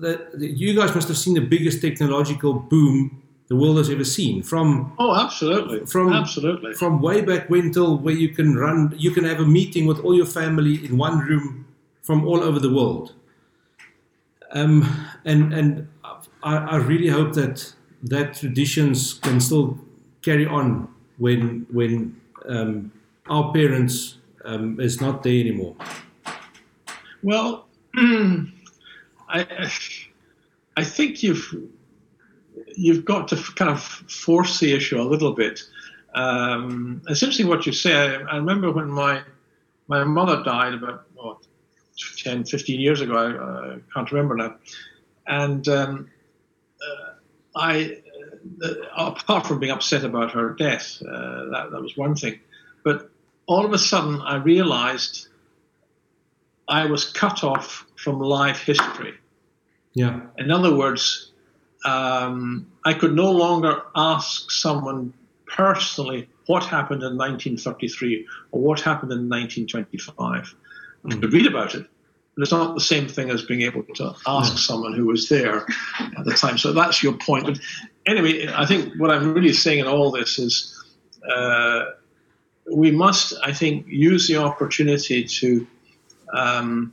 The, 0.00 0.28
the, 0.34 0.46
you 0.46 0.76
guys 0.76 0.94
must 0.94 1.08
have 1.08 1.18
seen 1.18 1.34
the 1.34 1.40
biggest 1.40 1.80
technological 1.80 2.52
boom 2.54 3.20
the 3.48 3.56
world 3.56 3.78
has 3.78 3.88
ever 3.90 4.04
seen. 4.04 4.42
From 4.42 4.92
Oh, 4.98 5.14
absolutely. 5.14 5.86
From- 5.86 6.12
absolutely. 6.12 6.74
from 6.74 7.00
way 7.00 7.22
back 7.22 7.48
when 7.50 7.72
till 7.72 7.96
where 7.98 8.14
you 8.14 8.28
can 8.28 8.56
run, 8.56 8.94
you 8.96 9.10
can 9.10 9.24
have 9.24 9.40
a 9.40 9.46
meeting 9.46 9.86
with 9.86 9.98
all 10.00 10.14
your 10.14 10.26
family 10.26 10.84
in 10.84 10.98
one 10.98 11.18
room 11.20 11.66
from 12.02 12.26
all 12.26 12.40
over 12.42 12.58
the 12.58 12.72
world. 12.72 13.14
Um, 14.52 14.84
and 15.24 15.52
and 15.52 15.88
I, 16.42 16.56
I 16.56 16.76
really 16.76 17.08
hope 17.08 17.34
that 17.34 17.72
that 18.02 18.34
traditions 18.34 19.14
can 19.14 19.40
still 19.40 19.78
carry 20.22 20.46
on 20.46 20.88
when 21.18 21.66
when 21.70 22.18
um, 22.46 22.92
our 23.28 23.52
parents 23.52 24.16
um, 24.44 24.80
is 24.80 25.00
not 25.00 25.22
there 25.22 25.38
anymore. 25.40 25.74
Well, 27.22 27.66
I, 29.28 29.68
I 30.76 30.84
think 30.84 31.22
you've 31.22 31.44
you've 32.78 33.04
got 33.04 33.28
to 33.28 33.36
kind 33.56 33.70
of 33.70 33.82
force 33.82 34.60
the 34.60 34.72
issue 34.72 35.00
a 35.00 35.02
little 35.02 35.32
bit. 35.32 35.60
Um, 36.14 37.02
it's 37.08 37.22
interesting 37.22 37.48
what 37.48 37.66
you 37.66 37.72
say. 37.72 37.94
I, 37.94 38.14
I 38.22 38.36
remember 38.36 38.70
when 38.70 38.88
my 38.88 39.22
my 39.88 40.04
mother 40.04 40.42
died 40.44 40.74
about 40.74 41.06
what, 41.14 41.38
10, 42.18 42.44
15 42.44 42.80
years 42.80 43.00
ago. 43.00 43.16
I, 43.16 43.74
I 43.74 43.78
can't 43.94 44.12
remember 44.12 44.36
now. 44.36 44.56
And 45.26 45.66
um, 45.66 46.10
uh, 46.80 47.12
I, 47.56 47.98
uh, 48.62 48.74
apart 48.96 49.46
from 49.46 49.60
being 49.60 49.72
upset 49.72 50.04
about 50.04 50.32
her 50.32 50.50
death, 50.50 51.02
uh, 51.02 51.46
that, 51.52 51.68
that 51.72 51.80
was 51.80 51.96
one 51.96 52.14
thing. 52.14 52.38
But 52.84 53.10
all 53.46 53.64
of 53.64 53.72
a 53.72 53.78
sudden, 53.78 54.20
I 54.20 54.36
realized 54.36 55.28
I 56.68 56.84
was 56.84 57.10
cut 57.10 57.42
off 57.42 57.86
from 57.96 58.20
live 58.20 58.58
history. 58.58 59.14
Yeah, 59.94 60.20
In 60.36 60.50
other 60.50 60.76
words, 60.76 61.32
um, 61.84 62.66
I 62.84 62.94
could 62.94 63.14
no 63.14 63.30
longer 63.30 63.82
ask 63.94 64.50
someone 64.50 65.12
personally 65.46 66.28
what 66.46 66.64
happened 66.64 67.02
in 67.02 67.16
1933 67.16 68.26
or 68.52 68.60
what 68.60 68.80
happened 68.80 69.12
in 69.12 69.28
1925. 69.28 70.54
I 71.04 71.14
could 71.14 71.32
read 71.32 71.46
about 71.46 71.74
it, 71.74 71.86
but 72.34 72.42
it's 72.42 72.52
not 72.52 72.74
the 72.74 72.80
same 72.80 73.06
thing 73.06 73.30
as 73.30 73.42
being 73.42 73.62
able 73.62 73.82
to 73.94 74.14
ask 74.26 74.58
someone 74.58 74.94
who 74.94 75.06
was 75.06 75.28
there 75.28 75.66
at 76.16 76.24
the 76.24 76.32
time. 76.32 76.58
So 76.58 76.72
that's 76.72 77.02
your 77.02 77.14
point. 77.14 77.46
But 77.46 77.60
anyway, 78.06 78.48
I 78.52 78.66
think 78.66 78.94
what 78.98 79.10
I'm 79.10 79.32
really 79.32 79.52
saying 79.52 79.78
in 79.78 79.86
all 79.86 80.10
this 80.10 80.38
is 80.38 80.74
uh, 81.30 81.84
we 82.70 82.90
must, 82.90 83.34
I 83.42 83.52
think, 83.52 83.86
use 83.86 84.26
the 84.26 84.36
opportunity 84.36 85.24
to 85.24 85.66
um, 86.34 86.92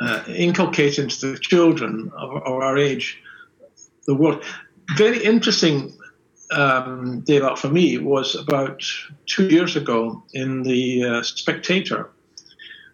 uh, 0.00 0.24
inculcate 0.28 0.98
into 0.98 1.32
the 1.32 1.38
children 1.38 2.10
of, 2.16 2.36
of 2.36 2.52
our 2.54 2.78
age 2.78 3.20
the 4.06 4.14
world. 4.14 4.44
Very 4.96 5.22
interesting, 5.22 5.96
um, 6.52 7.20
Dave, 7.20 7.58
for 7.58 7.68
me 7.68 7.98
was 7.98 8.36
about 8.36 8.82
two 9.26 9.48
years 9.48 9.76
ago 9.76 10.22
in 10.32 10.62
the 10.62 11.04
uh, 11.04 11.22
Spectator 11.22 12.10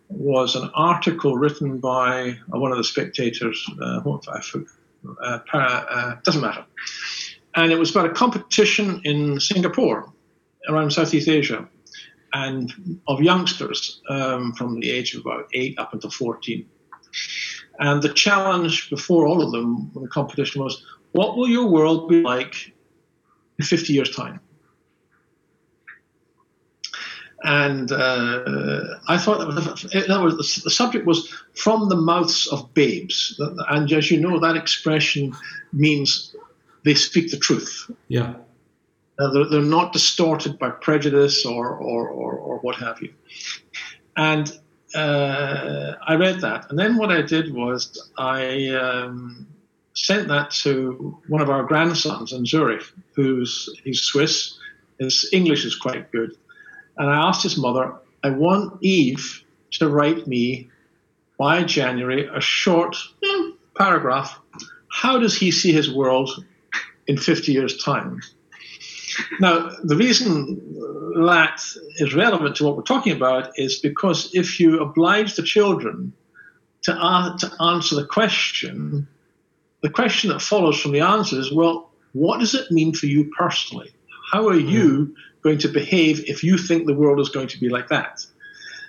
was 0.09 0.57
an 0.57 0.71
article 0.75 1.37
written 1.37 1.79
by 1.79 2.39
uh, 2.53 2.59
one 2.59 2.71
of 2.71 2.79
the 2.79 2.85
spectators. 2.85 3.67
Uh, 3.81 4.01
uh, 5.21 5.39
para, 5.51 5.87
uh, 5.91 6.15
doesn't 6.23 6.43
matter. 6.43 6.65
And 7.55 7.73
it 7.73 7.79
was 7.79 7.91
about 7.91 8.07
a 8.07 8.11
competition 8.11 9.01
in 9.05 9.41
Singapore, 9.41 10.13
around 10.69 10.93
Southeast 10.93 11.29
Asia, 11.29 11.69
and 12.33 13.01
of 13.09 13.21
youngsters 13.21 14.01
um, 14.09 14.53
from 14.55 14.81
the 14.81 14.91
age 14.91 15.15
of 15.15 15.23
about 15.23 15.49
eight 15.53 15.79
up 15.79 15.93
until 15.93 16.11
14. 16.11 16.67
And 17.79 18.03
the 18.03 18.13
challenge 18.13 18.91
before 18.91 19.27
all 19.27 19.43
of 19.43 19.53
them 19.53 19.91
the 19.95 20.09
competition 20.09 20.63
was, 20.63 20.85
what 21.13 21.37
will 21.37 21.49
your 21.49 21.67
world 21.67 22.09
be 22.09 22.23
like 22.23 22.73
in 23.59 23.65
50 23.65 23.93
years' 23.93 24.15
time? 24.15 24.41
And 27.45 27.91
uh, 27.91 28.99
I 29.09 29.19
thought 29.19 29.39
that 29.39 29.47
was, 29.49 29.85
in 29.93 30.11
other 30.11 30.25
words, 30.25 30.37
the, 30.37 30.63
the 30.65 30.71
subject 30.71 31.07
was 31.07 31.29
from 31.55 31.89
the 31.89 31.97
mouths 31.97 32.47
of 32.47 32.73
babes. 32.73 33.41
And 33.69 33.93
as 33.93 34.11
you 34.11 34.21
know, 34.21 34.39
that 34.39 34.57
expression 34.57 35.35
means 35.73 36.37
they 36.85 36.95
speak 36.95 37.31
the 37.31 37.37
truth. 37.37 37.91
yeah, 38.09 38.35
Uh, 39.19 39.31
they're, 39.33 39.49
they're 39.51 39.61
not 39.61 39.93
distorted 39.93 40.59
by 40.59 40.71
prejudice 40.71 41.45
or, 41.45 41.71
or, 41.71 42.09
or, 42.09 42.33
or 42.35 42.59
what 42.61 42.77
have 42.77 43.03
you. 43.03 43.13
And 44.17 44.57
uh, 44.95 45.95
I 46.07 46.15
read 46.15 46.41
that. 46.43 46.71
And 46.71 46.79
then 46.79 46.97
what 46.97 47.11
I 47.11 47.23
did 47.23 47.53
was 47.53 48.11
I 48.19 48.69
um, 48.69 49.49
sent 49.95 50.29
that 50.29 50.51
to 50.51 51.19
one 51.29 51.43
of 51.43 51.51
our 51.51 51.65
grandsons 51.65 52.33
in 52.33 52.47
Zurich, 52.47 52.83
who's 53.15 53.69
he's 53.85 54.03
Swiss. 54.03 54.59
His 54.99 55.29
English 55.33 55.65
is 55.65 55.77
quite 55.77 56.11
good. 56.13 56.31
And 56.97 57.11
I 57.11 57.29
asked 57.29 57.43
his 57.43 57.59
mother, 57.59 57.95
I 58.23 58.31
want 58.31 58.79
Yves 58.83 59.45
to 59.73 59.89
write 59.89 60.27
me 60.27 60.71
by 61.39 61.65
January 61.65 62.29
a 62.33 62.41
short 62.41 62.97
hmm, 63.23 63.51
paragraph. 63.77 64.39
How 64.91 65.19
does 65.19 65.37
he 65.37 65.51
see 65.51 65.73
his 65.73 65.93
world 65.93 66.45
in 67.07 67.17
50 67.17 67.53
years' 67.53 67.83
time? 67.83 68.21
Now, 69.41 69.71
the 69.83 69.97
reason 69.97 70.61
that 71.27 71.63
is 71.97 72.15
relevant 72.15 72.57
to 72.57 72.65
what 72.65 72.77
we're 72.77 72.83
talking 72.83 73.13
about 73.13 73.51
is 73.57 73.79
because 73.79 74.31
if 74.35 74.59
you 74.61 74.81
oblige 74.81 75.37
the 75.37 75.43
children 75.43 76.13
to, 76.83 76.95
uh, 76.95 77.37
to 77.39 77.53
answer 77.61 77.97
the 77.97 78.07
question, 78.07 79.07
the 79.83 79.91
question 79.91 80.31
that 80.31 80.41
follows 80.41 80.81
from 80.81 80.93
the 80.93 81.01
answer 81.01 81.39
is 81.39 81.53
well, 81.53 81.91
what 82.13 82.41
does 82.41 82.55
it 82.55 82.71
mean 82.71 82.95
for 82.95 83.07
you 83.07 83.31
personally? 83.37 83.95
How 84.33 84.49
are 84.49 84.59
you 84.59 85.15
going 85.43 85.59
to 85.59 85.69
behave 85.69 86.29
if 86.29 86.45
you 86.45 86.57
think 86.57 86.87
the 86.87 86.95
world 86.95 87.21
is 87.21 87.29
going 87.29 87.49
to 87.49 87.61
be 87.61 87.69
like 87.69 87.89
that? 87.89 88.25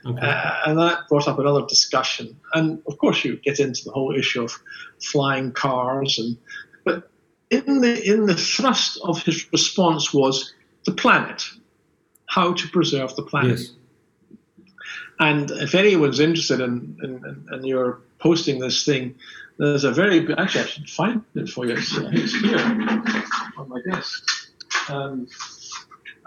Okay. 0.06 0.26
Uh, 0.26 0.56
and 0.66 0.78
that 0.78 1.08
brought 1.08 1.28
up 1.28 1.40
another 1.40 1.66
discussion. 1.66 2.40
And 2.54 2.82
of 2.88 2.98
course, 2.98 3.24
you 3.24 3.38
get 3.38 3.60
into 3.60 3.86
the 3.86 3.92
whole 3.92 4.14
issue 4.16 4.44
of 4.44 4.54
flying 5.02 5.52
cars. 5.54 6.20
And 6.20 6.38
but 6.84 7.10
in 7.50 7.82
the 7.82 8.02
in 8.04 8.26
the 8.26 8.36
thrust 8.36 9.00
of 9.04 9.24
his 9.24 9.52
response 9.52 10.14
was 10.14 10.54
the 10.86 10.92
planet, 10.92 11.44
how 12.26 12.54
to 12.54 12.68
preserve 12.68 13.16
the 13.16 13.24
planet. 13.24 13.60
Yes. 13.60 13.72
And 15.20 15.52
if 15.52 15.76
anyone's 15.76 16.20
interested 16.20 16.60
in, 16.60 16.98
in, 17.02 17.48
in, 17.54 17.64
you're 17.66 18.02
posting 18.20 18.60
this 18.60 18.84
thing, 18.84 19.16
there's 19.58 19.84
a 19.84 19.92
very 19.92 20.20
actually 20.38 20.64
I 20.64 20.68
should 20.68 20.90
find 20.90 21.24
it 21.36 21.50
for 21.50 21.66
you. 21.66 21.74
It's, 21.74 21.94
it's 21.96 22.34
here 22.40 22.58
on 23.58 23.70
my 23.70 23.80
desk. 23.90 24.24
Um, 24.90 25.28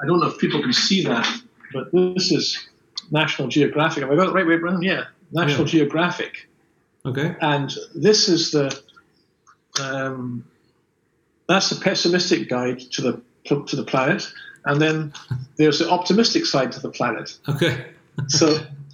I 0.03 0.07
don't 0.07 0.21
know 0.21 0.29
if 0.29 0.39
people 0.39 0.61
can 0.61 0.73
see 0.73 1.05
that, 1.05 1.27
but 1.73 1.91
this 1.93 2.31
is 2.31 2.69
National 3.11 3.49
Geographic. 3.49 4.03
Have 4.03 4.13
I 4.13 4.17
got 4.17 4.29
it 4.29 4.33
right 4.33 4.47
way 4.47 4.55
around? 4.55 4.83
Yeah, 4.83 5.05
National 5.33 5.67
yeah. 5.67 5.73
Geographic. 5.73 6.49
Okay. 7.05 7.37
And 7.41 7.73
this 7.95 8.29
is 8.29 8.51
the 8.51 8.81
um, 9.81 10.45
that's 11.49 11.71
the 11.71 11.77
pessimistic 11.77 12.49
guide 12.49 12.81
to 12.93 13.03
the 13.03 13.23
to 13.45 13.77
the 13.77 13.85
planet, 13.85 14.31
and 14.65 14.81
then 14.81 15.13
there's 15.57 15.79
the 15.79 15.89
optimistic 15.89 16.47
side 16.47 16.73
to 16.73 16.81
the 16.81 16.91
planet. 16.91 17.39
Okay. 17.49 17.87
so 18.29 18.59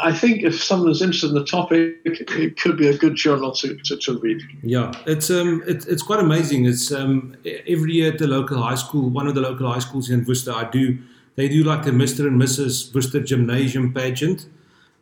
I 0.00 0.12
think 0.12 0.42
if 0.42 0.62
someone's 0.62 1.02
interested 1.02 1.28
in 1.28 1.34
the 1.34 1.44
topic, 1.44 1.98
it 2.04 2.56
could 2.56 2.76
be 2.76 2.88
a 2.88 2.96
good 2.96 3.16
journal 3.16 3.52
to, 3.52 3.76
to, 3.76 3.96
to 3.96 4.18
read. 4.18 4.42
Yeah, 4.62 4.92
it's 5.06 5.30
um, 5.30 5.62
it, 5.66 5.86
it's 5.86 6.02
quite 6.02 6.20
amazing. 6.20 6.66
It's 6.66 6.92
um, 6.92 7.36
every 7.66 7.92
year 7.94 8.12
at 8.12 8.18
the 8.18 8.26
local 8.26 8.62
high 8.62 8.74
school, 8.74 9.08
one 9.08 9.26
of 9.26 9.34
the 9.34 9.40
local 9.40 9.70
high 9.72 9.78
schools 9.80 10.10
in 10.10 10.24
Worcester, 10.24 10.52
I 10.52 10.70
do. 10.70 10.98
They 11.36 11.48
do 11.48 11.62
like 11.62 11.84
the 11.84 11.90
Mr. 11.90 12.26
and 12.26 12.40
Mrs. 12.40 12.94
Worcester 12.94 13.20
Gymnasium 13.20 13.92
pageant, 13.92 14.46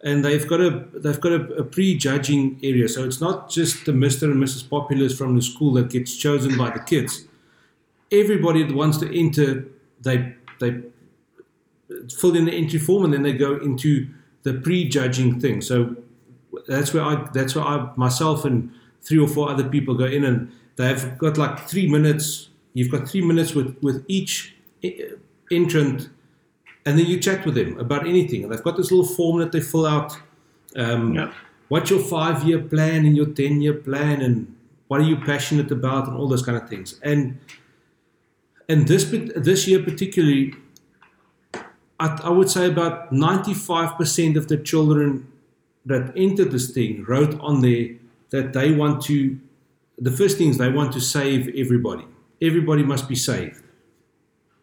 and 0.02 0.24
they've 0.24 0.46
got 0.46 0.60
a 0.60 0.84
they've 0.94 1.20
got 1.20 1.32
a, 1.32 1.42
a 1.54 1.64
pre-judging 1.64 2.60
area. 2.62 2.88
So 2.88 3.04
it's 3.04 3.20
not 3.20 3.50
just 3.50 3.86
the 3.86 3.92
Mr. 3.92 4.24
and 4.24 4.42
Mrs. 4.42 4.64
Populars 4.64 5.16
from 5.16 5.36
the 5.36 5.42
school 5.42 5.72
that 5.74 5.90
gets 5.90 6.16
chosen 6.16 6.58
by 6.58 6.70
the 6.70 6.80
kids. 6.80 7.26
Everybody 8.10 8.64
that 8.64 8.74
wants 8.74 8.98
to 8.98 9.18
enter, 9.18 9.66
they 10.00 10.34
they 10.60 10.82
fill 12.18 12.36
in 12.36 12.44
the 12.44 12.52
entry 12.52 12.78
form, 12.78 13.04
and 13.04 13.12
then 13.12 13.22
they 13.22 13.32
go 13.32 13.56
into 13.56 14.08
the 14.42 14.54
prejudging 14.54 15.40
thing. 15.40 15.60
So 15.60 15.96
that's 16.66 16.94
where 16.94 17.02
I 17.02 17.28
that's 17.32 17.54
where 17.54 17.64
I 17.64 17.90
myself 17.96 18.44
and 18.44 18.70
three 19.02 19.18
or 19.18 19.28
four 19.28 19.50
other 19.50 19.68
people 19.68 19.94
go 19.94 20.06
in 20.06 20.24
and 20.24 20.50
they've 20.76 21.18
got 21.18 21.36
like 21.36 21.68
three 21.68 21.88
minutes. 21.88 22.48
You've 22.72 22.90
got 22.90 23.08
three 23.08 23.22
minutes 23.22 23.54
with 23.54 23.76
with 23.82 24.04
each 24.08 24.54
entrant, 25.50 26.08
and 26.86 26.98
then 26.98 27.06
you 27.06 27.20
chat 27.20 27.44
with 27.46 27.54
them 27.54 27.78
about 27.78 28.06
anything. 28.06 28.42
And 28.42 28.52
they've 28.52 28.62
got 28.62 28.76
this 28.76 28.90
little 28.90 29.06
form 29.06 29.38
that 29.40 29.52
they 29.52 29.60
fill 29.60 29.86
out. 29.86 30.16
Um, 30.76 31.14
yeah. 31.14 31.32
What's 31.68 31.90
your 31.90 32.00
five 32.00 32.44
year 32.44 32.60
plan 32.60 33.06
and 33.06 33.16
your 33.16 33.26
ten 33.26 33.60
year 33.60 33.74
plan, 33.74 34.20
and 34.20 34.54
what 34.88 35.00
are 35.00 35.04
you 35.04 35.16
passionate 35.16 35.70
about, 35.70 36.08
and 36.08 36.16
all 36.16 36.28
those 36.28 36.42
kind 36.42 36.60
of 36.60 36.68
things. 36.68 36.98
And 37.02 37.38
and 38.68 38.88
this 38.88 39.04
this 39.36 39.68
year 39.68 39.82
particularly, 39.82 40.54
I, 42.04 42.20
I 42.24 42.30
would 42.30 42.50
say 42.50 42.66
about 42.66 43.12
95% 43.12 44.36
of 44.36 44.48
the 44.48 44.58
children 44.58 45.26
that 45.86 46.12
entered 46.16 46.50
this 46.50 46.70
thing 46.70 47.04
wrote 47.04 47.38
on 47.40 47.60
there 47.60 47.86
that 48.30 48.52
they 48.52 48.72
want 48.72 49.02
to, 49.04 49.38
the 49.98 50.10
first 50.10 50.38
thing 50.38 50.48
is 50.48 50.58
they 50.58 50.70
want 50.70 50.92
to 50.92 51.00
save 51.00 51.48
everybody. 51.54 52.06
Everybody 52.42 52.82
must 52.82 53.08
be 53.08 53.14
saved. 53.14 53.62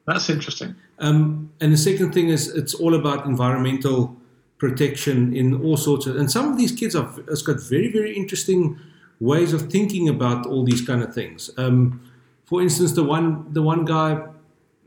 That's 0.06 0.30
interesting. 0.30 0.76
Um, 1.00 1.52
and 1.62 1.74
the 1.74 1.78
second 1.78 2.14
thing 2.14 2.30
is 2.30 2.48
it's 2.50 2.74
all 2.74 2.94
about 2.96 3.26
environmental 3.26 4.16
protection 4.58 5.36
in 5.36 5.46
all 5.64 5.78
sorts 5.78 6.06
of, 6.06 6.16
and 6.18 6.30
some 6.30 6.52
of 6.52 6.58
these 6.58 6.72
kids 6.72 6.94
have 6.94 7.20
has 7.28 7.42
got 7.42 7.58
very, 7.62 7.92
very 7.92 8.16
interesting 8.16 8.80
ways 9.20 9.54
of 9.54 9.72
thinking 9.72 10.10
about 10.10 10.46
all 10.46 10.64
these 10.64 10.82
kind 10.86 11.02
of 11.02 11.14
things. 11.14 11.50
Um, 11.58 12.02
for 12.46 12.62
instance, 12.62 12.92
the 12.92 13.04
one, 13.04 13.52
the 13.54 13.62
one 13.62 13.86
guy, 13.86 14.22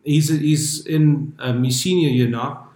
he's 0.04 0.28
he's 0.28 0.86
in 0.86 1.34
um, 1.38 1.64
his 1.64 1.80
senior 1.80 2.08
year 2.08 2.28
now. 2.28 2.68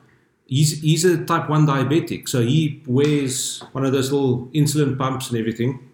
He's 0.46 0.80
he's 0.80 1.04
a 1.04 1.24
type 1.24 1.48
one 1.48 1.66
diabetic, 1.66 2.28
so 2.28 2.42
he 2.42 2.82
wears 2.86 3.60
one 3.72 3.84
of 3.84 3.92
those 3.92 4.10
little 4.10 4.46
insulin 4.48 4.96
pumps 4.96 5.30
and 5.30 5.38
everything. 5.38 5.88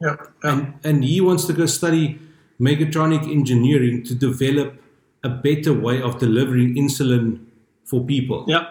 Yeah, 0.00 0.16
yeah. 0.18 0.50
And 0.50 0.74
and 0.84 1.04
he 1.04 1.20
wants 1.20 1.46
to 1.46 1.52
go 1.52 1.66
study 1.66 2.18
mechatronic 2.60 3.22
engineering 3.30 4.04
to 4.04 4.14
develop 4.14 4.80
a 5.24 5.28
better 5.28 5.72
way 5.72 6.00
of 6.02 6.18
delivering 6.18 6.76
insulin 6.76 7.44
for 7.84 8.04
people. 8.04 8.44
Yeah. 8.46 8.66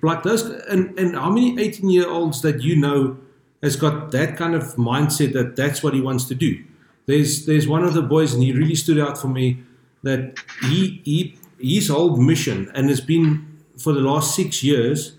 Like 0.00 0.22
those, 0.22 0.44
and, 0.44 0.98
and 0.98 1.14
how 1.14 1.30
many 1.30 1.60
18 1.60 1.90
year 1.90 2.08
olds 2.08 2.40
that 2.40 2.62
you 2.62 2.74
know 2.74 3.18
has 3.62 3.76
got 3.76 4.10
that 4.12 4.38
kind 4.38 4.54
of 4.54 4.62
mindset 4.76 5.34
that 5.34 5.56
that's 5.56 5.82
what 5.82 5.92
he 5.92 6.00
wants 6.00 6.24
to 6.24 6.34
do? 6.34 6.64
There's 7.04 7.44
there's 7.44 7.68
one 7.68 7.84
of 7.84 7.92
the 7.92 8.00
boys, 8.00 8.32
and 8.32 8.42
he 8.42 8.52
really 8.52 8.74
stood 8.74 8.98
out 8.98 9.18
for 9.18 9.28
me 9.28 9.62
that 10.02 10.38
he, 10.62 11.00
he 11.04 11.38
his 11.58 11.88
whole 11.88 12.16
mission 12.16 12.70
and 12.74 12.88
has 12.88 13.00
been 13.00 13.46
for 13.78 13.92
the 13.92 14.00
last 14.00 14.34
six 14.34 14.62
years 14.62 15.16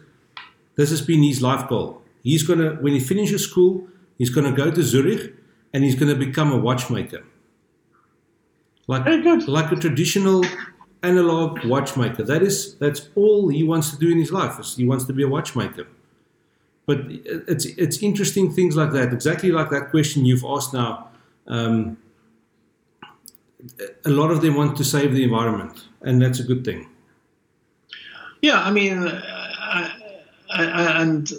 this 0.75 0.89
has 0.89 1.01
been 1.01 1.21
his 1.21 1.41
life 1.41 1.67
goal. 1.69 2.01
He's 2.23 2.43
going 2.43 2.59
to 2.59 2.71
when 2.81 2.93
he 2.93 2.99
finishes 2.99 3.43
school 3.43 3.87
he's 4.17 4.29
going 4.29 4.49
to 4.49 4.55
go 4.55 4.71
to 4.71 4.83
zurich 4.83 5.33
and 5.73 5.83
he's 5.83 5.95
going 5.95 6.11
to 6.11 6.25
become 6.25 6.51
a 6.51 6.57
watchmaker. 6.57 7.23
Like 8.87 9.05
like 9.47 9.71
a 9.71 9.75
traditional 9.75 10.43
analog 11.03 11.63
watchmaker. 11.65 12.23
That 12.23 12.41
is 12.41 12.75
that's 12.75 13.09
all 13.15 13.49
he 13.49 13.63
wants 13.63 13.91
to 13.91 13.97
do 13.97 14.11
in 14.11 14.17
his 14.17 14.31
life 14.31 14.59
is 14.59 14.75
he 14.75 14.85
wants 14.85 15.05
to 15.05 15.13
be 15.13 15.23
a 15.23 15.27
watchmaker. 15.27 15.87
But 16.85 16.99
it's 17.07 17.65
it's 17.65 17.97
interesting 18.03 18.51
things 18.51 18.75
like 18.75 18.91
that 18.91 19.13
exactly 19.13 19.51
like 19.51 19.69
that 19.69 19.89
question 19.89 20.25
you've 20.25 20.43
asked 20.43 20.73
now 20.73 21.09
um, 21.47 21.97
a 24.05 24.09
lot 24.09 24.31
of 24.31 24.41
them 24.41 24.55
want 24.55 24.77
to 24.77 24.83
save 24.83 25.13
the 25.13 25.23
environment, 25.23 25.87
and 26.01 26.21
that's 26.21 26.39
a 26.39 26.43
good 26.43 26.65
thing. 26.65 26.89
Yeah, 28.41 28.61
I 28.61 28.71
mean, 28.71 29.07
I, 29.07 29.91
I, 30.53 31.01
and 31.01 31.31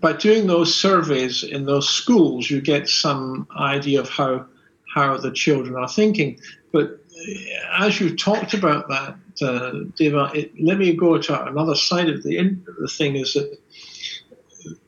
by 0.00 0.12
doing 0.14 0.46
those 0.46 0.74
surveys 0.74 1.44
in 1.44 1.66
those 1.66 1.88
schools, 1.88 2.50
you 2.50 2.60
get 2.60 2.88
some 2.88 3.46
idea 3.56 4.00
of 4.00 4.08
how 4.08 4.46
how 4.94 5.16
the 5.18 5.30
children 5.30 5.76
are 5.76 5.88
thinking. 5.88 6.40
But 6.72 6.98
as 7.78 8.00
you 8.00 8.16
talked 8.16 8.54
about 8.54 8.88
that, 8.88 9.16
uh, 9.42 9.84
Dewald, 9.96 10.34
it, 10.34 10.52
let 10.60 10.78
me 10.78 10.94
go 10.94 11.18
to 11.18 11.46
another 11.46 11.74
side 11.74 12.08
of 12.08 12.22
the, 12.22 12.56
the 12.80 12.88
thing 12.88 13.16
is 13.16 13.34
that 13.34 13.58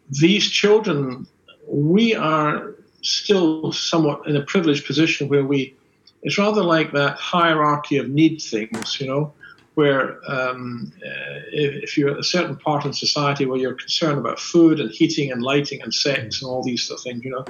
these 0.08 0.48
children, 0.48 1.26
we 1.68 2.14
are 2.14 2.74
still 3.02 3.72
somewhat 3.72 4.26
in 4.26 4.36
a 4.36 4.42
privileged 4.42 4.86
position 4.86 5.28
where 5.28 5.44
we 5.44 5.76
it's 6.22 6.38
rather 6.38 6.62
like 6.62 6.92
that 6.92 7.16
hierarchy 7.16 7.96
of 7.98 8.08
need 8.08 8.40
things, 8.40 9.00
you 9.00 9.06
know, 9.06 9.32
where 9.74 10.18
um, 10.30 10.92
uh, 10.96 11.40
if, 11.52 11.96
you're 11.96 12.10
at 12.10 12.18
a 12.18 12.24
certain 12.24 12.56
part 12.56 12.84
in 12.84 12.92
society 12.92 13.46
where 13.46 13.58
you're 13.58 13.74
concerned 13.74 14.18
about 14.18 14.38
food 14.38 14.80
and 14.80 14.90
heating 14.90 15.32
and 15.32 15.42
lighting 15.42 15.80
and 15.82 15.94
sex 15.94 16.42
and 16.42 16.50
all 16.50 16.62
these 16.62 16.82
sort 16.82 17.00
of 17.00 17.04
things, 17.04 17.24
you 17.24 17.30
know, 17.30 17.44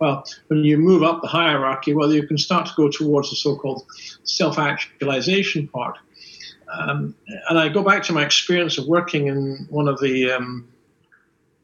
well, 0.00 0.24
when 0.48 0.64
you 0.64 0.76
move 0.76 1.02
up 1.02 1.22
the 1.22 1.28
hierarchy, 1.28 1.94
well, 1.94 2.12
you 2.12 2.26
can 2.26 2.36
start 2.36 2.66
to 2.66 2.72
go 2.76 2.90
towards 2.90 3.30
the 3.30 3.36
so-called 3.36 3.84
self-actualization 4.24 5.68
part. 5.68 5.96
Um, 6.72 7.14
and 7.48 7.58
I 7.58 7.68
go 7.68 7.82
back 7.82 8.02
to 8.04 8.12
my 8.12 8.24
experience 8.24 8.76
of 8.78 8.86
working 8.86 9.28
in 9.28 9.66
one 9.70 9.88
of 9.88 9.98
the, 10.00 10.32
um, 10.32 10.68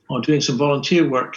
or 0.08 0.20
doing 0.20 0.40
some 0.40 0.56
volunteer 0.56 1.08
work 1.08 1.36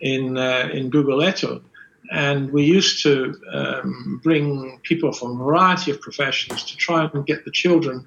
in 0.00 0.36
uh, 0.36 0.68
in 0.72 0.90
Gugulethu, 0.90 1.62
and 2.10 2.52
we 2.52 2.64
used 2.64 3.02
to 3.02 3.34
um, 3.52 4.20
bring 4.22 4.80
people 4.82 5.12
from 5.12 5.32
a 5.32 5.44
variety 5.44 5.90
of 5.90 6.00
professions 6.00 6.64
to 6.64 6.76
try 6.76 7.04
and 7.04 7.26
get 7.26 7.44
the 7.44 7.50
children 7.50 8.06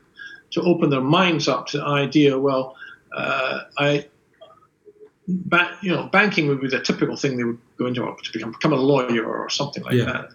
to 0.51 0.61
open 0.61 0.89
their 0.89 1.01
minds 1.01 1.47
up 1.47 1.67
to 1.67 1.77
the 1.77 1.85
idea. 1.85 2.37
Well, 2.37 2.75
uh, 3.15 3.61
I, 3.77 4.07
ba- 5.27 5.77
you 5.81 5.91
know, 5.91 6.07
banking 6.07 6.47
would 6.47 6.61
be 6.61 6.67
the 6.67 6.79
typical 6.79 7.15
thing 7.15 7.37
they 7.37 7.43
would 7.43 7.59
go 7.77 7.85
into 7.87 8.01
to 8.01 8.31
become, 8.33 8.51
become 8.51 8.73
a 8.73 8.77
lawyer 8.77 9.25
or 9.25 9.49
something 9.49 9.83
like 9.83 9.93
yeah. 9.93 10.05
that, 10.05 10.29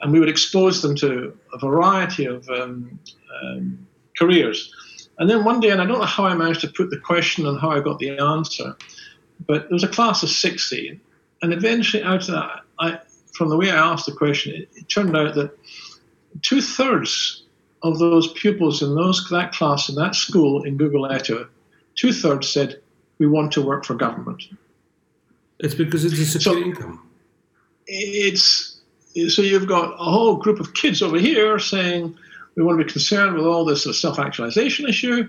and 0.00 0.12
we 0.12 0.20
would 0.20 0.28
expose 0.28 0.82
them 0.82 0.94
to 0.96 1.36
a 1.52 1.58
variety 1.58 2.26
of 2.26 2.48
um, 2.48 2.98
um, 3.42 3.86
careers. 4.16 4.74
And 5.18 5.28
then 5.28 5.44
one 5.44 5.60
day, 5.60 5.70
and 5.70 5.82
I 5.82 5.86
don't 5.86 5.98
know 5.98 6.06
how 6.06 6.24
I 6.24 6.34
managed 6.34 6.62
to 6.62 6.68
put 6.68 6.90
the 6.90 6.98
question 6.98 7.46
and 7.46 7.60
how 7.60 7.70
I 7.70 7.80
got 7.80 7.98
the 7.98 8.18
answer, 8.18 8.74
but 9.46 9.62
there 9.62 9.74
was 9.74 9.84
a 9.84 9.88
class 9.88 10.22
of 10.22 10.30
60, 10.30 10.98
and 11.42 11.52
eventually 11.52 12.02
out 12.02 12.22
of 12.22 12.34
that, 12.34 12.60
I, 12.80 12.98
from 13.32 13.48
the 13.48 13.56
way 13.56 13.70
I 13.70 13.76
asked 13.76 14.06
the 14.06 14.12
question, 14.12 14.54
it, 14.54 14.68
it 14.74 14.88
turned 14.88 15.16
out 15.16 15.34
that 15.34 15.56
two 16.42 16.60
thirds 16.60 17.44
of 17.82 17.98
those 17.98 18.32
pupils 18.32 18.82
in 18.82 18.94
those 18.94 19.26
that 19.30 19.52
class 19.52 19.88
in 19.88 19.94
that 19.96 20.14
school 20.14 20.64
in 20.64 20.78
Gugulethu, 20.78 21.48
two 21.94 22.12
thirds 22.12 22.48
said 22.48 22.80
we 23.18 23.26
want 23.26 23.52
to 23.52 23.62
work 23.62 23.84
for 23.84 23.94
government. 23.94 24.44
It's 25.58 25.74
because 25.74 26.04
it's 26.04 26.18
a 26.18 26.24
secure 26.24 26.54
so 26.54 26.60
income. 26.60 27.08
It's 27.86 28.80
so 29.28 29.42
you've 29.42 29.66
got 29.66 29.94
a 29.94 30.04
whole 30.04 30.36
group 30.36 30.60
of 30.60 30.72
kids 30.74 31.02
over 31.02 31.18
here 31.18 31.58
saying 31.58 32.16
we 32.54 32.62
want 32.62 32.78
to 32.78 32.84
be 32.84 32.90
concerned 32.90 33.34
with 33.36 33.44
all 33.44 33.64
this 33.64 33.84
self-actualization 34.00 34.88
issue, 34.88 35.28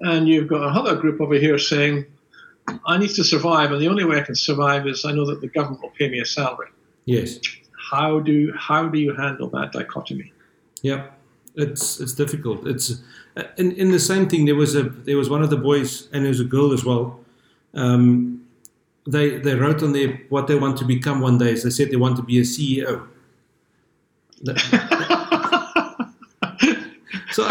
and 0.00 0.28
you've 0.28 0.48
got 0.48 0.68
another 0.68 0.94
group 0.94 1.20
over 1.20 1.34
here 1.34 1.58
saying 1.58 2.04
I 2.86 2.98
need 2.98 3.10
to 3.10 3.24
survive, 3.24 3.72
and 3.72 3.80
the 3.80 3.88
only 3.88 4.04
way 4.04 4.18
I 4.18 4.22
can 4.22 4.34
survive 4.34 4.86
is 4.86 5.04
I 5.04 5.12
know 5.12 5.26
that 5.26 5.40
the 5.40 5.48
government 5.48 5.82
will 5.82 5.90
pay 5.90 6.08
me 6.08 6.20
a 6.20 6.24
salary. 6.24 6.68
Yes. 7.04 7.38
How 7.90 8.20
do 8.20 8.52
how 8.56 8.88
do 8.88 8.98
you 8.98 9.14
handle 9.14 9.48
that 9.50 9.72
dichotomy? 9.72 10.32
Yeah, 10.82 11.08
it's 11.54 12.00
it's 12.00 12.14
difficult. 12.14 12.66
It's 12.66 13.02
in 13.56 13.72
in 13.72 13.90
the 13.90 13.98
same 13.98 14.28
thing. 14.28 14.46
There 14.46 14.54
was 14.54 14.74
a 14.74 14.84
there 14.84 15.16
was 15.16 15.28
one 15.28 15.42
of 15.42 15.50
the 15.50 15.56
boys, 15.56 16.08
and 16.12 16.24
there 16.24 16.30
was 16.30 16.40
a 16.40 16.44
girl 16.44 16.72
as 16.72 16.84
well. 16.84 17.20
Um, 17.74 18.46
they 19.06 19.38
they 19.38 19.54
wrote 19.54 19.82
on 19.82 19.92
their 19.92 20.20
what 20.28 20.46
they 20.46 20.54
want 20.54 20.78
to 20.78 20.84
become 20.84 21.20
one 21.20 21.38
day. 21.38 21.56
So 21.56 21.64
they 21.64 21.70
said 21.70 21.90
they 21.90 21.96
want 21.96 22.16
to 22.16 22.22
be 22.22 22.38
a 22.38 22.42
CEO. 22.42 23.08
so 27.30 27.44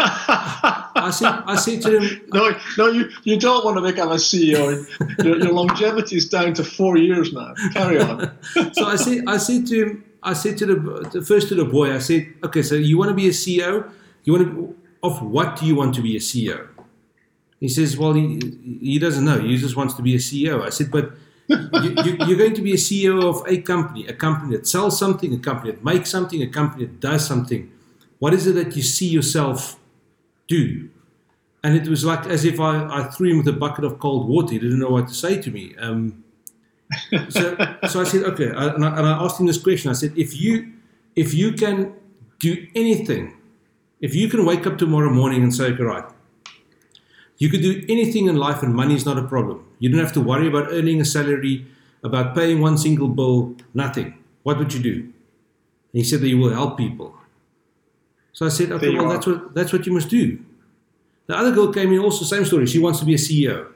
I, 1.03 1.11
said 1.11 1.43
I 1.45 1.55
said 1.55 1.81
to 1.83 1.91
them, 1.91 2.21
no, 2.33 2.55
no, 2.77 2.87
you, 2.87 3.09
you 3.23 3.39
don't 3.39 3.63
want 3.65 3.77
to 3.77 3.81
become 3.81 4.11
a 4.11 4.15
CEO. 4.15 4.87
Your, 5.23 5.37
your 5.37 5.53
longevity 5.53 6.17
is 6.17 6.29
down 6.29 6.53
to 6.55 6.63
four 6.63 6.97
years 6.97 7.33
now. 7.33 7.53
Carry 7.73 7.99
on. 7.99 8.37
so 8.73 8.85
I 8.85 8.95
said 8.95 9.23
I 9.27 9.37
said 9.37 9.67
to 9.67 9.83
him, 9.83 10.05
I 10.21 10.33
said 10.33 10.57
to 10.59 10.65
the 10.65 11.21
first 11.21 11.49
to 11.49 11.55
the 11.55 11.65
boy, 11.65 11.93
I 11.93 11.99
said, 11.99 12.33
okay, 12.43 12.61
so 12.61 12.75
you 12.75 12.97
want 12.97 13.09
to 13.09 13.15
be 13.15 13.27
a 13.27 13.31
CEO? 13.31 13.91
You 14.23 14.33
want 14.33 14.45
to 14.47 14.75
of 15.03 15.21
what 15.21 15.57
do 15.57 15.65
you 15.65 15.75
want 15.75 15.93
to 15.95 16.01
be 16.01 16.15
a 16.15 16.19
CEO? 16.19 16.69
He 17.59 17.69
says, 17.69 17.97
well, 17.97 18.13
he, 18.13 18.39
he 18.81 18.99
doesn't 18.99 19.23
know. 19.23 19.39
He 19.39 19.57
just 19.57 19.75
wants 19.75 19.93
to 19.95 20.01
be 20.01 20.15
a 20.15 20.17
CEO. 20.17 20.65
I 20.65 20.69
said, 20.69 20.91
but 20.91 21.11
you, 21.47 21.55
are 21.57 22.35
going 22.35 22.55
to 22.55 22.61
be 22.61 22.73
a 22.73 22.77
CEO 22.77 23.23
of 23.23 23.47
a 23.47 23.61
company, 23.61 24.07
a 24.07 24.13
company 24.13 24.55
that 24.55 24.67
sells 24.67 24.97
something, 24.97 25.33
a 25.33 25.39
company 25.39 25.71
that 25.71 25.83
makes 25.83 26.09
something, 26.09 26.41
a 26.41 26.47
company 26.47 26.85
that 26.85 26.99
does 26.99 27.25
something. 27.25 27.71
What 28.19 28.33
is 28.33 28.47
it 28.47 28.53
that 28.53 28.75
you 28.75 28.81
see 28.81 29.07
yourself 29.07 29.77
do? 30.47 30.89
And 31.63 31.77
it 31.77 31.87
was 31.87 32.03
like 32.03 32.25
as 32.25 32.43
if 32.43 32.59
I, 32.59 32.85
I 32.87 33.03
threw 33.05 33.31
him 33.31 33.37
with 33.37 33.47
a 33.47 33.53
bucket 33.53 33.85
of 33.85 33.99
cold 33.99 34.27
water. 34.27 34.53
He 34.53 34.59
didn't 34.59 34.79
know 34.79 34.89
what 34.89 35.07
to 35.07 35.13
say 35.13 35.41
to 35.41 35.49
me. 35.49 35.75
Um, 35.79 36.23
so, 37.29 37.55
so 37.89 38.01
I 38.01 38.03
said, 38.03 38.23
okay. 38.23 38.51
I, 38.51 38.67
and, 38.73 38.83
I, 38.83 38.97
and 38.97 39.07
I 39.07 39.23
asked 39.23 39.39
him 39.39 39.45
this 39.45 39.61
question. 39.61 39.89
I 39.89 39.93
said, 39.93 40.13
if 40.17 40.39
you, 40.39 40.73
if 41.15 41.33
you 41.33 41.53
can 41.53 41.93
do 42.39 42.67
anything, 42.75 43.37
if 44.01 44.13
you 44.13 44.27
can 44.27 44.45
wake 44.45 44.67
up 44.67 44.77
tomorrow 44.77 45.09
morning 45.09 45.41
and 45.43 45.55
say, 45.55 45.71
okay, 45.71 45.83
right, 45.83 46.03
you 47.37 47.49
could 47.49 47.61
do 47.61 47.83
anything 47.87 48.27
in 48.27 48.35
life 48.35 48.61
and 48.61 48.75
money 48.75 48.95
is 48.95 49.05
not 49.05 49.17
a 49.17 49.23
problem. 49.23 49.65
You 49.79 49.89
don't 49.89 49.99
have 49.99 50.13
to 50.13 50.21
worry 50.21 50.47
about 50.47 50.67
earning 50.71 50.99
a 50.99 51.05
salary, 51.05 51.65
about 52.03 52.35
paying 52.35 52.59
one 52.59 52.77
single 52.77 53.07
bill, 53.07 53.55
nothing. 53.73 54.17
What 54.43 54.57
would 54.57 54.73
you 54.73 54.81
do? 54.81 54.95
And 54.99 55.13
he 56.01 56.03
said 56.03 56.21
that 56.21 56.27
you 56.27 56.37
will 56.37 56.53
help 56.53 56.77
people. 56.77 57.15
So 58.33 58.45
I 58.45 58.49
said, 58.49 58.71
okay, 58.71 58.89
well, 58.95 59.07
that's 59.09 59.25
what, 59.25 59.53
that's 59.53 59.71
what 59.71 59.85
you 59.85 59.93
must 59.93 60.09
do. 60.09 60.39
The 61.27 61.37
other 61.37 61.51
girl 61.51 61.71
came 61.71 61.93
in, 61.93 61.99
also 61.99 62.25
same 62.25 62.45
story. 62.45 62.65
She 62.65 62.79
wants 62.79 62.99
to 62.99 63.05
be 63.05 63.13
a 63.13 63.17
CEO. 63.17 63.71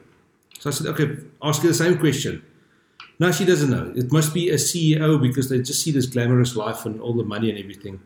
So 0.58 0.70
I 0.70 0.72
said, 0.72 0.86
okay, 0.88 1.16
ask 1.42 1.62
her 1.62 1.68
the 1.68 1.74
same 1.74 1.98
question. 1.98 2.44
Now 3.18 3.30
she 3.30 3.44
doesn't 3.44 3.70
know. 3.70 3.92
It 3.96 4.12
must 4.12 4.32
be 4.34 4.50
a 4.50 4.54
CEO 4.54 5.20
because 5.20 5.48
they 5.48 5.58
just 5.58 5.82
see 5.82 5.90
this 5.90 6.06
glamorous 6.06 6.54
life 6.54 6.84
and 6.86 7.00
all 7.00 7.14
the 7.14 7.24
money 7.24 7.50
and 7.50 7.58
everything. 7.58 8.00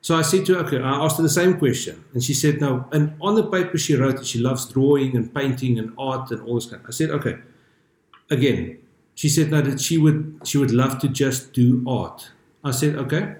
So 0.00 0.14
I 0.14 0.22
said 0.22 0.46
to 0.46 0.54
her, 0.54 0.60
okay, 0.60 0.80
I 0.80 1.04
asked 1.04 1.16
her 1.16 1.22
the 1.22 1.28
same 1.28 1.58
question. 1.58 2.04
And 2.14 2.22
she 2.22 2.32
said, 2.32 2.60
no. 2.60 2.88
And 2.92 3.14
on 3.20 3.34
the 3.34 3.50
paper, 3.50 3.76
she 3.76 3.96
wrote 3.96 4.16
that 4.16 4.26
she 4.26 4.38
loves 4.38 4.64
drawing 4.66 5.16
and 5.16 5.34
painting 5.34 5.78
and 5.78 5.92
art 5.98 6.30
and 6.30 6.40
all 6.42 6.54
this 6.54 6.66
kind. 6.66 6.82
I 6.86 6.92
said, 6.92 7.10
okay. 7.10 7.38
Again, 8.30 8.78
she 9.14 9.28
said, 9.28 9.50
no, 9.50 9.60
that 9.62 9.80
she 9.80 9.98
would, 9.98 10.40
she 10.44 10.58
would 10.58 10.70
love 10.70 11.00
to 11.00 11.08
just 11.08 11.52
do 11.52 11.84
art. 11.88 12.30
I 12.62 12.70
said, 12.70 12.94
okay. 12.96 13.36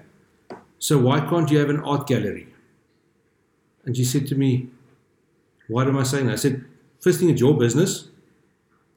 So 0.79 0.97
why 0.97 1.21
can't 1.21 1.49
you 1.49 1.57
have 1.59 1.69
an 1.69 1.79
art 1.79 2.05
gallery? 2.05 2.53
And 3.85 3.95
she 3.95 4.03
said 4.03 4.27
to 4.27 4.35
me, 4.35 4.69
what 5.67 5.87
am 5.87 5.97
I 5.97 6.03
saying? 6.03 6.29
I 6.29 6.35
said, 6.35 6.63
first 6.99 7.19
thing, 7.19 7.29
it's 7.29 7.41
your 7.41 7.57
business. 7.57 8.09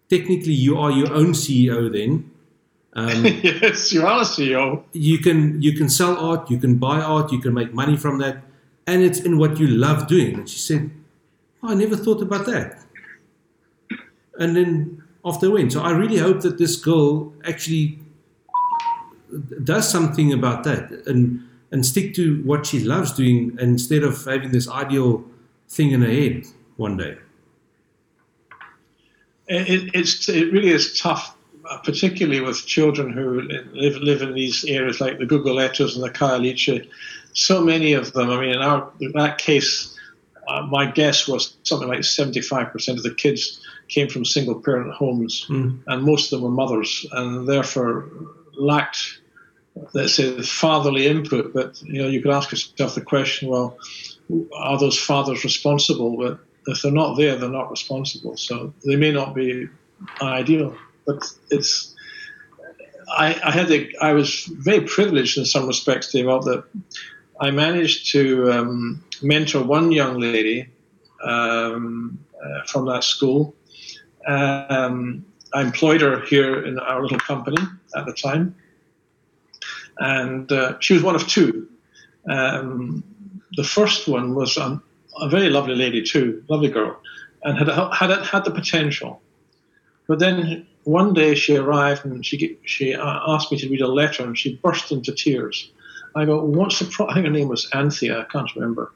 Technically, 0.08 0.52
you 0.52 0.78
are 0.78 0.90
your 0.90 1.12
own 1.12 1.32
CEO 1.32 1.92
then. 1.92 2.30
Um, 2.92 3.24
yes, 3.42 3.92
you 3.92 4.06
are 4.06 4.22
a 4.22 4.24
CEO. 4.24 4.82
You 4.92 5.18
can 5.18 5.62
you 5.62 5.72
can 5.72 5.88
sell 5.88 6.16
art, 6.16 6.50
you 6.50 6.58
can 6.58 6.78
buy 6.78 7.00
art, 7.00 7.30
you 7.30 7.40
can 7.40 7.54
make 7.54 7.72
money 7.72 7.96
from 7.96 8.18
that, 8.18 8.42
and 8.86 9.02
it's 9.02 9.20
in 9.20 9.38
what 9.38 9.60
you 9.60 9.68
love 9.68 10.08
doing. 10.08 10.34
And 10.34 10.48
she 10.48 10.58
said, 10.58 10.90
oh, 11.62 11.70
"I 11.70 11.74
never 11.74 11.96
thought 11.96 12.20
about 12.20 12.46
that." 12.46 12.82
And 14.38 14.56
then 14.56 15.02
off 15.22 15.40
they 15.40 15.48
went. 15.48 15.72
So 15.72 15.82
I 15.82 15.92
really 15.92 16.18
hope 16.18 16.40
that 16.40 16.58
this 16.58 16.76
girl 16.76 17.32
actually 17.44 18.00
does 19.62 19.88
something 19.88 20.32
about 20.32 20.64
that 20.64 20.90
and 21.06 21.46
and 21.70 21.86
stick 21.86 22.14
to 22.14 22.42
what 22.42 22.66
she 22.66 22.80
loves 22.80 23.12
doing 23.12 23.56
instead 23.60 24.02
of 24.02 24.24
having 24.24 24.50
this 24.50 24.68
ideal 24.68 25.24
thing 25.68 25.92
in 25.92 26.02
her 26.02 26.10
head 26.10 26.44
one 26.80 26.96
day. 26.96 27.16
It, 29.46 29.90
it's 29.94 30.28
it 30.28 30.52
really 30.52 30.70
is 30.70 30.98
tough 30.98 31.36
uh, 31.70 31.78
particularly 31.78 32.40
with 32.40 32.66
children 32.66 33.12
who 33.12 33.42
live, 33.72 33.96
live 33.96 34.22
in 34.22 34.34
these 34.34 34.64
areas 34.64 35.00
like 35.00 35.18
the 35.18 35.26
Gugulethus 35.26 35.94
and 35.94 36.02
the 36.02 36.10
Khayelitsha, 36.10 36.88
so 37.32 37.62
many 37.62 37.92
of 37.92 38.12
them. 38.12 38.30
I 38.30 38.40
mean, 38.40 38.54
in, 38.54 38.62
our, 38.62 38.90
in 39.00 39.12
that 39.12 39.38
case, 39.38 39.96
uh, 40.48 40.62
my 40.62 40.90
guess 40.90 41.28
was 41.28 41.56
something 41.62 41.86
like 41.86 42.00
75% 42.00 42.96
of 42.96 43.02
the 43.04 43.14
kids 43.14 43.64
came 43.88 44.08
from 44.08 44.24
single 44.24 44.60
parent 44.60 44.92
homes, 44.92 45.46
mm. 45.48 45.78
and 45.86 46.02
most 46.02 46.32
of 46.32 46.40
them 46.40 46.42
were 46.42 46.54
mothers, 46.54 47.06
and 47.12 47.48
therefore 47.48 48.10
lacked, 48.54 49.20
let's 49.92 50.14
say, 50.14 50.40
fatherly 50.42 51.06
input. 51.06 51.52
But 51.52 51.80
you 51.82 52.02
know, 52.02 52.08
you 52.08 52.20
could 52.20 52.32
ask 52.32 52.50
yourself 52.50 52.94
the 52.94 53.00
question: 53.00 53.48
Well, 53.48 53.76
are 54.56 54.78
those 54.78 54.98
fathers 54.98 55.44
responsible? 55.44 56.16
But 56.16 56.40
if 56.70 56.82
they're 56.82 56.92
not 56.92 57.16
there, 57.16 57.36
they're 57.36 57.48
not 57.48 57.70
responsible. 57.70 58.36
So 58.36 58.72
they 58.84 58.96
may 58.96 59.12
not 59.12 59.34
be 59.34 59.68
ideal 60.20 60.76
but 61.10 61.30
it's 61.50 61.94
I, 63.12 63.40
I 63.44 63.50
had 63.50 63.68
the 63.68 63.96
I 64.00 64.12
was 64.12 64.44
very 64.44 64.82
privileged 64.82 65.36
in 65.38 65.44
some 65.44 65.66
respects, 65.66 66.12
Dave, 66.12 66.26
that 66.26 66.64
I 67.40 67.50
managed 67.50 68.12
to 68.12 68.52
um, 68.52 69.04
mentor 69.22 69.62
one 69.64 69.90
young 69.90 70.18
lady 70.18 70.68
um, 71.24 72.18
uh, 72.42 72.62
from 72.66 72.86
that 72.86 73.02
school. 73.02 73.54
Um, 74.26 75.24
I 75.52 75.62
employed 75.62 76.02
her 76.02 76.20
here 76.20 76.64
in 76.64 76.78
our 76.78 77.02
little 77.02 77.18
company 77.18 77.62
at 77.96 78.06
the 78.06 78.12
time, 78.12 78.54
and 79.98 80.50
uh, 80.52 80.78
she 80.78 80.94
was 80.94 81.02
one 81.02 81.16
of 81.16 81.26
two. 81.26 81.68
Um, 82.28 83.02
the 83.56 83.64
first 83.64 84.06
one 84.06 84.36
was 84.36 84.56
a 85.20 85.28
very 85.28 85.50
lovely 85.50 85.74
lady 85.74 86.02
too, 86.02 86.44
lovely 86.48 86.70
girl, 86.70 87.00
and 87.44 87.58
had 87.58 87.68
had 87.68 88.10
had 88.24 88.44
the 88.44 88.50
potential, 88.50 89.20
but 90.06 90.18
then 90.18 90.66
one 90.84 91.12
day 91.12 91.34
she 91.34 91.56
arrived 91.56 92.04
and 92.04 92.24
she 92.24 92.58
she 92.64 92.94
uh, 92.94 93.20
asked 93.26 93.52
me 93.52 93.58
to 93.58 93.68
read 93.68 93.80
a 93.80 93.88
letter 93.88 94.24
and 94.24 94.38
she 94.38 94.56
burst 94.56 94.90
into 94.92 95.12
tears. 95.12 95.70
I 96.16 96.24
go, 96.24 96.44
what's 96.44 96.78
the 96.80 96.86
problem? 96.86 97.24
Her 97.24 97.30
name 97.30 97.48
was 97.48 97.68
Anthea, 97.72 98.20
I 98.20 98.24
can't 98.24 98.54
remember. 98.56 98.92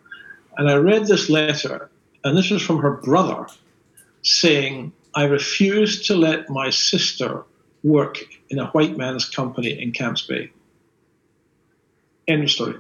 And 0.57 0.69
I 0.69 0.75
read 0.75 1.07
this 1.07 1.29
letter, 1.31 1.91
and 2.25 2.37
this 2.37 2.51
was 2.51 2.63
from 2.63 2.79
her 2.79 2.93
brother 2.93 3.47
saying, 4.23 4.93
I 5.15 5.25
refuse 5.25 6.07
to 6.07 6.17
let 6.17 6.49
my 6.49 6.71
sister 6.71 7.45
work 7.85 8.25
in 8.51 8.59
a 8.59 8.67
white 8.69 8.97
man's 8.97 9.29
company 9.29 9.81
in 9.81 9.93
Camps 9.93 10.23
Bay. 10.23 10.51
End 12.27 12.43
of 12.43 12.51
story. 12.51 12.77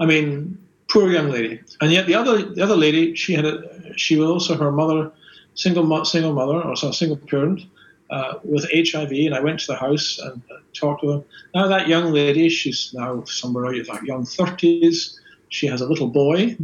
I 0.00 0.06
mean, 0.06 0.58
poor 0.90 1.10
young 1.10 1.30
lady. 1.30 1.60
And 1.80 1.90
yet 1.90 2.06
the 2.06 2.14
other 2.14 2.42
the 2.42 2.62
other 2.62 2.76
lady, 2.76 3.14
she 3.14 3.34
had 3.34 3.44
a, 3.44 3.96
she 3.96 4.16
was 4.16 4.28
also 4.28 4.56
her 4.56 4.72
mother 4.72 5.12
single 5.54 6.04
single 6.04 6.32
mother 6.32 6.60
or 6.62 6.76
so 6.76 6.90
single 6.90 7.16
parent 7.16 7.62
uh, 8.10 8.34
with 8.44 8.68
HIV, 8.72 9.12
and 9.12 9.34
I 9.34 9.40
went 9.40 9.60
to 9.60 9.66
the 9.68 9.76
house 9.76 10.18
and 10.18 10.42
uh, 10.50 10.56
talked 10.74 11.02
to 11.02 11.10
her. 11.10 11.24
Now 11.54 11.68
that 11.68 11.88
young 11.88 12.12
lady, 12.12 12.48
she's 12.48 12.92
now 12.94 13.24
somewhere 13.24 13.72
in 13.72 13.84
like 13.86 14.02
young 14.02 14.26
thirties. 14.26 15.18
She 15.48 15.66
has 15.66 15.80
a 15.80 15.88
little 15.88 16.08
boy, 16.08 16.56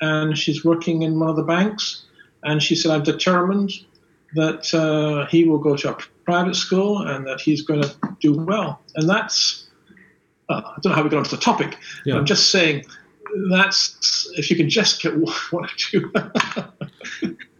and 0.00 0.36
she's 0.36 0.64
working 0.64 1.02
in 1.02 1.18
one 1.18 1.28
of 1.28 1.36
the 1.36 1.42
banks. 1.42 2.04
And 2.42 2.62
she 2.62 2.74
said, 2.74 2.90
"I'm 2.92 3.02
determined 3.02 3.72
that 4.34 4.72
uh, 4.74 5.26
he 5.26 5.44
will 5.44 5.58
go 5.58 5.76
to 5.76 5.90
a 5.90 5.98
private 6.24 6.56
school 6.56 7.06
and 7.06 7.26
that 7.26 7.40
he's 7.40 7.62
going 7.62 7.82
to 7.82 7.94
do 8.20 8.32
well." 8.32 8.80
And 8.94 9.08
that's 9.08 9.66
I 10.48 10.60
don't 10.80 10.90
know 10.90 10.96
how 10.96 11.02
we 11.02 11.10
got 11.10 11.18
onto 11.18 11.30
the 11.30 11.42
topic. 11.42 11.76
Yeah. 12.04 12.16
I'm 12.16 12.24
just 12.24 12.50
saying 12.50 12.84
that's 13.50 14.28
if 14.34 14.50
you 14.50 14.56
can 14.56 14.68
just 14.68 15.02
get 15.02 15.16
one 15.50 15.64
or 15.64 15.68
two. 15.76 16.12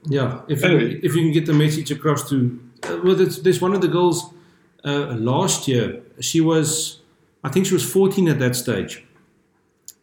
Yeah, 0.09 0.43
if 0.49 0.65
anyway. 0.65 0.93
you, 0.93 1.01
if 1.03 1.15
you 1.15 1.23
can 1.23 1.33
get 1.33 1.47
the 1.47 1.53
message 1.53 1.91
across 1.91 2.29
to 2.31 2.61
uh, 2.85 2.99
well, 3.03 3.15
there's, 3.15 3.43
there's 3.43 3.61
one 3.61 3.75
of 3.75 3.81
the 3.81 3.89
girls 3.89 4.33
uh, 4.85 5.15
last 5.15 5.67
year. 5.69 6.03
She 6.21 6.41
was, 6.41 7.01
I 7.43 7.49
think 7.49 7.67
she 7.67 7.75
was 7.75 7.91
14 7.91 8.29
at 8.29 8.39
that 8.39 8.57
stage, 8.57 9.05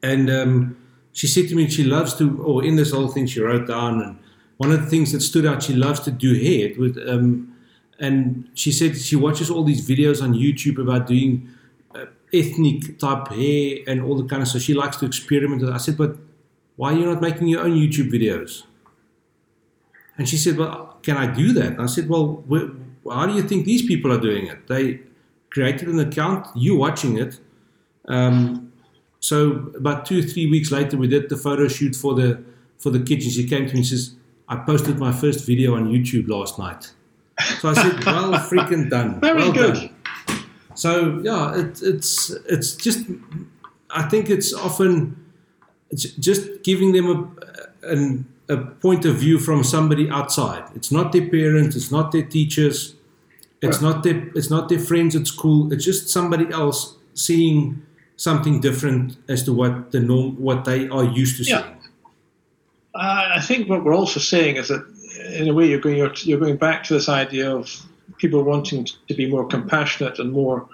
and 0.02 0.30
um, 0.30 0.78
she 1.14 1.28
said 1.28 1.48
to 1.50 1.56
me 1.56 1.70
she 1.70 1.84
loves 1.84 2.16
to. 2.18 2.42
Or 2.44 2.64
in 2.64 2.76
this 2.76 2.92
whole 2.92 3.08
thing, 3.08 3.26
she 3.26 3.40
wrote 3.40 3.68
down, 3.68 4.02
and 4.02 4.20
one 4.58 4.72
of 4.72 4.82
the 4.82 4.90
things 4.90 5.12
that 5.12 5.22
stood 5.22 5.46
out, 5.46 5.64
she 5.64 5.74
loves 5.74 6.00
to 6.02 6.12
do 6.12 6.34
hair. 6.34 6.72
With, 6.78 6.98
um, 7.08 7.56
and 8.00 8.50
she 8.54 8.72
said 8.72 8.98
she 8.98 9.16
watches 9.16 9.50
all 9.50 9.64
these 9.64 9.88
videos 9.88 10.22
on 10.22 10.34
YouTube 10.34 10.80
about 10.80 11.08
doing 11.08 11.50
ethnic 12.34 13.00
type 13.00 13.28
hair 13.30 13.78
and 13.88 14.02
all 14.02 14.16
the 14.16 14.28
kind 14.28 14.42
of. 14.42 14.48
stuff. 14.48 14.62
she 14.62 14.74
likes 14.74 14.98
to 14.98 15.06
experiment. 15.06 15.64
I 15.64 15.78
said, 15.78 15.98
but 15.98 16.18
why 16.76 16.94
are 16.94 16.98
you 16.98 17.06
not 17.06 17.22
making 17.22 17.48
your 17.48 17.62
own 17.62 17.72
YouTube 17.72 18.12
videos? 18.12 18.64
And 20.18 20.28
she 20.28 20.38
said, 20.38 20.58
Well, 20.58 20.98
can 21.04 21.18
I 21.18 21.28
do 21.28 21.54
that? 21.54 21.74
And 21.74 21.82
I 21.82 21.86
said, 21.88 22.10
Well, 22.10 22.44
how 23.10 23.26
do 23.26 23.34
you 23.34 23.44
think 23.44 23.66
these 23.66 23.86
people 23.86 24.12
are 24.12 24.20
doing 24.20 24.48
it? 24.48 24.68
They 24.68 25.02
created 25.50 25.88
an 25.88 26.00
account, 26.00 26.48
you 26.56 26.76
watching 26.76 27.18
it. 27.18 27.40
Um, 28.08 28.72
so 29.20 29.72
about 29.76 30.06
two, 30.06 30.22
three 30.24 30.50
weeks 30.50 30.72
later, 30.72 30.98
we 30.98 31.08
did 31.08 31.30
the 31.30 31.38
photo 31.38 31.68
shoot 31.68 31.96
for 31.96 32.14
the 32.14 32.44
for 32.78 32.90
the 32.90 33.00
kitchen. 33.00 33.32
She 33.32 33.48
came 33.48 33.68
to 33.68 33.74
me 33.74 33.80
and 33.80 33.88
says, 33.88 34.16
I 34.50 34.58
posted 34.58 35.00
my 35.00 35.12
first 35.12 35.46
video 35.46 35.76
on 35.76 35.88
YouTube 35.88 36.28
last 36.28 36.60
night. 36.60 36.92
So 37.60 37.70
I 37.70 37.74
said, 37.74 38.04
Well, 38.06 38.34
freaking 38.34 38.90
done. 38.90 39.20
Very 39.22 39.36
well 39.36 39.54
good. 39.54 39.74
Done. 39.76 39.96
So 40.76 41.20
yeah, 41.24 41.56
it, 41.60 41.82
it's 41.82 42.30
it's 42.50 42.76
just 42.76 43.06
I 43.90 44.04
think 44.10 44.30
it's 44.30 44.54
often 44.54 45.16
it's 45.92 46.04
just 46.14 46.64
giving 46.64 46.92
them 46.94 47.08
a, 47.84 47.88
an, 47.92 48.26
a 48.50 48.58
point 48.58 49.06
of 49.06 49.16
view 49.18 49.38
from 49.40 49.64
somebody 49.64 50.10
outside. 50.10 50.64
It's 50.76 50.92
not 50.92 51.12
their 51.12 51.28
parents, 51.30 51.76
it's 51.76 51.92
not 51.92 52.12
their 52.12 52.24
teachers, 52.24 52.96
it's 53.62 53.82
Right. 53.82 53.94
not 53.94 54.04
their 54.04 54.28
it's 54.36 54.50
not 54.50 54.70
their 54.70 54.80
friends 54.80 55.16
at 55.16 55.28
school. 55.28 55.72
It's 55.72 55.86
just 55.86 56.10
somebody 56.10 56.52
else 56.52 56.96
seeing 57.14 57.82
something 58.16 58.60
different 58.62 59.18
as 59.28 59.44
to 59.44 59.54
what 59.54 59.92
the 59.92 60.00
norm 60.00 60.36
what 60.42 60.66
they 60.66 60.88
are 60.90 61.04
used 61.04 61.38
to 61.38 61.44
Yeah. 61.44 61.62
seeing. 61.62 61.78
Uh, 62.96 63.30
I 63.38 63.42
think 63.42 63.70
what 63.70 63.84
we're 63.84 63.96
also 63.96 64.20
saying 64.20 64.58
is 64.58 64.68
that, 64.68 64.86
in 65.34 65.48
a 65.50 65.54
way, 65.54 65.68
you're 65.68 65.80
going 65.80 65.98
you're, 65.98 66.14
you're 66.24 66.40
going 66.40 66.58
back 66.58 66.84
to 66.86 66.94
this 66.94 67.10
idea 67.10 67.56
of 67.56 67.68
people 68.18 68.44
wanting 68.44 68.88
to 69.08 69.14
be 69.14 69.30
more 69.30 69.46
compassionate 69.46 70.20
and 70.20 70.32
more 70.32 70.68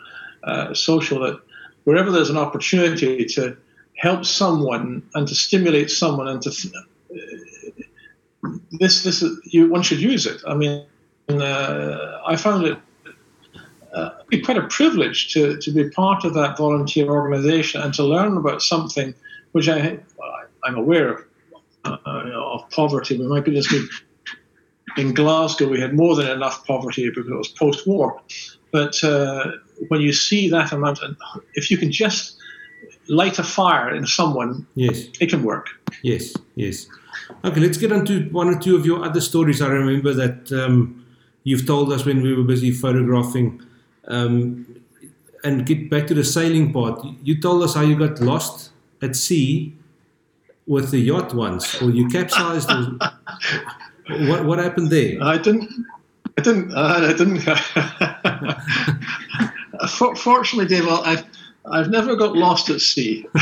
uh, 0.43 0.73
social. 0.73 1.19
That 1.21 1.39
wherever 1.83 2.11
there's 2.11 2.29
an 2.29 2.37
opportunity 2.37 3.25
to 3.25 3.57
help 3.95 4.25
someone 4.25 5.03
and 5.13 5.27
to 5.27 5.35
stimulate 5.35 5.91
someone 5.91 6.27
and 6.27 6.41
to 6.41 6.49
uh, 6.49 7.19
this 8.71 9.03
this 9.03 9.21
is, 9.21 9.39
you 9.45 9.69
one 9.69 9.83
should 9.83 9.99
use 9.99 10.25
it. 10.25 10.41
I 10.47 10.55
mean, 10.55 10.85
uh, 11.29 12.21
I 12.25 12.35
found 12.35 12.65
it 12.65 12.77
uh, 13.93 14.09
be 14.27 14.39
quite 14.39 14.57
a 14.57 14.67
privilege 14.67 15.33
to, 15.33 15.57
to 15.57 15.71
be 15.71 15.89
part 15.89 16.23
of 16.23 16.33
that 16.35 16.57
volunteer 16.57 17.09
organization 17.09 17.81
and 17.81 17.93
to 17.95 18.03
learn 18.03 18.37
about 18.37 18.61
something 18.61 19.13
which 19.51 19.67
I 19.67 19.99
I'm 20.63 20.75
aware 20.75 21.09
of 21.09 21.25
uh, 21.85 21.97
of 22.05 22.69
poverty. 22.69 23.17
But 23.17 23.27
my 23.27 23.39
goodness 23.39 23.71
me, 23.71 23.87
in 24.97 25.13
Glasgow 25.13 25.67
we 25.67 25.79
had 25.79 25.93
more 25.93 26.15
than 26.15 26.27
enough 26.27 26.65
poverty 26.65 27.09
because 27.09 27.27
it 27.27 27.33
was 27.35 27.47
post-war. 27.49 28.21
But 28.71 29.03
uh, 29.03 29.51
when 29.87 30.01
you 30.01 30.13
see 30.13 30.49
that 30.49 30.71
amount, 30.71 30.99
and 31.01 31.15
if 31.55 31.71
you 31.71 31.77
can 31.77 31.91
just 31.91 32.37
light 33.07 33.39
a 33.39 33.43
fire 33.43 33.93
in 33.95 34.05
someone, 34.05 34.65
Yes. 34.75 35.05
it 35.19 35.29
can 35.29 35.43
work. 35.43 35.67
Yes, 36.03 36.33
yes. 36.55 36.87
Okay, 37.43 37.59
let's 37.59 37.77
get 37.77 37.91
on 37.91 38.05
to 38.05 38.21
one 38.31 38.47
or 38.47 38.59
two 38.59 38.75
of 38.75 38.85
your 38.85 39.03
other 39.03 39.21
stories. 39.21 39.61
I 39.61 39.67
remember 39.67 40.13
that 40.13 40.51
um, 40.51 41.05
you've 41.43 41.65
told 41.65 41.91
us 41.91 42.05
when 42.05 42.21
we 42.21 42.33
were 42.35 42.43
busy 42.43 42.71
photographing. 42.71 43.61
Um, 44.07 44.65
and 45.43 45.65
get 45.65 45.89
back 45.89 46.05
to 46.07 46.13
the 46.13 46.23
sailing 46.23 46.73
part. 46.73 47.03
You 47.23 47.39
told 47.39 47.63
us 47.63 47.73
how 47.73 47.81
you 47.81 47.97
got 47.97 48.19
lost 48.19 48.71
at 49.01 49.15
sea 49.15 49.73
with 50.67 50.91
the 50.91 50.99
yacht 50.99 51.33
once, 51.33 51.81
or 51.81 51.89
you 51.91 52.07
capsized. 52.09 52.69
Or, 52.69 52.97
what 54.09 54.45
what 54.45 54.59
happened 54.59 54.89
there? 54.89 55.17
I 55.21 55.37
didn't. 55.37 55.69
I 56.37 56.41
didn't. 56.41 56.73
Uh, 56.73 57.09
I 57.09 57.13
didn't. 57.13 57.39
For- 59.89 60.15
Fortunately, 60.15 60.67
Dave, 60.67 60.85
well, 60.85 61.01
I've 61.05 61.23
I've 61.65 61.89
never 61.89 62.15
got 62.15 62.35
lost 62.35 62.69
at 62.69 62.81
sea. 62.81 63.25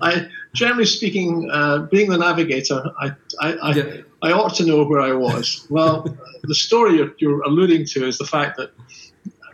I, 0.00 0.28
generally 0.54 0.86
speaking, 0.86 1.48
uh, 1.52 1.80
being 1.90 2.08
the 2.10 2.18
navigator, 2.18 2.82
I 2.98 3.10
I, 3.40 3.52
I, 3.54 3.74
Yeah. 3.74 3.96
I 4.22 4.32
ought 4.32 4.54
to 4.56 4.64
know 4.64 4.82
where 4.84 5.00
I 5.00 5.12
was. 5.12 5.66
Well, 5.70 6.06
the 6.44 6.54
story 6.54 6.96
you're, 6.96 7.12
you're 7.18 7.42
alluding 7.42 7.84
to 7.86 8.06
is 8.06 8.18
the 8.18 8.24
fact 8.24 8.56
that 8.56 8.70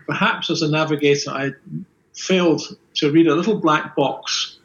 perhaps 0.06 0.50
as 0.50 0.62
a 0.62 0.68
navigator, 0.70 1.30
I 1.30 1.52
failed 2.14 2.62
to 2.94 3.10
read 3.10 3.26
a 3.26 3.34
little 3.34 3.58
black 3.58 3.96
box 3.96 4.58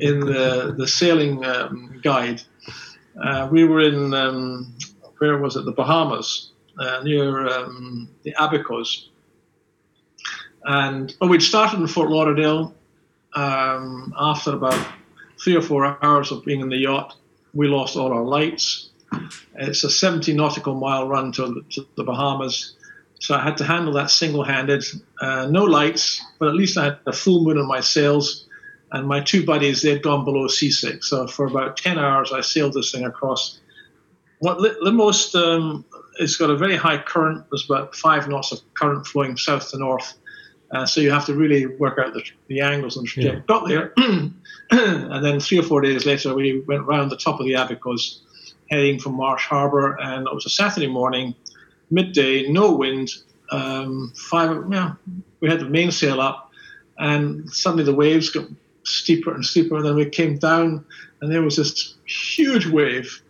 in 0.00 0.20
the 0.20 0.74
the 0.76 0.88
sailing 0.88 1.44
um, 1.44 2.00
guide. 2.02 2.42
Uh, 3.22 3.48
we 3.50 3.64
were 3.64 3.80
in 3.80 4.14
um, 4.14 4.74
where 5.18 5.38
was 5.38 5.56
it? 5.56 5.64
The 5.64 5.72
Bahamas, 5.72 6.52
uh, 6.78 7.02
near 7.02 7.48
um, 7.48 8.08
the 8.22 8.32
Abacos. 8.34 9.08
And 10.64 11.14
well, 11.20 11.30
we'd 11.30 11.42
started 11.42 11.80
in 11.80 11.86
Fort 11.86 12.10
Lauderdale. 12.10 12.74
Um, 13.34 14.14
after 14.18 14.54
about 14.54 14.86
three 15.42 15.56
or 15.56 15.62
four 15.62 15.98
hours 16.04 16.32
of 16.32 16.44
being 16.44 16.60
in 16.60 16.68
the 16.68 16.76
yacht, 16.76 17.16
we 17.54 17.68
lost 17.68 17.96
all 17.96 18.12
our 18.12 18.22
lights. 18.22 18.90
It's 19.54 19.84
a 19.84 19.90
70 19.90 20.34
nautical 20.34 20.74
mile 20.74 21.08
run 21.08 21.32
to, 21.32 21.64
to 21.70 21.86
the 21.96 22.04
Bahamas. 22.04 22.74
So 23.20 23.34
I 23.34 23.42
had 23.42 23.56
to 23.58 23.64
handle 23.64 23.92
that 23.94 24.10
single 24.10 24.44
handed. 24.44 24.84
Uh, 25.20 25.46
no 25.46 25.64
lights, 25.64 26.22
but 26.38 26.48
at 26.48 26.54
least 26.54 26.78
I 26.78 26.84
had 26.84 26.98
a 27.06 27.12
full 27.12 27.44
moon 27.44 27.58
on 27.58 27.66
my 27.66 27.80
sails. 27.80 28.47
And 28.92 29.06
my 29.06 29.20
two 29.20 29.44
buddies, 29.44 29.82
they'd 29.82 30.02
gone 30.02 30.24
below 30.24 30.48
seasick. 30.48 31.04
So 31.04 31.26
for 31.26 31.46
about 31.46 31.76
10 31.76 31.98
hours, 31.98 32.32
I 32.32 32.40
sailed 32.40 32.74
this 32.74 32.90
thing 32.90 33.04
across. 33.04 33.60
What 34.38 34.60
most, 34.94 35.34
um, 35.34 35.84
it's 36.18 36.36
got 36.36 36.48
a 36.50 36.56
very 36.56 36.76
high 36.76 36.98
current. 36.98 37.44
There's 37.50 37.64
about 37.64 37.94
five 37.94 38.28
knots 38.28 38.52
of 38.52 38.60
current 38.74 39.06
flowing 39.06 39.36
south 39.36 39.70
to 39.70 39.78
north. 39.78 40.14
Uh, 40.70 40.84
so 40.84 41.00
you 41.00 41.10
have 41.10 41.26
to 41.26 41.34
really 41.34 41.66
work 41.66 41.98
out 41.98 42.12
the, 42.12 42.22
the 42.48 42.60
angles 42.60 42.96
and 42.96 43.16
Yeah. 43.16 43.40
Got 43.46 43.68
there, 43.68 43.94
and 44.70 45.24
then 45.24 45.40
three 45.40 45.58
or 45.58 45.62
four 45.62 45.80
days 45.80 46.04
later, 46.04 46.34
we 46.34 46.60
went 46.60 46.84
round 46.84 47.10
the 47.10 47.16
top 47.16 47.40
of 47.40 47.46
the 47.46 47.52
Abacos, 47.52 48.20
heading 48.70 48.98
from 48.98 49.14
Marsh 49.14 49.46
Harbour, 49.46 49.98
and 49.98 50.26
it 50.26 50.34
was 50.34 50.44
a 50.44 50.50
Saturday 50.50 50.86
morning, 50.86 51.34
midday, 51.90 52.50
no 52.50 52.72
wind. 52.72 53.08
Um, 53.50 54.12
five, 54.14 54.62
yeah, 54.70 54.92
we 55.40 55.48
had 55.48 55.60
the 55.60 55.64
mainsail 55.64 56.20
up, 56.20 56.50
and 56.98 57.48
suddenly 57.50 57.84
the 57.84 57.94
waves 57.94 58.28
got 58.28 58.46
steeper 58.88 59.34
and 59.34 59.44
steeper, 59.44 59.76
and 59.76 59.84
then 59.84 59.94
we 59.94 60.06
came 60.06 60.38
down, 60.38 60.84
and 61.20 61.32
there 61.32 61.42
was 61.42 61.56
this 61.56 61.94
huge 62.06 62.66
wave, 62.66 63.22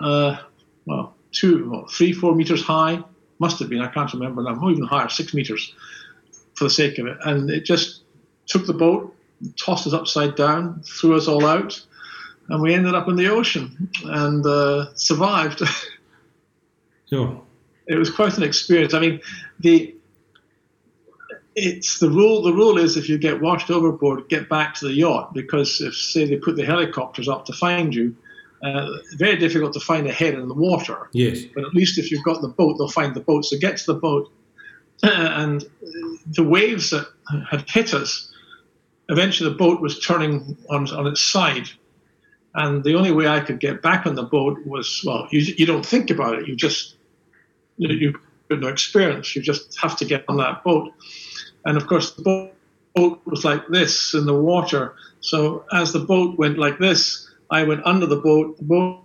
uh, 0.00 0.38
well, 0.86 1.14
two, 1.32 1.70
well, 1.70 1.86
three, 1.86 2.12
four 2.12 2.34
meters 2.34 2.62
high, 2.62 3.02
must 3.38 3.58
have 3.58 3.68
been, 3.68 3.80
I 3.80 3.88
can't 3.88 4.12
remember 4.12 4.42
now, 4.42 4.68
even 4.68 4.84
higher, 4.84 5.08
six 5.08 5.34
meters, 5.34 5.74
for 6.54 6.64
the 6.64 6.70
sake 6.70 6.98
of 6.98 7.06
it, 7.06 7.16
and 7.24 7.50
it 7.50 7.64
just 7.64 8.02
took 8.46 8.66
the 8.66 8.74
boat, 8.74 9.14
tossed 9.56 9.86
us 9.86 9.92
upside 9.92 10.34
down, 10.34 10.82
threw 10.82 11.16
us 11.16 11.28
all 11.28 11.46
out, 11.46 11.80
and 12.48 12.60
we 12.60 12.74
ended 12.74 12.94
up 12.94 13.08
in 13.08 13.16
the 13.16 13.28
ocean 13.28 13.88
and 14.04 14.44
uh, 14.46 14.92
survived. 14.94 15.62
Sure. 17.08 17.42
it 17.88 17.96
was 17.96 18.08
quite 18.08 18.36
an 18.36 18.44
experience. 18.44 18.94
I 18.94 19.00
mean, 19.00 19.20
the 19.58 19.92
it's 21.54 21.98
the 21.98 22.08
rule. 22.08 22.42
The 22.42 22.52
rule 22.52 22.78
is 22.78 22.96
if 22.96 23.08
you 23.08 23.18
get 23.18 23.40
washed 23.40 23.70
overboard, 23.70 24.28
get 24.28 24.48
back 24.48 24.74
to 24.76 24.86
the 24.86 24.92
yacht 24.92 25.34
because 25.34 25.80
if 25.80 25.94
say 25.94 26.24
they 26.24 26.36
put 26.36 26.56
the 26.56 26.64
helicopters 26.64 27.28
up 27.28 27.44
to 27.46 27.52
find 27.52 27.94
you, 27.94 28.14
uh, 28.62 28.88
very 29.16 29.36
difficult 29.36 29.72
to 29.72 29.80
find 29.80 30.06
a 30.06 30.12
head 30.12 30.34
in 30.34 30.46
the 30.46 30.54
water. 30.54 31.08
Yes. 31.12 31.42
But 31.54 31.64
at 31.64 31.74
least 31.74 31.98
if 31.98 32.10
you've 32.10 32.24
got 32.24 32.42
the 32.42 32.48
boat, 32.48 32.76
they'll 32.78 32.88
find 32.88 33.14
the 33.14 33.20
boat. 33.20 33.44
So 33.44 33.58
get 33.58 33.78
to 33.78 33.92
the 33.92 33.98
boat, 33.98 34.30
and 35.02 35.64
the 36.26 36.44
waves 36.44 36.90
that 36.90 37.06
had 37.50 37.68
hit 37.68 37.94
us. 37.94 38.32
Eventually, 39.08 39.50
the 39.50 39.56
boat 39.56 39.80
was 39.80 39.98
turning 39.98 40.56
on 40.68 40.88
on 40.90 41.06
its 41.06 41.20
side, 41.20 41.68
and 42.54 42.84
the 42.84 42.94
only 42.94 43.10
way 43.10 43.26
I 43.26 43.40
could 43.40 43.58
get 43.58 43.82
back 43.82 44.06
on 44.06 44.14
the 44.14 44.22
boat 44.22 44.64
was 44.64 45.02
well, 45.04 45.26
you 45.30 45.40
you 45.40 45.66
don't 45.66 45.84
think 45.84 46.10
about 46.10 46.38
it. 46.38 46.46
You 46.46 46.54
just 46.54 46.96
you 47.76 47.88
you've 47.88 48.16
got 48.48 48.60
no 48.60 48.68
experience. 48.68 49.34
You 49.34 49.42
just 49.42 49.78
have 49.80 49.96
to 49.96 50.04
get 50.04 50.24
on 50.28 50.36
that 50.36 50.62
boat, 50.62 50.92
and 51.64 51.76
of 51.76 51.86
course 51.86 52.12
the 52.12 52.50
boat, 52.94 53.20
was 53.24 53.44
like 53.44 53.66
this 53.68 54.14
in 54.14 54.26
the 54.26 54.34
water. 54.34 54.94
So 55.20 55.64
as 55.72 55.92
the 55.92 56.00
boat 56.00 56.38
went 56.38 56.58
like 56.58 56.78
this, 56.78 57.28
I 57.50 57.62
went 57.62 57.86
under 57.86 58.06
the 58.06 58.16
boat. 58.16 58.56
The 58.58 58.64
boat 58.64 59.04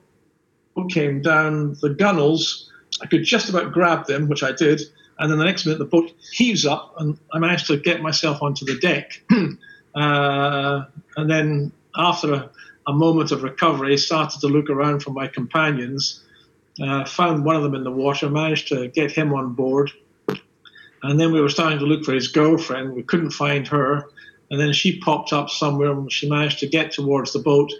came 0.90 1.22
down 1.22 1.78
the 1.82 1.90
gunnels. 1.90 2.72
I 3.02 3.08
could 3.08 3.24
just 3.24 3.50
about 3.50 3.74
grab 3.74 4.08
them, 4.08 4.28
which 4.28 4.44
I 4.44 4.52
did. 4.52 4.82
And 5.18 5.32
then 5.32 5.40
the 5.40 5.46
next 5.46 5.66
minute, 5.66 5.80
the 5.80 5.86
boat 5.86 6.12
heaves 6.32 6.66
up, 6.66 6.94
and 7.00 7.18
I 7.32 7.40
managed 7.40 7.68
to 7.68 7.78
get 7.78 8.02
myself 8.02 8.42
onto 8.42 8.66
the 8.66 8.78
deck. 8.80 9.22
uh, 9.96 10.86
and 11.16 11.30
then, 11.30 11.72
after 11.96 12.34
a, 12.34 12.50
a 12.88 12.94
moment 12.94 13.32
of 13.32 13.44
recovery, 13.44 13.98
started 13.98 14.42
to 14.42 14.48
look 14.48 14.70
around 14.70 15.04
for 15.04 15.12
my 15.12 15.28
companions. 15.28 16.22
Uh, 16.82 17.06
found 17.06 17.46
one 17.46 17.56
of 17.56 17.64
them 17.64 17.74
in 17.74 17.86
the 17.86 17.92
water, 17.92 18.30
managed 18.30 18.68
to 18.68 18.90
get 18.90 19.10
him 19.10 19.34
on 19.34 19.54
board. 19.54 19.92
And 21.06 21.20
then 21.20 21.32
we 21.32 21.42
were 21.42 21.50
starting 21.50 21.80
to 21.80 21.86
look 21.86 22.04
for 22.04 22.14
his 22.14 22.28
girlfriend. 22.28 22.94
We 22.94 23.04
couldn't 23.04 23.32
find 23.32 23.68
her. 23.68 24.08
And 24.50 24.60
then 24.60 24.74
she 24.74 25.00
popped 25.00 25.34
up 25.34 25.50
somewhere, 25.50 25.92
and 25.92 26.12
she 26.12 26.30
managed 26.30 26.60
to 26.60 26.68
get 26.68 26.92
towards 26.92 27.34
the 27.34 27.40
boat. 27.40 27.72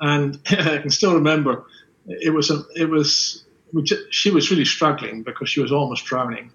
And 0.00 0.38
I 0.50 0.78
can 0.78 0.90
still 0.90 1.14
remember 1.14 1.64
it 2.06 2.32
was 2.32 2.50
a, 2.50 2.62
it 2.74 2.88
was 2.88 3.44
we 3.72 3.82
ju- 3.82 4.06
she 4.10 4.30
was 4.30 4.50
really 4.50 4.64
struggling 4.64 5.22
because 5.22 5.48
she 5.48 5.60
was 5.60 5.72
almost 5.72 6.04
drowning, 6.04 6.50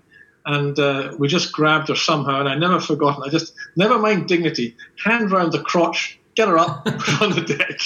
and 0.46 0.78
uh, 0.80 1.14
we 1.18 1.28
just 1.28 1.52
grabbed 1.52 1.90
her 1.90 1.96
somehow. 1.96 2.40
And 2.40 2.50
I 2.50 2.56
never 2.56 2.80
forgotten. 2.80 3.24
I 3.26 3.30
just 3.30 3.54
never 3.76 3.98
mind 3.98 4.28
dignity, 4.28 4.76
hand 5.04 5.32
round 5.32 5.52
the 5.52 5.62
crotch, 5.62 6.20
get 6.36 6.48
her 6.48 6.58
up, 6.58 6.86
put 6.86 7.02
her 7.02 7.26
on 7.26 7.32
the 7.32 7.42
deck. 7.42 7.80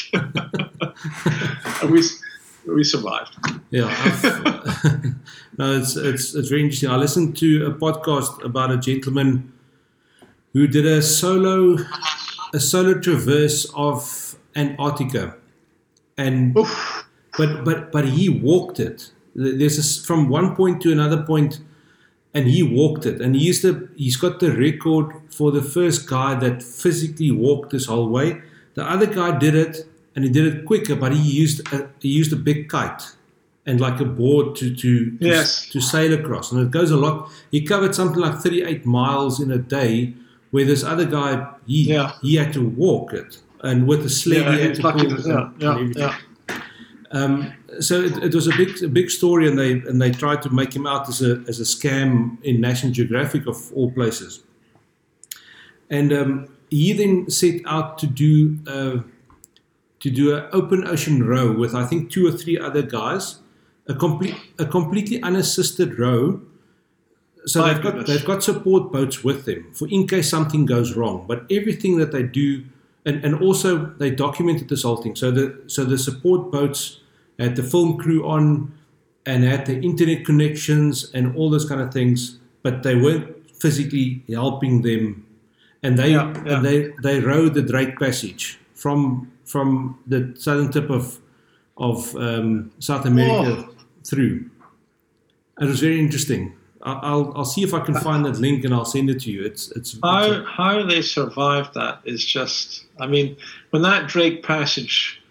and 1.81 1.91
we 1.91 2.03
we 2.65 2.83
survived. 2.83 3.35
Yeah, 3.69 3.87
uh, 3.89 4.87
no, 5.57 5.79
it's 5.79 5.95
it's 5.95 6.35
it's 6.35 6.49
very 6.49 6.61
interesting. 6.61 6.89
I 6.89 6.97
listened 6.97 7.37
to 7.37 7.67
a 7.67 7.71
podcast 7.71 8.43
about 8.43 8.71
a 8.71 8.77
gentleman 8.77 9.53
who 10.53 10.67
did 10.67 10.85
a 10.85 11.01
solo 11.01 11.77
a 12.53 12.59
solo 12.59 12.99
traverse 12.99 13.65
of 13.75 14.35
Antarctica, 14.55 15.35
and 16.17 16.55
Oof. 16.57 17.05
but 17.37 17.63
but 17.65 17.91
but 17.91 18.05
he 18.05 18.29
walked 18.29 18.79
it. 18.79 19.11
There's 19.35 19.79
a, 19.79 20.05
from 20.05 20.29
one 20.29 20.55
point 20.55 20.81
to 20.83 20.91
another 20.91 21.23
point, 21.23 21.59
and 22.33 22.47
he 22.47 22.61
walked 22.63 23.05
it. 23.05 23.21
And 23.21 23.35
he's 23.35 23.61
the 23.61 23.89
he's 23.95 24.15
got 24.15 24.39
the 24.39 24.51
record 24.51 25.13
for 25.29 25.51
the 25.51 25.61
first 25.61 26.07
guy 26.07 26.35
that 26.35 26.61
physically 26.61 27.31
walked 27.31 27.71
this 27.71 27.85
whole 27.87 28.09
way. 28.09 28.41
The 28.75 28.83
other 28.83 29.05
guy 29.05 29.37
did 29.37 29.55
it, 29.55 29.87
and 30.15 30.23
he 30.25 30.29
did 30.31 30.45
it 30.53 30.65
quicker, 30.65 30.95
but 30.95 31.11
he 31.11 31.21
used 31.21 31.61
a, 31.73 31.89
he 31.99 32.09
used 32.09 32.31
a 32.33 32.35
big 32.35 32.69
kite 32.69 33.03
and 33.65 33.79
like 33.79 33.99
a 33.99 34.05
board 34.05 34.55
to 34.57 34.75
to 34.75 35.11
to, 35.11 35.17
Yes. 35.19 35.67
to 35.69 35.79
sail 35.81 36.13
across. 36.13 36.51
And 36.51 36.61
it 36.61 36.71
goes 36.71 36.91
a 36.91 36.97
lot. 36.97 37.29
He 37.51 37.61
covered 37.61 37.95
something 37.95 38.19
like 38.19 38.39
38 38.39 38.85
miles 38.85 39.39
in 39.39 39.51
a 39.51 39.57
day, 39.57 40.13
where 40.51 40.65
this 40.65 40.83
other 40.83 41.05
guy 41.05 41.47
he 41.65 41.83
Yeah. 41.89 42.11
he 42.21 42.35
had 42.35 42.51
to 42.53 42.61
walk 42.61 43.13
it, 43.13 43.37
and 43.63 43.87
with 43.87 44.05
a 44.05 44.09
sled 44.09 44.41
Yeah, 44.41 44.55
he 44.55 44.61
had 44.61 44.75
to 44.75 44.81
pull 44.81 45.01
it 45.01 45.25
yeah, 45.25 45.33
and- 45.33 45.53
and 45.53 45.61
yeah, 45.61 45.71
everything. 45.71 46.01
yeah. 46.01 46.15
Um, 47.11 47.53
so 47.79 48.01
it, 48.01 48.17
it 48.23 48.33
was 48.35 48.47
a 48.47 48.55
big, 48.57 48.81
a 48.83 48.87
big 48.87 49.09
story, 49.11 49.47
and 49.47 49.57
they 49.57 49.71
and 49.89 50.01
they 50.01 50.11
tried 50.11 50.41
to 50.41 50.49
make 50.49 50.75
him 50.75 50.85
out 50.87 51.07
as 51.09 51.21
a 51.21 51.43
as 51.47 51.59
a 51.59 51.63
scam 51.63 52.37
in 52.43 52.59
National 52.59 52.91
Geographic 52.91 53.45
of 53.47 53.71
all 53.73 53.91
places. 53.91 54.41
And 55.89 56.11
um, 56.11 56.47
he 56.69 56.93
then 56.93 57.29
set 57.29 57.61
out 57.65 57.97
to 57.99 58.07
do 58.07 58.57
uh, 58.67 58.97
to 60.03 60.09
do 60.11 60.35
an 60.35 60.45
open 60.51 60.87
ocean 60.87 61.25
row 61.25 61.51
with 61.51 61.73
I 61.73 61.85
think 61.85 62.11
two 62.11 62.27
or 62.27 62.31
three 62.31 62.57
other 62.59 62.81
guys, 62.81 63.39
a 63.87 63.95
complete 63.95 64.35
a 64.59 64.65
completely 64.65 65.21
unassisted 65.23 65.97
row. 65.97 66.41
So 67.45 67.61
My 67.61 67.73
they've 67.73 67.83
got 67.83 67.93
goodness. 67.95 68.07
they've 68.09 68.25
got 68.25 68.43
support 68.43 68.91
boats 68.91 69.23
with 69.23 69.45
them 69.45 69.71
for 69.73 69.87
in 69.89 70.07
case 70.07 70.29
something 70.29 70.65
goes 70.65 70.95
wrong. 70.95 71.25
But 71.27 71.43
everything 71.51 71.97
that 71.97 72.11
they 72.11 72.23
do, 72.23 72.63
and, 73.05 73.23
and 73.25 73.35
also 73.41 73.85
they 73.97 74.11
documented 74.11 74.69
this 74.69 74.83
whole 74.83 74.97
thing. 74.97 75.15
So 75.15 75.31
the 75.31 75.61
so 75.67 75.83
the 75.85 75.97
support 75.97 76.51
boats 76.51 76.99
had 77.39 77.55
the 77.55 77.63
film 77.63 77.97
crew 77.97 78.27
on 78.27 78.73
and 79.25 79.43
had 79.43 79.65
the 79.65 79.79
internet 79.81 80.25
connections 80.25 81.09
and 81.13 81.35
all 81.35 81.49
those 81.49 81.65
kind 81.67 81.81
of 81.81 81.93
things, 81.93 82.39
but 82.61 82.83
they 82.83 82.95
weren't 82.95 83.27
physically 83.55 84.21
helping 84.29 84.81
them. 84.81 85.25
And 85.81 85.97
they 85.97 86.11
Yeah, 86.11 86.33
yeah. 86.45 86.57
and 86.57 86.65
they 86.65 86.91
they 87.01 87.19
rowed 87.21 87.53
the 87.55 87.61
Drake 87.61 87.97
Passage 87.99 88.59
from 88.73 89.31
from 89.53 89.99
the 90.07 90.19
southern 90.45 90.69
tip 90.71 90.89
of 90.89 91.05
of 91.77 92.15
um, 92.15 92.71
South 92.79 93.05
America 93.05 93.51
Oh. 93.57 93.75
through. 94.09 94.35
It 95.61 95.65
was 95.73 95.79
very 95.79 95.99
interesting. 95.99 96.43
I'll 96.85 97.31
I'll 97.37 97.51
see 97.55 97.63
if 97.63 97.73
I 97.73 97.79
can 97.87 97.95
find 98.07 98.25
that 98.25 98.37
link 98.47 98.65
and 98.65 98.73
I'll 98.73 98.91
send 98.97 99.09
it 99.09 99.19
to 99.21 99.31
you. 99.31 99.41
It's 99.49 99.63
it's, 99.77 99.93
it's 99.93 100.01
How 100.03 100.43
how 100.59 100.85
they 100.91 101.01
survived 101.01 101.71
that 101.75 101.95
is 102.03 102.25
just. 102.25 102.85
I 102.99 103.05
mean, 103.13 103.27
when 103.71 103.81
that 103.83 104.01
Drake 104.13 104.39
Passage, 104.43 105.21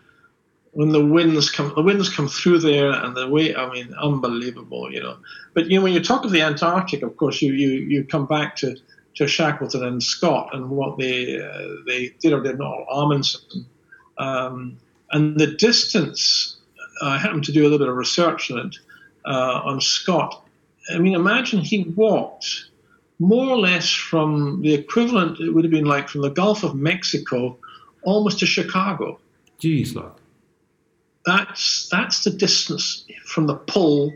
when 0.79 0.91
the 0.99 1.05
winds 1.05 1.51
come, 1.51 1.73
the 1.75 1.83
winds 1.83 2.09
come 2.17 2.29
through 2.29 2.61
there, 2.71 2.91
and 3.03 3.15
the 3.17 3.29
way. 3.29 3.55
I 3.55 3.65
mean, 3.75 3.89
unbelievable, 4.09 4.85
you 4.95 5.03
know. 5.03 5.17
But 5.55 5.67
you 5.69 5.77
know, 5.77 5.83
when 5.85 5.93
you 5.93 6.03
talk 6.03 6.25
of 6.25 6.31
the 6.31 6.43
Antarctic, 6.43 7.03
of 7.03 7.13
course, 7.17 7.43
you 7.43 7.53
you, 7.63 7.71
you 7.93 8.05
come 8.05 8.27
back 8.27 8.57
to, 8.63 8.69
to 9.17 9.27
Shackleton 9.27 9.83
and 9.85 10.03
Scott 10.03 10.55
and 10.55 10.71
what 10.71 10.97
they 10.97 11.17
uh, 11.49 11.69
they 11.89 12.01
did 12.23 12.33
or 12.33 12.41
did 12.49 12.59
not, 12.59 12.87
Amundsen, 12.91 13.67
um, 14.19 14.77
and 15.11 15.39
the 15.39 15.49
distance. 15.49 16.57
I 17.03 17.19
happened 17.19 17.45
to 17.45 17.53
do 17.53 17.63
a 17.63 17.65
little 17.65 17.79
bit 17.79 17.89
of 17.89 17.97
research 17.97 18.51
on 18.51 18.59
it 18.59 18.77
uh, 19.25 19.61
on 19.65 19.81
Scott. 19.81 20.47
I 20.95 20.99
mean, 20.99 21.15
imagine 21.15 21.61
he 21.61 21.85
walked 21.97 22.67
more 23.19 23.49
or 23.51 23.59
less 23.59 23.91
from 23.91 24.63
the 24.63 24.75
equivalent, 24.75 25.41
it 25.41 25.51
would 25.51 25.65
have 25.65 25.71
been 25.71 25.85
like 25.85 26.09
from 26.09 26.23
the 26.23 26.31
Gulf 26.31 26.65
of 26.65 26.75
Mexico 26.75 27.59
almost 28.03 28.41
to 28.41 28.47
Chicago. 28.47 29.19
geez, 29.59 29.95
like 29.95 30.13
That's 31.25 31.89
that's 31.89 32.25
the 32.25 32.31
distance 32.31 33.05
from 33.27 33.47
the 33.47 33.55
pole 33.55 34.13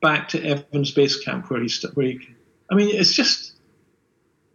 back 0.00 0.28
to 0.28 0.44
Evans 0.44 0.92
Base 0.92 1.18
Camp 1.18 1.50
where 1.50 1.60
he, 1.60 1.68
st- 1.68 1.96
where 1.96 2.06
he 2.06 2.34
I 2.70 2.74
mean, 2.74 2.94
it's 2.94 3.12
just, 3.12 3.54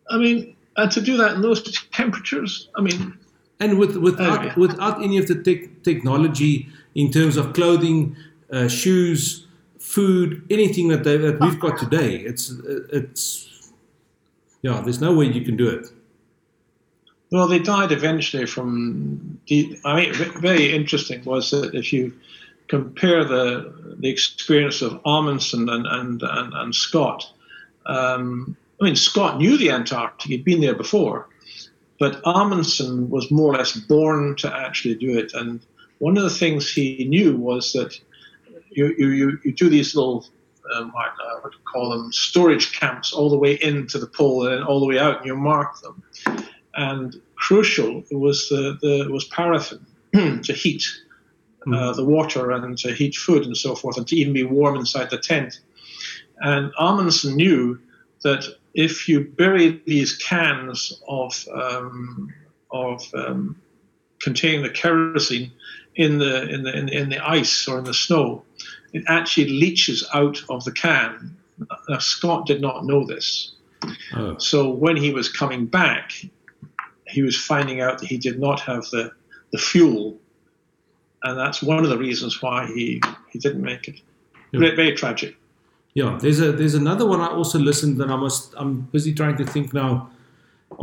I 0.10 0.18
mean, 0.18 0.56
and 0.78 0.92
to 0.92 1.02
do 1.02 1.18
that 1.18 1.34
in 1.34 1.42
those 1.42 1.62
temperatures, 1.92 2.70
I 2.76 2.82
mean, 2.82 3.18
and 3.60 3.78
with 3.78 3.98
without 3.98 4.46
Okay. 4.46 4.54
without 4.60 5.04
any 5.04 5.18
of 5.18 5.28
the 5.28 5.36
tech 5.36 5.84
technology 5.84 6.68
in 6.96 7.12
terms 7.12 7.38
of 7.38 7.54
clothing, 7.54 8.16
uh, 8.52 8.68
shoes, 8.68 9.46
food, 9.80 10.44
anything 10.50 10.88
that 10.90 11.04
they, 11.04 11.18
that 11.18 11.40
we've 11.40 11.60
got 11.60 11.78
today, 11.78 12.18
it's 12.18 12.52
it's 12.92 13.72
yeah. 14.62 14.82
There's 14.82 15.02
no 15.02 15.14
way 15.14 15.26
you 15.26 15.42
can 15.42 15.58
do 15.58 15.68
it. 15.68 15.88
Well, 17.32 17.48
they 17.48 17.60
died 17.60 17.92
eventually 17.92 18.46
from. 18.46 19.40
The, 19.48 19.80
I 19.86 19.96
mean, 19.96 20.14
very 20.42 20.74
interesting 20.74 21.24
was 21.26 21.52
that 21.52 21.76
if 21.76 21.94
you 21.94 22.14
compare 22.68 23.24
the 23.24 23.96
the 24.00 24.10
experience 24.10 24.82
of 24.82 25.00
Amundsen 25.06 25.70
and 25.70 25.86
and 25.86 26.24
and, 26.24 26.54
and 26.54 26.74
Scott, 26.74 27.32
um, 27.86 28.56
I 28.82 28.86
mean, 28.86 28.96
Scott 28.96 29.38
knew 29.38 29.58
the 29.58 29.72
Antarctic; 29.72 30.30
he'd 30.30 30.44
been 30.44 30.62
there 30.62 30.76
before, 30.76 31.28
but 32.00 32.22
Amundsen 32.26 33.10
was 33.10 33.30
more 33.30 33.54
or 33.54 33.58
less 33.58 33.74
born 33.74 34.36
to 34.38 34.56
actually 34.56 34.96
do 34.96 35.18
it. 35.18 35.34
And 35.34 35.60
one 36.00 36.18
of 36.18 36.24
the 36.24 36.30
things 36.30 36.72
he 36.72 37.06
knew 37.06 37.36
was 37.36 37.74
that 37.74 38.00
you 38.72 38.96
you 38.98 39.08
you, 39.10 39.40
you 39.44 39.54
do 39.54 39.70
these 39.70 39.96
little. 39.96 40.26
Um, 40.76 40.92
what, 40.92 41.08
uh, 41.08 41.40
what 41.42 41.52
do 41.52 41.58
you 41.58 41.64
call 41.64 41.90
them? 41.90 42.12
Storage 42.12 42.80
camps 42.80 43.12
all 43.12 43.32
the 43.32 43.38
way 43.40 43.54
into 43.54 43.98
the 43.98 44.06
pole 44.06 44.46
and 44.46 44.54
then 44.54 44.64
all 44.64 44.80
the 44.80 44.86
way 44.86 45.00
out, 45.00 45.18
and 45.18 45.26
you 45.26 45.36
mark 45.36 45.82
them 45.82 46.04
and 46.80 47.22
crucial 47.36 48.04
was 48.12 48.48
the, 48.50 48.78
the 48.82 49.12
was 49.12 49.26
paraffin 49.26 49.86
to 50.14 50.54
heat 50.54 50.84
uh, 51.74 51.94
the 51.94 52.06
water 52.06 52.52
and 52.52 52.78
to 52.78 52.94
heat 52.94 53.16
food 53.16 53.46
and 53.46 53.58
so 53.58 53.76
forth, 53.76 53.98
and 53.98 54.08
to 54.08 54.16
even 54.16 54.34
be 54.34 54.44
warm 54.44 54.76
inside 54.76 55.10
the 55.10 55.18
tent. 55.18 55.60
And 56.38 56.72
Amundsen 56.80 57.36
knew 57.36 57.80
that 58.24 58.46
if 58.80 59.10
you 59.10 59.18
bury 59.42 59.82
these 59.86 60.16
cans 60.18 61.02
of 61.08 61.34
um, 61.54 62.34
of 62.72 63.04
um, 63.14 63.56
containing 64.22 64.64
the 64.64 64.70
kerosene 64.70 65.52
in 65.96 66.18
the 66.20 66.34
in 66.54 66.64
the 66.64 66.78
in, 66.78 66.86
the- 66.86 66.98
in 67.02 67.10
the 67.10 67.20
ice 67.40 67.68
or 67.68 67.78
in 67.80 67.84
the 67.84 67.94
snow, 67.94 68.44
it 68.94 69.04
actually 69.08 69.50
leaches 69.50 70.08
out 70.14 70.38
of 70.50 70.64
the 70.64 70.72
can. 70.72 71.36
Now, 71.90 71.98
Scott 72.00 72.46
did 72.46 72.62
not 72.62 72.86
know 72.86 73.06
this. 73.06 73.52
Oh, 74.16 74.38
So 74.38 74.70
when 74.70 74.96
he 74.96 75.12
was 75.12 75.28
coming 75.30 75.66
back, 75.66 76.14
he 77.06 77.22
was 77.22 77.36
finding 77.38 77.82
out 77.82 78.00
that 78.00 78.08
he 78.08 78.18
did 78.18 78.40
not 78.40 78.62
have 78.62 78.84
the, 78.92 79.12
the 79.52 79.58
fuel, 79.58 80.18
and 81.24 81.38
that's 81.38 81.62
one 81.62 81.84
of 81.84 81.90
the 81.90 81.98
reasons 81.98 82.42
why 82.42 82.66
he, 82.68 83.02
he 83.32 83.40
didn't 83.40 83.62
make 83.62 83.90
it. 83.90 84.00
Yeah. 84.54 84.60
Very, 84.62 84.76
very 84.76 84.94
tragic. 84.96 85.36
Yeah. 86.00 86.18
There's 86.22 86.40
a 86.40 86.54
there's 86.54 86.76
another 86.76 87.06
one 87.06 87.20
I 87.20 87.28
also 87.28 87.60
listened, 87.60 88.00
and 88.02 88.10
I 88.10 88.16
must 88.16 88.54
I'm 88.58 88.74
busy 88.96 89.14
trying 89.14 89.38
to 89.38 89.46
think 89.46 89.74
now 89.74 90.10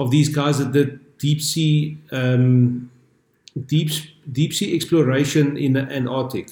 of 0.02 0.10
these 0.10 0.28
guys 0.28 0.58
that 0.58 0.72
did 0.72 0.90
deep 1.16 1.40
sea 1.40 1.96
um, 2.12 2.90
deep 3.66 3.90
deep 4.30 4.52
sea 4.52 4.76
exploration 4.76 5.56
in 5.56 5.72
the 5.72 5.84
Antarctic. 5.98 6.50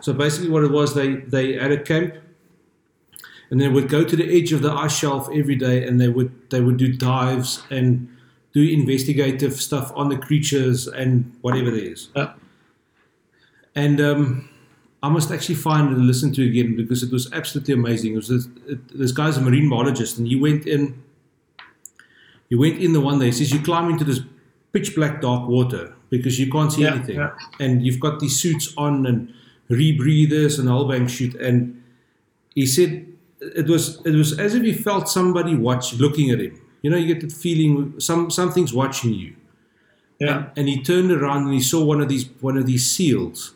So 0.00 0.14
basically, 0.14 0.48
what 0.48 0.64
it 0.64 0.70
was, 0.70 0.94
they 0.94 1.16
they 1.34 1.46
had 1.64 1.70
a 1.70 1.82
camp, 1.82 2.14
and 3.50 3.60
they 3.60 3.68
would 3.68 3.88
go 3.90 4.04
to 4.04 4.16
the 4.16 4.26
edge 4.38 4.52
of 4.52 4.62
the 4.62 4.72
ice 4.72 4.96
shelf 4.96 5.28
every 5.40 5.56
day, 5.56 5.86
and 5.86 6.00
they 6.00 6.08
would 6.08 6.32
they 6.48 6.62
would 6.62 6.78
do 6.78 6.90
dives 6.90 7.62
and 7.70 8.08
do 8.54 8.62
investigative 8.62 9.54
stuff 9.60 9.92
on 9.94 10.08
the 10.08 10.16
creatures 10.16 10.88
and 10.88 11.36
whatever 11.42 11.70
there 11.70 11.92
is. 11.92 12.08
And 13.74 14.00
um, 14.00 14.48
I 15.02 15.08
must 15.08 15.30
actually 15.30 15.54
find 15.54 15.88
and 15.94 16.06
listen 16.06 16.32
to 16.34 16.42
it 16.44 16.48
again 16.48 16.76
because 16.76 17.02
it 17.02 17.12
was 17.12 17.32
absolutely 17.32 17.74
amazing. 17.74 18.12
It 18.14 18.16
was 18.16 18.28
this, 18.28 18.48
it, 18.66 18.98
this 18.98 19.12
guy's 19.12 19.36
a 19.36 19.40
marine 19.40 19.68
biologist, 19.68 20.18
and 20.18 20.26
he 20.26 20.36
went 20.36 20.66
in. 20.66 21.02
He 22.48 22.56
went 22.56 22.78
in 22.78 22.92
the 22.94 23.00
one 23.00 23.18
day. 23.18 23.26
He 23.26 23.32
says 23.32 23.52
you 23.52 23.60
climb 23.60 23.90
into 23.90 24.04
this 24.04 24.20
pitch 24.72 24.94
black 24.96 25.20
dark 25.20 25.48
water 25.48 25.94
because 26.10 26.38
you 26.40 26.50
can't 26.50 26.72
see 26.72 26.82
Yeah, 26.82 26.94
anything, 26.94 27.16
yeah. 27.16 27.30
and 27.60 27.84
you've 27.84 28.00
got 28.00 28.20
these 28.20 28.40
suits 28.40 28.72
on 28.76 29.06
and 29.06 29.32
rebreathers 29.70 30.58
and 30.58 30.68
a 30.68 30.72
whole 30.72 30.88
bang 30.88 31.06
shoot. 31.06 31.34
And 31.34 31.82
he 32.54 32.66
said 32.66 33.06
it 33.40 33.68
was 33.68 34.00
it 34.04 34.14
was 34.14 34.38
as 34.38 34.54
if 34.54 34.62
he 34.62 34.72
felt 34.72 35.08
somebody 35.08 35.54
watch 35.54 35.94
looking 35.94 36.30
at 36.30 36.40
him. 36.40 36.60
You 36.82 36.90
know, 36.90 36.96
you 36.96 37.06
get 37.14 37.20
that 37.20 37.32
feeling 37.32 38.00
some 38.00 38.30
something's 38.30 38.72
watching 38.72 39.12
you. 39.14 39.36
Yeah. 40.18 40.38
And, 40.38 40.50
and 40.56 40.68
he 40.68 40.82
turned 40.82 41.12
around 41.12 41.44
and 41.44 41.52
he 41.54 41.60
saw 41.62 41.84
one 41.84 42.00
of 42.00 42.08
these 42.08 42.28
one 42.40 42.56
of 42.56 42.66
these 42.66 42.90
seals, 42.90 43.54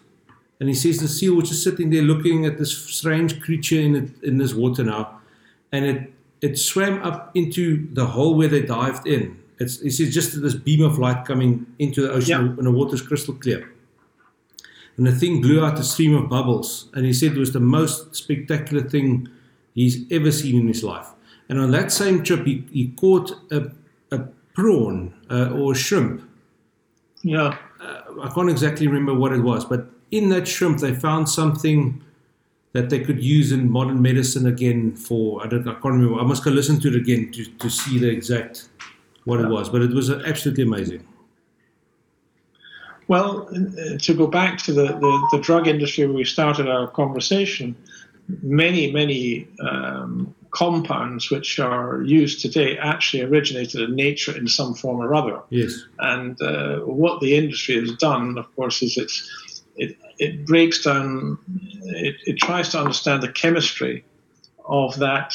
and 0.62 0.68
he 0.68 0.76
says 0.76 1.00
the 1.00 1.08
seal 1.08 1.34
was 1.34 1.48
just 1.48 1.64
sitting 1.64 1.90
there 1.90 2.02
looking 2.02 2.46
at 2.46 2.56
this 2.56 2.70
strange 2.72 3.40
creature 3.40 3.80
in 3.80 3.96
it, 3.96 4.22
in 4.22 4.38
this 4.38 4.54
water 4.54 4.84
now, 4.84 5.18
and 5.72 5.84
it 5.84 6.12
it 6.40 6.56
swam 6.56 7.02
up 7.02 7.32
into 7.34 7.92
the 7.92 8.06
hole 8.06 8.36
where 8.36 8.46
they 8.46 8.62
dived 8.62 9.04
in. 9.08 9.36
It's 9.58 9.80
he 9.80 9.90
says 9.90 10.14
just 10.14 10.40
this 10.40 10.54
beam 10.54 10.82
of 10.84 11.00
light 11.00 11.24
coming 11.24 11.66
into 11.80 12.02
the 12.02 12.12
ocean, 12.12 12.54
and 12.56 12.64
the 12.64 12.70
water's 12.70 13.02
crystal 13.02 13.34
clear. 13.34 13.72
and 14.96 15.06
the 15.06 15.12
thing 15.12 15.40
blew 15.40 15.64
out 15.64 15.78
a 15.78 15.82
stream 15.82 16.14
of 16.14 16.28
bubbles. 16.28 16.88
And 16.94 17.04
he 17.06 17.12
said 17.12 17.32
it 17.32 17.38
was 17.38 17.52
the 17.52 17.60
most 17.60 18.14
spectacular 18.14 18.82
thing 18.82 19.28
he's 19.74 20.04
ever 20.10 20.30
seen 20.30 20.60
in 20.60 20.68
his 20.68 20.84
life. 20.84 21.08
And 21.48 21.58
on 21.58 21.70
that 21.72 21.90
same 21.92 22.22
trip, 22.22 22.46
he, 22.46 22.64
he 22.72 22.88
caught 22.88 23.32
a, 23.50 23.70
a 24.10 24.18
prawn 24.54 25.14
uh, 25.30 25.50
or 25.50 25.72
a 25.72 25.74
shrimp. 25.74 26.22
Yeah. 27.22 27.56
Uh, 27.80 28.02
I 28.22 28.30
can't 28.34 28.50
exactly 28.50 28.86
remember 28.86 29.14
what 29.14 29.32
it 29.32 29.40
was, 29.40 29.64
but 29.64 29.88
in 30.12 30.28
that 30.28 30.46
shrimp, 30.46 30.78
they 30.78 30.94
found 30.94 31.28
something 31.28 32.00
that 32.72 32.90
they 32.90 33.00
could 33.00 33.22
use 33.22 33.52
in 33.52 33.70
modern 33.70 34.00
medicine 34.00 34.46
again 34.46 34.94
for 34.94 35.42
I 35.44 35.48
don't 35.48 35.66
I 35.68 35.72
can't 35.72 35.84
remember 35.84 36.20
I 36.20 36.24
must 36.24 36.44
go 36.44 36.50
listen 36.50 36.80
to 36.80 36.88
it 36.88 36.96
again 36.96 37.32
to, 37.32 37.44
to 37.44 37.70
see 37.70 37.98
the 37.98 38.08
exact 38.08 38.68
what 39.24 39.40
it 39.40 39.48
was 39.48 39.68
but 39.68 39.82
it 39.82 39.92
was 39.92 40.10
absolutely 40.10 40.64
amazing. 40.64 41.06
Well 43.08 43.48
uh, 43.48 43.98
to 43.98 44.14
go 44.14 44.26
back 44.26 44.58
to 44.58 44.72
the, 44.72 44.86
the, 44.86 45.28
the 45.32 45.38
drug 45.40 45.66
industry 45.66 46.06
where 46.06 46.16
we 46.16 46.24
started 46.24 46.68
our 46.68 46.88
conversation 46.88 47.76
many 48.42 48.90
many 48.90 49.48
um, 49.60 50.34
compounds 50.50 51.30
which 51.30 51.58
are 51.58 52.02
used 52.02 52.40
today 52.40 52.78
actually 52.78 53.22
originated 53.22 53.80
in 53.80 53.96
nature 53.96 54.36
in 54.36 54.46
some 54.46 54.74
form 54.74 55.00
or 55.00 55.14
other. 55.14 55.40
Yes. 55.48 55.82
And 55.98 56.40
uh, 56.42 56.80
what 56.80 57.20
the 57.20 57.36
industry 57.36 57.80
has 57.80 57.92
done 57.96 58.38
of 58.38 58.54
course 58.56 58.82
is 58.82 58.96
it's 58.96 59.28
it, 59.76 59.96
it 60.18 60.46
breaks 60.46 60.84
down, 60.84 61.38
it, 61.82 62.16
it 62.26 62.38
tries 62.38 62.70
to 62.70 62.78
understand 62.78 63.22
the 63.22 63.32
chemistry 63.32 64.04
of 64.64 64.98
that, 64.98 65.34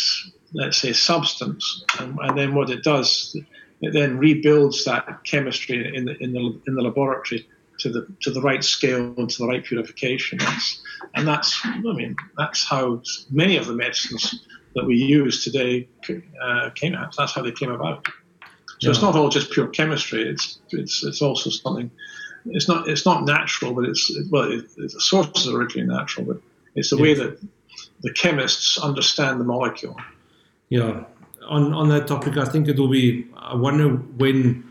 let's 0.54 0.78
say, 0.78 0.94
substance. 0.94 1.84
And, 2.00 2.18
and, 2.20 2.38
then 2.38 2.56
what 2.56 2.70
it 2.70 2.84
does, 2.84 3.36
it 3.82 3.94
then 3.94 4.18
rebuilds 4.18 4.86
that 4.86 5.24
chemistry 5.24 5.96
in 5.96 6.06
the, 6.06 6.18
in 6.22 6.34
the, 6.34 6.62
in 6.68 6.76
the 6.76 6.82
laboratory 6.82 7.48
to 7.80 7.90
the, 7.90 8.08
to 8.22 8.32
the 8.32 8.42
right 8.42 8.64
scale 8.64 9.14
and 9.18 9.30
to 9.30 9.38
the 9.40 9.48
right 9.48 9.64
purification. 9.64 10.40
That's, 10.40 10.82
and 11.16 11.28
that's, 11.28 11.60
I 11.64 11.80
mean, 11.80 12.16
that's 12.38 12.64
how 12.64 13.02
many 13.30 13.58
of 13.58 13.68
the 13.68 13.74
medicines 13.74 14.46
that 14.76 14.86
we 14.86 14.96
use 14.96 15.44
today 15.44 15.88
uh, 16.42 16.70
came 16.76 16.96
out. 16.96 17.16
That's 17.18 17.34
how 17.34 17.42
they 17.42 17.52
came 17.52 17.72
about. 17.72 18.08
So 18.80 18.88
yeah. 18.88 18.92
it's 18.92 19.02
not 19.02 19.16
all 19.16 19.30
just 19.30 19.52
pure 19.52 19.68
chemistry. 19.68 20.30
It's, 20.30 20.60
it's, 20.72 21.04
it's 21.04 21.22
also 21.22 21.50
something 21.50 21.90
it's 22.52 22.68
not 22.68 22.88
it's 22.88 23.06
not 23.06 23.26
natural, 23.26 23.74
but 23.74 23.86
it's 23.86 24.12
well, 24.30 24.52
it, 24.52 24.76
the 24.76 24.90
source 24.90 25.30
is 25.38 25.48
originally 25.48 25.88
natural, 25.88 26.26
but 26.26 26.38
it's 26.76 26.90
the 26.90 26.98
way 26.98 27.14
that 27.14 27.40
the 28.02 28.14
chemists 28.14 28.78
understand 28.78 29.40
the 29.40 29.44
molecule. 29.44 29.96
Yeah, 30.70 31.04
on 31.48 31.74
on 31.74 31.90
that 31.90 32.08
topic, 32.08 32.38
I 32.38 32.46
think 32.46 32.68
it 32.68 32.78
will 32.78 32.90
be. 32.90 33.28
I 33.36 33.56
wonder 33.56 33.90
when 33.90 34.64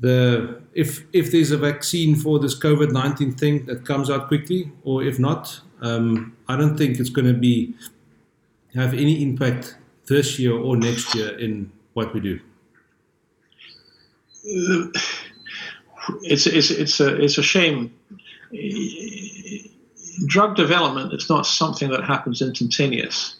the 0.00 0.60
if 0.74 1.04
if 1.12 1.30
there's 1.32 1.50
a 1.50 1.58
vaccine 1.58 2.16
for 2.16 2.38
this 2.38 2.58
COVID 2.58 2.92
nineteen 2.92 3.32
thing 3.32 3.66
that 3.66 3.84
comes 3.84 4.10
out 4.10 4.28
quickly, 4.28 4.72
or 4.82 5.02
if 5.02 5.18
not, 5.18 5.60
um, 5.80 6.36
I 6.48 6.56
don't 6.56 6.76
think 6.76 6.98
it's 6.98 7.10
going 7.10 7.32
to 7.32 7.38
be 7.38 7.74
have 8.74 8.92
any 8.92 9.22
impact 9.22 9.76
this 10.06 10.38
year 10.38 10.52
or 10.52 10.76
next 10.76 11.14
year 11.14 11.38
in 11.38 11.70
what 11.94 12.12
we 12.12 12.20
do. 12.20 12.40
It's 14.44 16.46
it's 16.46 16.70
it's 16.70 17.00
a 17.00 17.16
it's 17.16 17.38
a 17.38 17.42
shame. 17.42 17.94
Drug 20.26 20.54
development 20.54 21.12
is 21.12 21.28
not 21.28 21.46
something 21.46 21.90
that 21.90 22.04
happens 22.04 22.42
instantaneous 22.42 23.36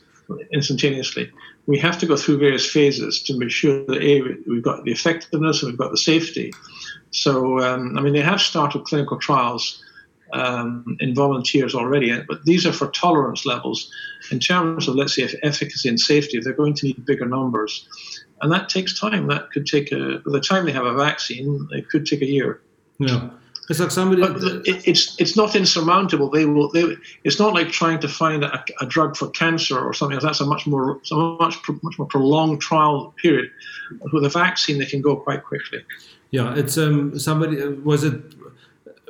instantaneously. 0.53 1.31
We 1.67 1.79
have 1.79 1.99
to 1.99 2.07
go 2.07 2.17
through 2.17 2.39
various 2.39 2.69
phases 2.69 3.23
to 3.25 3.39
make 3.39 3.51
sure 3.51 3.85
that 3.87 4.03
a 4.03 4.23
we've 4.49 4.63
got 4.63 4.85
the 4.85 4.93
effectiveness 4.93 5.63
and 5.63 5.73
we've 5.73 5.79
got 5.79 5.91
the 5.91 5.99
safety. 5.99 6.53
So 7.11 7.61
um, 7.61 7.97
I 7.97 8.01
mean, 8.01 8.13
they 8.13 8.21
have 8.21 8.41
started 8.41 8.85
clinical 8.85 9.19
trials 9.19 9.83
um, 10.33 10.97
in 11.01 11.15
volunteers 11.15 11.75
already, 11.75 12.19
but 12.27 12.45
these 12.45 12.67
are 12.67 12.73
for 12.73 12.89
tolerance 12.89 13.47
levels. 13.47 13.91
In 14.31 14.41
terms 14.41 14.89
of 14.89 14.97
let's 14.97 15.15
say 15.15 15.29
efficacy 15.43 15.89
and 15.89 16.01
safety, 16.01 16.41
they're 16.41 16.55
going 16.55 16.75
to 16.75 16.87
need 16.87 17.05
bigger 17.05 17.27
numbers 17.27 17.87
and 18.43 18.53
that 18.53 18.69
takes 18.69 18.99
time. 18.99 19.27
That 19.29 19.51
could 19.51 19.67
take 19.67 19.93
a. 19.93 20.19
By 20.25 20.33
the 20.33 20.41
time 20.41 20.67
they 20.67 20.73
have 20.73 20.87
a 20.87 20.95
vaccine, 20.95 21.69
it 21.73 21.89
could 21.89 22.07
take 22.07 22.23
a 22.23 22.27
year. 22.27 22.61
Yeah. 22.99 23.31
It's 23.71 23.81
like 23.81 23.91
somebody. 23.91 24.23
It, 24.23 24.87
it's 24.87 25.19
it's 25.19 25.37
not 25.37 25.57
insurmountable. 25.57 26.29
They 26.29 26.45
will. 26.45 26.71
They, 26.71 26.97
it's 27.25 27.39
not 27.39 27.55
like 27.55 27.69
trying 27.69 27.99
to 28.01 28.09
find 28.09 28.45
a, 28.45 28.63
a 28.81 28.87
drug 28.87 29.17
for 29.17 29.31
cancer 29.31 29.79
or 29.79 29.95
something. 29.95 30.19
That's 30.21 30.41
a 30.41 30.47
much 30.47 30.67
more 30.67 31.01
a 31.11 31.15
much 31.15 31.57
much 31.83 31.99
more 31.99 32.07
prolonged 32.07 32.61
trial 32.61 33.15
period. 33.17 33.51
With 34.13 34.25
a 34.25 34.29
vaccine, 34.29 34.79
they 34.79 34.87
can 34.87 35.01
go 35.01 35.17
quite 35.17 35.45
quickly. 35.45 35.83
Yeah, 36.31 36.55
it's 36.55 36.77
um 36.77 37.19
somebody 37.19 37.67
was 37.67 38.05
it 38.05 38.21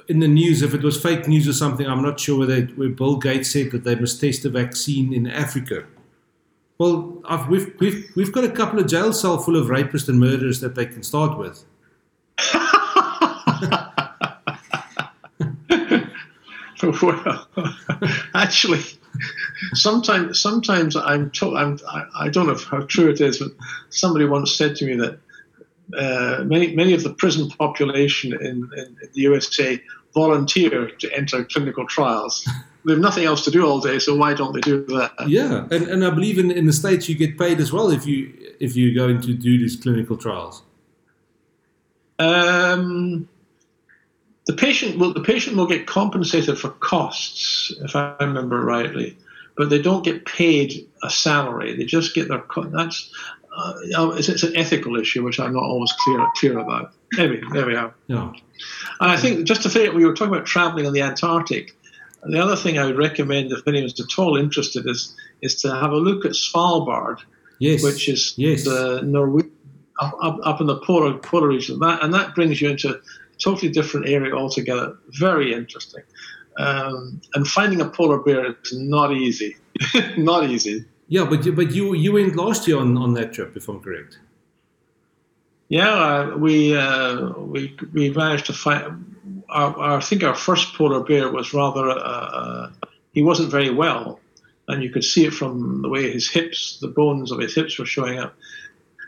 in 0.09 0.21
the 0.21 0.29
news. 0.29 0.63
If 0.63 0.73
it 0.73 0.83
was 0.83 1.03
fake 1.03 1.27
news 1.27 1.49
or 1.49 1.53
something, 1.53 1.87
I'm 1.87 2.03
not 2.03 2.21
sure 2.21 2.39
whether 2.39 2.63
where 2.77 2.91
Bill 2.91 3.17
Gates 3.17 3.51
said 3.51 3.73
that 3.73 3.83
they 3.83 3.97
must 3.97 4.21
test 4.21 4.45
a 4.45 4.51
vaccine 4.51 5.13
in 5.13 5.27
Africa 5.27 5.85
well, 6.79 7.21
I've, 7.25 7.49
we've, 7.49 7.75
we've, 7.79 8.11
we've 8.17 8.33
got 8.33 8.45
a 8.45 8.51
couple 8.51 8.81
of 8.81 8.87
jail 8.87 9.13
cells 9.13 9.45
full 9.45 9.57
of 9.57 9.69
rapists 9.69 10.09
and 10.09 10.19
murderers 10.19 10.61
that 10.61 10.75
they 10.75 10.87
can 10.87 11.03
start 11.03 11.39
with. 11.39 11.65
well, 17.03 17.47
actually, 18.35 18.83
sometimes 19.73 20.41
sometimes 20.41 20.97
I'm 20.97 21.31
told 21.31 21.57
I'm 21.57 21.79
I, 21.89 22.05
I, 22.23 22.29
don't 22.29 22.47
know 22.47 22.57
how 22.57 22.83
true 22.83 23.11
it 23.11 23.21
is, 23.21 23.39
but 23.39 23.53
somebody 23.91 24.25
once 24.25 24.53
said 24.53 24.77
to 24.77 24.85
me 24.85 24.97
that 24.97 25.19
uh, 25.97 26.45
many 26.45 26.75
many 26.75 26.93
of 26.93 27.05
the 27.05 27.15
prison 27.15 27.49
population 27.51 28.33
in, 28.33 28.69
in, 28.77 28.97
the 29.13 29.21
USA 29.23 29.81
volunteer 30.15 30.91
to 30.91 31.13
enter 31.13 31.45
clinical 31.45 31.87
trials 31.87 32.47
they 32.85 32.93
have 32.93 33.01
nothing 33.01 33.25
else 33.25 33.45
to 33.45 33.51
do 33.51 33.67
all 33.67 33.81
day, 33.81 33.99
so 33.99 34.15
why 34.15 34.35
don't 34.35 34.53
they 34.53 34.61
do 34.61 34.85
that? 34.87 35.13
Yeah, 35.27 35.67
and, 35.71 35.89
and 35.89 36.05
I 36.05 36.11
believe 36.11 36.39
in, 36.39 36.51
in 36.51 36.67
the 36.67 36.73
states 36.73 37.09
you 37.09 37.15
get 37.15 37.39
paid 37.39 37.59
as 37.61 37.73
well 37.73 37.91
if 37.91 38.07
you 38.07 38.33
if 38.61 38.77
you're 38.77 38.95
going 38.95 39.23
to 39.23 39.35
do 39.35 39.59
these 39.59 39.77
clinical 39.77 40.17
trials. 40.17 40.63
Um, 42.19 43.29
the 44.47 44.53
patient 44.53 44.99
will 44.99 45.15
the 45.15 45.23
patient 45.23 45.57
will 45.57 45.67
get 45.67 45.87
compensated 45.87 46.59
for 46.59 46.71
costs, 46.71 47.73
if 47.81 47.97
I 47.97 48.17
remember 48.21 48.61
rightly, 48.61 49.17
but 49.57 49.71
they 49.71 49.81
don't 49.81 50.05
get 50.05 50.27
paid 50.27 50.87
a 51.03 51.09
salary. 51.11 51.75
They 51.77 51.85
just 51.85 52.15
get 52.15 52.29
their 52.29 52.45
that's 52.71 53.11
uh, 53.57 53.75
it's, 54.19 54.29
it's, 54.29 54.43
an 54.43 54.57
ethical 54.57 54.97
issue 54.97 55.23
which 55.23 55.39
I'm 55.41 55.55
not 55.55 55.63
always 55.63 55.93
clear 56.05 56.27
clear 56.37 56.59
about. 56.59 56.93
Anyway, 57.19 57.41
there 57.53 57.67
we 57.67 57.77
are. 57.77 57.95
Yeah. 58.09 58.33
And 59.01 59.11
I 59.11 59.17
think 59.17 59.47
just 59.47 59.63
to 59.63 59.71
say, 59.71 59.89
we 59.89 60.05
were 60.05 60.15
talking 60.15 60.35
about 60.35 60.47
traveling 60.47 60.85
in 60.85 60.93
the 60.93 61.03
Antarctic. 61.03 61.77
The 62.23 62.43
other 62.43 62.57
thing 62.57 62.79
I 62.79 62.87
would 62.87 62.97
recommend 62.97 63.53
if 63.53 63.67
anyone's 63.69 64.01
at 64.01 64.19
all 64.19 64.37
interested 64.37 64.87
is 64.89 65.15
is 65.43 65.57
to 65.63 65.75
have 65.75 65.93
a 65.93 65.97
look 65.97 66.25
at 66.25 66.33
Svalbard, 66.33 67.19
yes. 67.59 67.83
which 67.83 68.09
is 68.09 68.33
yes. 68.39 68.65
the 68.65 69.03
Norwegian 69.05 69.51
up, 70.01 70.17
up, 70.23 70.41
up, 70.43 70.61
in 70.61 70.67
the 70.67 70.79
polar 70.79 71.15
polar 71.19 71.49
region. 71.49 71.79
That 71.81 72.03
and 72.03 72.13
that 72.15 72.35
brings 72.35 72.61
you 72.61 72.71
into 72.71 72.95
a 72.95 73.01
totally 73.39 73.71
different 73.71 74.09
area 74.09 74.35
altogether. 74.35 74.97
Very 75.19 75.53
interesting. 75.53 76.03
Um, 76.57 77.21
and 77.35 77.47
finding 77.47 77.81
a 77.81 77.89
polar 77.89 78.19
bear 78.19 78.47
is 78.47 78.73
not 78.73 79.13
easy. 79.13 79.57
not 80.17 80.49
easy. 80.49 80.85
Yeah, 81.09 81.25
but 81.25 81.45
you, 81.45 81.53
but 81.53 81.73
you 81.73 81.95
you 81.95 82.13
went 82.13 82.37
last 82.37 82.67
year 82.67 82.79
on, 82.79 82.97
on 82.97 83.15
that 83.15 83.33
trip, 83.33 83.57
if 83.57 83.69
I'm 83.69 83.81
correct. 83.81 84.19
Yeah, 85.69 85.89
uh, 85.89 86.37
we 86.37 86.77
uh, 86.77 87.31
we 87.39 87.77
we 87.93 88.11
managed 88.11 88.47
to 88.47 88.53
find 88.53 89.15
our, 89.49 89.77
our, 89.79 89.97
I 89.99 90.01
think 90.01 90.23
our 90.23 90.35
first 90.35 90.75
polar 90.75 91.01
bear 91.01 91.31
was 91.31 91.55
rather, 91.55 91.89
uh, 91.89 91.95
uh, 91.95 92.71
he 93.13 93.23
wasn't 93.23 93.51
very 93.51 93.71
well. 93.71 94.21
And 94.67 94.83
you 94.83 94.91
could 94.91 95.05
see 95.05 95.27
it 95.27 95.35
from 95.35 95.83
the 95.83 95.89
way 95.89 96.11
his 96.11 96.29
hips, 96.29 96.79
the 96.81 96.89
bones 96.89 97.31
of 97.31 97.39
his 97.39 97.55
hips 97.55 97.79
were 97.79 97.87
showing 97.87 98.19
up. 98.19 98.35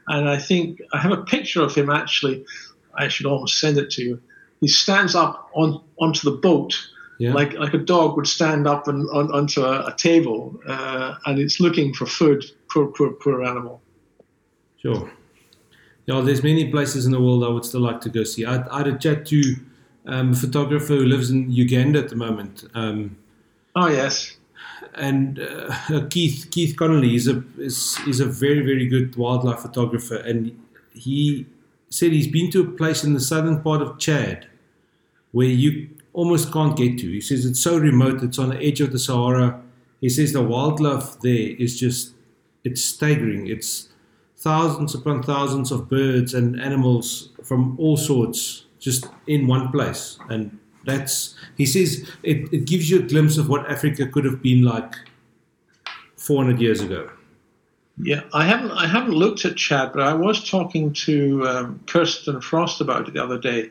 And 0.06 0.28
I 0.28 0.38
think 0.38 0.80
I 0.92 0.98
have 0.98 1.12
a 1.12 1.24
picture 1.24 1.62
of 1.62 1.74
him 1.74 1.90
actually. 1.90 2.44
I 2.94 3.08
should 3.08 3.26
almost 3.26 3.58
send 3.58 3.78
it 3.78 3.90
to 3.92 4.02
you. 4.02 4.20
He 4.60 4.68
stands 4.68 5.14
up 5.14 5.50
on 5.54 5.82
onto 5.98 6.30
the 6.30 6.36
boat 6.36 6.74
yeah. 7.18 7.32
like 7.32 7.54
like 7.54 7.74
a 7.74 7.78
dog 7.78 8.16
would 8.16 8.26
stand 8.26 8.66
up 8.66 8.86
and, 8.88 9.08
on, 9.10 9.32
onto 9.32 9.62
a, 9.62 9.86
a 9.86 9.94
table, 9.96 10.60
uh, 10.66 11.14
and 11.24 11.38
it's 11.38 11.58
looking 11.60 11.94
for 11.94 12.06
food. 12.06 12.44
Poor, 12.70 12.86
poor, 12.88 13.12
poor 13.12 13.42
animal. 13.42 13.80
Sure. 14.76 15.10
Yeah, 16.06 16.20
there's 16.20 16.42
many 16.42 16.70
places 16.70 17.04
in 17.04 17.12
the 17.12 17.20
world 17.20 17.44
I 17.44 17.48
would 17.48 17.64
still 17.64 17.80
like 17.80 18.00
to 18.02 18.08
go 18.08 18.22
see. 18.22 18.44
I, 18.44 18.64
I 18.72 18.78
had 18.78 18.86
a 18.86 18.98
chat 18.98 19.26
to 19.26 19.56
um, 20.06 20.32
a 20.32 20.36
photographer 20.36 20.94
who 20.94 21.04
lives 21.04 21.30
in 21.30 21.50
Uganda 21.50 21.98
at 21.98 22.08
the 22.08 22.16
moment. 22.16 22.64
Um, 22.74 23.16
oh 23.74 23.88
yes. 23.88 24.36
And 24.94 25.40
uh, 25.40 26.06
Keith 26.10 26.48
Keith 26.50 26.76
Connolly 26.76 27.16
is 27.16 27.28
a 27.28 27.42
is, 27.58 27.98
is 28.06 28.20
a 28.20 28.26
very 28.26 28.60
very 28.60 28.86
good 28.86 29.16
wildlife 29.16 29.60
photographer, 29.60 30.16
and 30.16 30.56
he 30.94 31.46
said 31.90 32.12
he's 32.12 32.28
been 32.28 32.50
to 32.52 32.62
a 32.62 32.70
place 32.70 33.04
in 33.04 33.12
the 33.12 33.20
southern 33.20 33.62
part 33.62 33.82
of 33.82 33.98
Chad 33.98 34.46
where 35.32 35.46
you 35.46 35.88
almost 36.12 36.52
can't 36.52 36.76
get 36.76 36.98
to. 36.98 37.10
He 37.10 37.20
says 37.20 37.44
it's 37.44 37.60
so 37.60 37.78
remote; 37.78 38.22
it's 38.22 38.38
on 38.38 38.50
the 38.50 38.62
edge 38.62 38.80
of 38.80 38.92
the 38.92 38.98
Sahara. 38.98 39.60
He 40.00 40.08
says 40.08 40.32
the 40.32 40.42
wildlife 40.42 41.20
there 41.20 41.56
is 41.58 41.78
just 41.78 42.14
it's 42.64 42.82
staggering. 42.82 43.48
It's 43.48 43.88
thousands 44.36 44.94
upon 44.94 45.22
thousands 45.22 45.72
of 45.72 45.88
birds 45.88 46.34
and 46.34 46.60
animals 46.60 47.30
from 47.42 47.78
all 47.78 47.96
sorts 47.96 48.64
just 48.78 49.06
in 49.26 49.46
one 49.46 49.70
place. 49.72 50.18
And 50.28 50.58
That's 50.84 51.34
he 51.56 51.66
says 51.66 52.08
it, 52.22 52.52
it 52.52 52.66
gives 52.66 52.90
you 52.90 53.00
a 53.00 53.02
glimpse 53.02 53.38
of 53.38 53.48
what 53.48 53.68
Africa 53.70 54.06
could 54.06 54.24
have 54.24 54.42
been 54.42 54.62
like 54.62 54.94
400 56.16 56.60
years 56.60 56.80
ago. 56.80 57.10
Yeah, 57.98 58.22
I 58.34 58.44
haven't 58.44 58.72
I 58.72 58.86
haven't 58.86 59.14
looked 59.14 59.44
at 59.44 59.56
Chad, 59.56 59.92
but 59.94 60.02
I 60.02 60.12
was 60.12 60.48
talking 60.48 60.92
to 60.92 61.48
um, 61.48 61.80
Kirsten 61.86 62.40
Frost 62.42 62.80
about 62.80 63.08
it 63.08 63.14
the 63.14 63.22
other 63.22 63.38
day, 63.38 63.70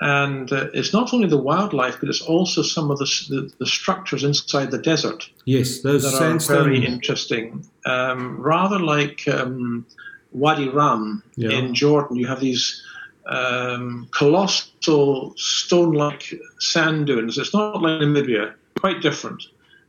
and 0.00 0.52
uh, 0.52 0.68
it's 0.74 0.92
not 0.92 1.14
only 1.14 1.28
the 1.28 1.38
wildlife, 1.38 1.98
but 2.00 2.08
it's 2.08 2.20
also 2.20 2.62
some 2.62 2.90
of 2.90 2.98
the, 2.98 3.06
the, 3.28 3.52
the 3.58 3.66
structures 3.66 4.24
inside 4.24 4.70
the 4.70 4.78
desert. 4.78 5.28
Yes, 5.46 5.80
those 5.80 6.02
that 6.02 6.12
sandstone. 6.12 6.58
are 6.58 6.64
very 6.64 6.84
interesting. 6.84 7.66
Um, 7.86 8.38
rather 8.40 8.78
like 8.78 9.26
um, 9.28 9.86
Wadi 10.32 10.68
Rum 10.68 11.22
Yeah. 11.36 11.50
in 11.50 11.74
Jordan, 11.74 12.16
you 12.16 12.26
have 12.26 12.40
these 12.40 12.82
um, 13.26 14.08
colossal 14.10 15.34
stone-like 15.36 16.34
sand 16.58 17.06
dunes. 17.06 17.38
It's 17.38 17.54
not 17.54 17.80
like 17.80 18.00
Namibia, 18.00 18.54
quite 18.78 19.00
different, 19.00 19.42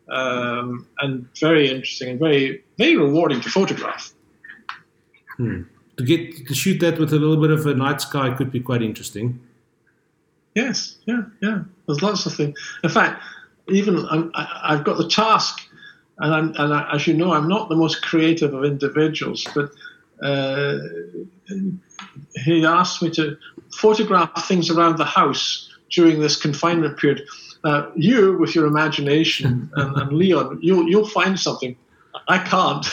um, 0.09 0.87
and 0.99 1.27
very 1.39 1.69
interesting 1.69 2.11
and 2.11 2.19
very 2.19 2.63
very 2.77 2.95
rewarding 2.95 3.41
to 3.41 3.49
photograph. 3.49 4.13
to 5.37 6.03
get 6.03 6.47
to 6.47 6.55
shoot 6.55 6.79
that 6.79 6.97
with 6.97 7.11
a 7.13 7.17
little 7.17 7.37
bit 7.37 7.51
of 7.51 7.65
a 7.65 7.73
night 7.73 8.01
sky 8.01 8.33
could 8.33 8.51
be 8.51 8.59
quite 8.59 8.81
interesting. 8.81 9.39
Yes, 10.57 10.97
yeah, 11.05 11.21
yeah. 11.39 11.59
There's 11.85 12.01
lots 12.01 12.25
of 12.25 12.33
things. 12.33 12.57
In 12.83 12.89
fact, 12.89 13.21
even 13.69 14.07
I'm, 14.09 14.31
I, 14.33 14.61
I've 14.69 14.83
got 14.83 14.97
the 14.97 15.07
task, 15.07 15.61
and 16.17 16.33
I'm, 16.33 16.47
and 16.57 16.73
I, 16.73 16.95
as 16.95 17.05
you 17.05 17.13
know, 17.13 17.31
I'm 17.31 17.47
not 17.47 17.69
the 17.69 17.75
most 17.75 18.01
creative 18.01 18.55
of 18.55 18.65
individuals, 18.65 19.45
but 19.53 19.69
uh, 20.23 20.79
he 22.43 22.65
asked 22.65 23.03
me 23.03 23.11
to 23.11 23.37
photograph 23.71 24.47
things 24.47 24.71
around 24.71 24.97
the 24.97 25.05
house 25.05 25.71
during 25.91 26.21
this 26.21 26.35
confinement 26.35 26.97
period. 26.97 27.21
Uh, 27.63 27.91
you, 27.95 28.35
with 28.39 28.55
your 28.55 28.65
imagination, 28.65 29.69
and, 29.75 29.95
and 29.95 30.11
Leon, 30.11 30.57
you'll 30.63 30.89
you'll 30.89 31.07
find 31.07 31.39
something. 31.39 31.77
I 32.27 32.39
can't. 32.39 32.83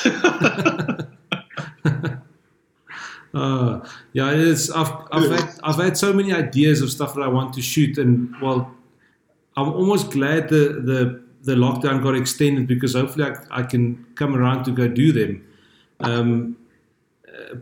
Uh, 3.34 3.86
yeah, 4.12 4.30
it 4.30 4.38
is. 4.38 4.70
I've, 4.70 4.92
I've, 5.10 5.30
had, 5.30 5.58
I've 5.64 5.76
had 5.76 5.96
so 5.98 6.12
many 6.12 6.32
ideas 6.32 6.80
of 6.80 6.90
stuff 6.90 7.14
that 7.14 7.22
I 7.22 7.28
want 7.28 7.52
to 7.54 7.62
shoot, 7.62 7.98
and 7.98 8.34
well, 8.40 8.72
I'm 9.56 9.72
almost 9.72 10.10
glad 10.10 10.48
the, 10.48 10.80
the, 10.84 11.22
the 11.42 11.54
lockdown 11.54 12.02
got 12.02 12.14
extended 12.14 12.66
because 12.66 12.94
hopefully 12.94 13.24
I, 13.24 13.60
I 13.60 13.62
can 13.62 14.06
come 14.14 14.36
around 14.36 14.64
to 14.64 14.70
go 14.70 14.88
do 14.88 15.12
them. 15.12 15.46
Um, 16.00 16.56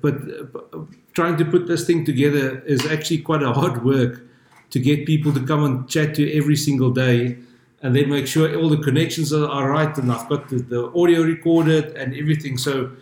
but, 0.00 0.52
but 0.52 0.72
trying 1.14 1.36
to 1.38 1.44
put 1.44 1.66
this 1.66 1.86
thing 1.86 2.04
together 2.04 2.60
is 2.60 2.86
actually 2.86 3.18
quite 3.18 3.42
a 3.42 3.52
hard 3.52 3.84
work 3.84 4.22
to 4.70 4.78
get 4.78 5.06
people 5.06 5.32
to 5.32 5.46
come 5.46 5.64
and 5.64 5.88
chat 5.88 6.14
to 6.14 6.22
you 6.22 6.40
every 6.40 6.56
single 6.56 6.90
day 6.90 7.38
and 7.82 7.94
then 7.94 8.08
make 8.08 8.26
sure 8.26 8.56
all 8.58 8.68
the 8.68 8.78
connections 8.78 9.32
are, 9.32 9.48
are 9.48 9.70
right 9.70 9.96
and 9.98 10.10
I've 10.10 10.28
got 10.28 10.48
the, 10.48 10.56
the 10.56 10.86
audio 10.98 11.22
recorded 11.22 11.96
and 11.96 12.14
everything. 12.14 12.56
So 12.56 12.92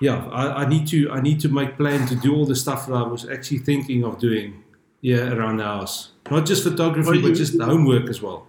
yeah, 0.00 0.26
I, 0.28 0.62
I 0.62 0.68
need 0.68 0.86
to 0.88 1.10
I 1.10 1.20
need 1.20 1.40
to 1.40 1.48
make 1.48 1.76
plan 1.76 2.06
to 2.08 2.14
do 2.16 2.34
all 2.34 2.46
the 2.46 2.56
stuff 2.56 2.86
that 2.86 2.94
I 2.94 3.02
was 3.02 3.28
actually 3.28 3.58
thinking 3.58 4.04
of 4.04 4.18
doing 4.18 4.62
yeah 5.00 5.32
around 5.32 5.58
the 5.58 5.64
house. 5.64 6.12
Not 6.30 6.46
just 6.46 6.62
photography, 6.62 7.10
Well, 7.10 7.20
but 7.22 7.28
you- 7.28 7.34
just 7.34 7.58
the 7.58 7.64
homework 7.64 8.08
as 8.08 8.20
well. 8.22 8.46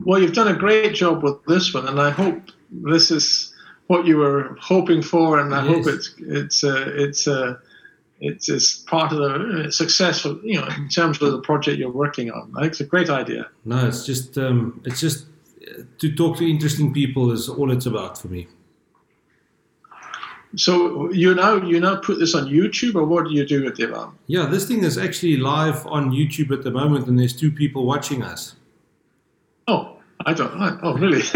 Well, 0.00 0.20
you've 0.20 0.34
done 0.34 0.48
a 0.48 0.58
great 0.58 0.94
job 0.94 1.22
with 1.22 1.42
this 1.46 1.72
one, 1.72 1.86
and 1.88 2.00
I 2.00 2.10
hope 2.10 2.42
this 2.70 3.10
is 3.10 3.54
what 3.86 4.06
you 4.06 4.16
were 4.18 4.56
hoping 4.60 5.02
for, 5.02 5.38
and 5.38 5.54
I 5.54 5.60
hope 5.60 5.86
it's 5.86 6.14
it's 6.18 6.64
uh, 6.64 6.90
it's 6.94 7.26
uh, 7.28 7.56
it's 8.20 8.48
it's 8.48 8.78
part 8.78 9.12
of 9.12 9.18
the 9.18 9.64
uh, 9.66 9.70
successful, 9.70 10.38
you 10.42 10.60
know, 10.60 10.66
in 10.76 10.88
terms 10.88 11.22
of 11.22 11.32
the 11.32 11.40
project 11.40 11.78
you're 11.78 11.90
working 11.92 12.30
on. 12.30 12.52
I 12.56 12.62
think 12.62 12.72
it's 12.72 12.80
a 12.80 12.84
great 12.86 13.08
idea. 13.08 13.48
No, 13.64 13.86
it's 13.86 14.04
just 14.04 14.36
um, 14.36 14.80
it's 14.84 15.00
just 15.00 15.26
uh, 15.62 15.82
to 15.98 16.14
talk 16.14 16.38
to 16.38 16.44
interesting 16.50 16.92
people 16.92 17.30
is 17.32 17.48
all 17.48 17.70
it's 17.70 17.86
about 17.86 18.18
for 18.18 18.28
me. 18.28 18.48
So 20.56 21.10
you 21.10 21.34
now 21.34 21.56
you 21.56 21.80
now 21.80 21.96
put 21.96 22.18
this 22.18 22.34
on 22.34 22.46
YouTube, 22.46 22.94
or 22.94 23.04
what 23.04 23.26
do 23.26 23.32
you 23.32 23.46
do 23.46 23.64
with 23.64 23.80
it, 23.80 23.90
Ivan? 23.90 24.12
Yeah, 24.26 24.46
this 24.46 24.66
thing 24.66 24.84
is 24.84 24.98
actually 24.98 25.36
live 25.36 25.86
on 25.86 26.10
YouTube 26.10 26.50
at 26.52 26.62
the 26.62 26.70
moment, 26.70 27.06
and 27.08 27.18
there's 27.18 27.34
two 27.34 27.50
people 27.50 27.86
watching 27.86 28.22
us. 28.22 28.56
Oh, 29.66 29.96
I 30.26 30.34
don't. 30.34 30.60
I, 30.60 30.78
oh, 30.82 30.94
really? 30.96 31.22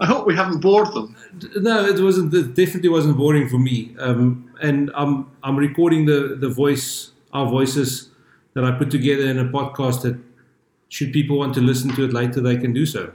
I 0.00 0.06
hope 0.06 0.26
we 0.26 0.34
haven't 0.34 0.60
bored 0.60 0.92
them. 0.92 1.16
No, 1.56 1.84
it 1.84 2.00
wasn't. 2.00 2.34
It 2.34 2.54
definitely 2.54 2.90
wasn't 2.90 3.16
boring 3.16 3.48
for 3.48 3.58
me. 3.58 3.94
Um, 3.98 4.50
and 4.60 4.90
I'm 4.94 5.30
I'm 5.42 5.56
recording 5.56 6.06
the 6.06 6.36
the 6.38 6.48
voice 6.48 7.12
our 7.32 7.46
voices 7.46 8.10
that 8.54 8.64
I 8.64 8.72
put 8.72 8.90
together 8.90 9.24
in 9.24 9.38
a 9.38 9.44
podcast 9.44 10.02
that 10.02 10.18
should 10.88 11.12
people 11.12 11.38
want 11.38 11.54
to 11.54 11.60
listen 11.60 11.94
to 11.94 12.04
it 12.04 12.12
later, 12.12 12.40
they 12.40 12.56
can 12.56 12.72
do 12.72 12.84
so. 12.84 13.12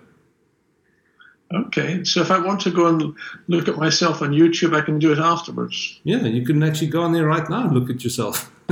Okay, 1.54 2.04
so 2.04 2.20
if 2.22 2.30
I 2.30 2.40
want 2.40 2.60
to 2.62 2.72
go 2.72 2.88
and 2.88 3.16
look 3.48 3.70
at 3.70 3.78
myself 3.78 4.22
on 4.22 4.32
YouTube, 4.32 4.76
I 4.76 4.82
can 4.82 5.00
do 5.00 5.14
it 5.14 5.18
afterwards. 5.20 5.98
Yeah, 6.04 6.20
you 6.24 6.46
can 6.46 6.62
actually 6.62 6.88
go 6.88 7.02
on 7.04 7.14
there 7.14 7.26
right 7.26 7.50
now 7.50 7.64
and 7.64 7.72
look 7.74 7.90
at 7.90 8.04
yourself. 8.04 8.52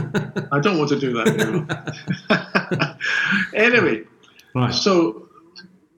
I 0.52 0.60
don't 0.60 0.78
want 0.78 0.90
to 0.90 1.00
do 1.00 1.14
that. 1.14 2.98
anyway, 3.54 4.04
right. 4.54 4.74
so 4.74 5.30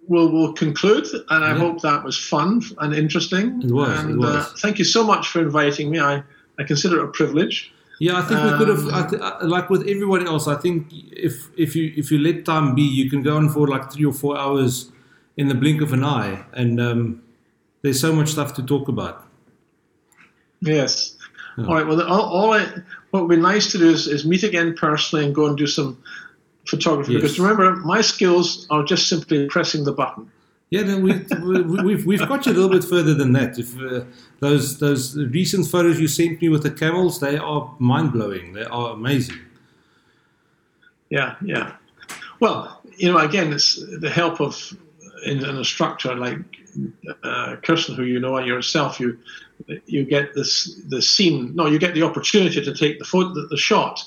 we'll 0.08 0.32
we'll 0.32 0.54
conclude, 0.54 1.08
and 1.30 1.44
I 1.44 1.50
Yeah. 1.54 1.58
hope 1.58 1.82
that 1.82 2.04
was 2.04 2.18
fun 2.18 2.62
and 2.80 2.94
interesting. 2.94 3.62
It 3.64 3.72
was, 3.72 4.04
it 4.06 4.16
was. 4.18 4.36
Uh, 4.36 4.46
thank 4.60 4.78
you 4.78 4.86
so 4.86 5.04
much 5.04 5.28
for 5.30 5.42
inviting 5.42 5.90
me. 5.90 6.00
I, 6.00 6.22
I 6.60 6.64
consider 6.64 7.00
it 7.00 7.06
a 7.06 7.08
privilege. 7.08 7.72
Yeah, 8.00 8.20
I 8.20 8.22
think 8.22 8.40
we 8.44 8.52
could 8.60 8.68
have, 8.68 8.86
Um, 8.88 8.94
I 8.94 9.08
th- 9.10 9.22
like 9.42 9.72
with 9.72 9.82
everyone 9.88 10.28
else. 10.28 10.48
I 10.48 10.56
think 10.56 10.88
if 11.12 11.50
if 11.58 11.76
you 11.76 11.92
if 11.98 12.12
you 12.12 12.20
let 12.20 12.46
time 12.46 12.76
be, 12.76 12.84
you 12.84 13.10
can 13.10 13.24
go 13.24 13.36
on 13.36 13.50
for 13.50 13.68
like 13.68 13.92
three 13.92 14.06
or 14.06 14.14
four 14.14 14.38
hours 14.38 14.92
in 15.38 15.48
the 15.48 15.56
blink 15.56 15.82
of 15.82 15.94
an 15.94 16.04
eye, 16.04 16.44
and 16.54 16.82
um, 16.82 17.24
there's 17.84 18.00
so 18.00 18.12
much 18.12 18.30
stuff 18.30 18.54
to 18.56 18.64
talk 18.64 18.88
about. 18.88 19.26
Yes. 20.62 21.16
All 21.58 21.74
right. 21.74 21.88
Well, 21.88 22.02
all, 22.02 22.22
all 22.22 22.54
I, 22.54 22.68
what 23.12 23.24
would 23.24 23.36
be 23.36 23.42
nice 23.42 23.72
to 23.72 23.78
do 23.78 23.90
is, 23.90 24.08
is 24.08 24.26
meet 24.26 24.44
again 24.44 24.76
personally 24.76 25.26
and 25.26 25.34
go 25.34 25.46
and 25.48 25.58
do 25.58 25.68
some 25.68 25.98
photography. 26.68 27.14
Yes. 27.14 27.22
Because 27.22 27.40
remember, 27.40 27.76
my 27.78 28.02
skills 28.02 28.68
are 28.70 28.84
just 28.84 29.08
simply 29.08 29.48
pressing 29.48 29.84
the 29.84 29.92
button. 29.92 30.30
Yeah, 30.70 30.82
no, 30.82 31.00
we, 31.00 31.14
we, 31.42 31.82
we've 31.82 32.06
we've 32.06 32.28
got 32.28 32.46
you 32.46 32.52
a 32.52 32.54
little 32.54 32.70
bit 32.70 32.84
further 32.84 33.14
than 33.14 33.32
that. 33.34 33.58
If 33.58 33.80
uh, 33.80 34.04
those 34.40 34.80
those 34.80 35.16
recent 35.16 35.66
photos 35.66 35.98
you 35.98 36.10
sent 36.10 36.42
me 36.42 36.50
with 36.50 36.62
the 36.62 36.72
camels, 36.72 37.22
they 37.22 37.38
are 37.38 37.74
mind 37.80 38.12
blowing. 38.12 38.52
They 38.52 38.66
are 38.66 38.92
amazing. 38.92 39.40
Yeah, 41.10 41.36
yeah. 41.42 41.78
Well, 42.42 42.82
you 42.98 43.12
know, 43.12 43.18
again, 43.18 43.54
it's 43.54 43.82
the 44.00 44.10
help 44.10 44.42
of 44.42 44.78
in, 45.26 45.44
in 45.44 45.58
a 45.58 45.64
structure 45.66 46.16
like 46.16 46.40
uh, 47.24 47.56
Kirsten, 47.64 47.96
who 47.96 48.04
you 48.04 48.20
know 48.20 48.38
and 48.38 48.46
yourself. 48.48 49.00
You 49.00 49.18
you 49.86 50.04
get 50.06 50.34
this 50.36 50.80
the 50.88 51.02
scene. 51.02 51.56
No, 51.56 51.66
you 51.68 51.80
get 51.80 51.94
the 51.96 52.04
opportunity 52.04 52.64
to 52.64 52.74
take 52.74 53.00
the 53.00 53.06
photo, 53.06 53.34
the, 53.34 53.48
the 53.50 53.58
shot, 53.58 54.04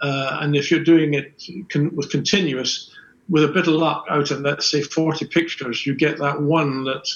uh, 0.00 0.38
and 0.40 0.56
if 0.56 0.70
you're 0.70 0.82
doing 0.84 1.14
it 1.14 1.42
con- 1.70 1.94
with 1.94 2.10
continuous, 2.10 2.90
with 3.28 3.44
a 3.44 3.48
bit 3.48 3.66
of 3.68 3.74
luck, 3.74 4.04
out 4.08 4.30
of 4.30 4.40
let's 4.40 4.70
say 4.70 4.80
40 4.82 5.26
pictures, 5.26 5.86
you 5.86 5.94
get 5.94 6.18
that 6.18 6.40
one 6.40 6.84
that 6.84 7.06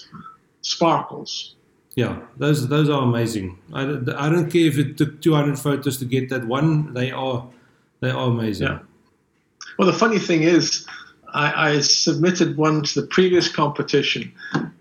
sparkles. 0.62 1.54
Yeah, 1.96 2.18
those 2.36 2.68
those 2.68 2.88
are 2.88 3.02
amazing. 3.02 3.58
I, 3.72 3.84
don't- 3.84 4.08
I 4.10 4.28
don't 4.28 4.50
care 4.50 4.66
if 4.66 4.78
it 4.78 4.96
took 4.96 5.20
200 5.20 5.58
photos 5.58 5.96
to 5.98 6.04
get 6.04 6.28
that 6.30 6.46
one. 6.46 6.92
They 6.94 7.10
are 7.10 7.46
they 8.00 8.10
are 8.10 8.28
amazing. 8.30 8.68
Yeah. 8.68 8.78
Well, 9.78 9.90
the 9.90 9.98
funny 9.98 10.18
thing 10.18 10.42
is, 10.42 10.86
I, 11.32 11.72
I 11.72 11.80
submitted 11.80 12.56
one 12.56 12.82
to 12.82 13.00
the 13.00 13.06
previous 13.06 13.48
competition. 13.48 14.32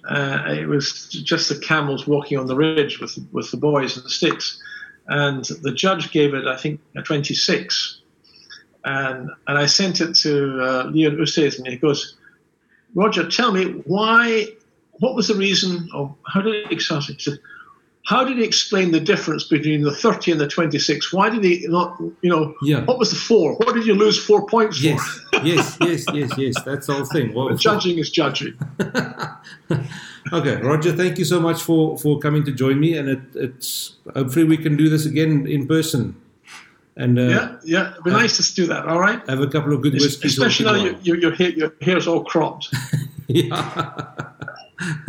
Uh, 0.08 0.44
it 0.48 0.68
was 0.68 1.08
just 1.10 1.50
the 1.50 1.60
camels 1.60 2.08
walking 2.08 2.38
on 2.38 2.48
the 2.48 2.56
ridge 2.56 3.00
with 3.00 3.18
with 3.32 3.52
the 3.52 3.58
boys 3.58 3.96
and 3.96 4.06
the 4.06 4.10
sticks, 4.10 4.62
and 5.08 5.46
the 5.62 5.74
judge 5.74 6.12
gave 6.12 6.34
it, 6.34 6.48
I 6.48 6.58
think, 6.58 6.82
a 6.96 7.02
26. 7.02 8.02
And 8.86 9.30
and 9.48 9.58
I 9.58 9.66
sent 9.66 10.02
it 10.02 10.16
to 10.16 10.62
uh, 10.62 10.84
Leon 10.86 11.18
Usays, 11.18 11.58
and 11.58 11.68
he 11.68 11.78
goes, 11.78 12.18
Roger, 12.96 13.30
tell 13.30 13.52
me 13.52 13.66
why. 13.86 14.48
What 15.00 15.16
was 15.16 15.30
the 15.30 15.36
reason, 15.36 15.88
or 15.94 16.14
how 16.28 16.42
did 16.42 16.56
it? 16.56 16.68
He 16.68 16.80
said, 16.80 17.40
how 18.10 18.24
did 18.24 18.38
he 18.38 18.44
explain 18.44 18.90
the 18.90 19.00
difference 19.00 19.44
between 19.44 19.84
the 19.84 19.92
30 19.92 20.32
and 20.32 20.42
the 20.42 20.48
26? 20.48 21.14
Why 21.14 21.30
did 21.30 21.44
he 21.44 21.68
not, 21.68 21.96
you 22.24 22.30
know, 22.32 22.56
Yeah. 22.64 22.84
what 22.86 22.98
was 22.98 23.12
the 23.12 23.16
four? 23.16 23.54
What 23.58 23.76
did 23.76 23.86
you 23.86 23.94
lose 23.94 24.18
four 24.18 24.48
points 24.48 24.80
for? 24.80 24.88
Yes, 24.88 25.20
yes, 25.44 25.78
yes, 25.80 26.06
yes, 26.12 26.32
yes. 26.36 26.56
That's 26.64 26.88
the 26.88 26.94
whole 26.96 27.06
thing. 27.06 27.36
Well, 27.36 27.56
judging 27.56 28.00
is 28.00 28.10
judging. 28.10 28.58
okay, 30.34 30.56
Roger. 30.56 30.92
Thank 30.92 31.20
you 31.20 31.26
so 31.26 31.40
much 31.40 31.62
for 31.62 32.00
for 32.00 32.18
coming 32.18 32.44
to 32.46 32.52
join 32.52 32.80
me, 32.80 32.98
and 32.98 33.10
it, 33.10 33.22
it's 33.36 33.98
hopefully 34.16 34.46
we 34.46 34.58
can 34.58 34.76
do 34.76 34.90
this 34.90 35.06
again 35.06 35.46
in 35.46 35.68
person, 35.68 36.16
and 36.98 37.20
uh, 37.20 37.30
Yeah, 37.36 37.46
yeah. 37.64 37.92
It'd 37.92 38.04
be 38.06 38.12
nice 38.24 38.38
to 38.38 38.56
do 38.56 38.66
that, 38.74 38.88
all 38.88 39.00
right? 39.00 39.22
have 39.30 39.42
a 39.42 39.52
couple 39.56 39.72
of 39.72 39.84
good 39.84 39.94
whiskeys. 39.94 40.34
Especially 40.34 40.66
now 40.66 40.78
your, 40.84 40.96
your, 41.04 41.18
your, 41.18 41.36
hair, 41.36 41.52
your 41.52 41.72
hair's 41.80 42.08
all 42.08 42.24
cropped. 42.24 42.74
Yeah. 43.28 43.54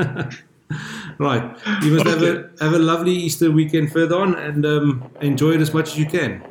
Right. 1.20 1.42
You 1.82 1.92
must 1.92 2.06
okay. 2.06 2.10
have 2.10 2.22
a 2.22 2.64
have 2.64 2.72
a 2.72 2.78
lovely 2.78 3.12
Easter 3.12 3.50
weekend 3.50 3.92
further 3.92 4.16
on 4.16 4.36
and 4.36 4.64
um, 4.64 5.10
enjoy 5.20 5.50
it 5.50 5.60
as 5.60 5.74
much 5.74 5.88
as 5.92 5.98
you 5.98 6.06
can. 6.06 6.42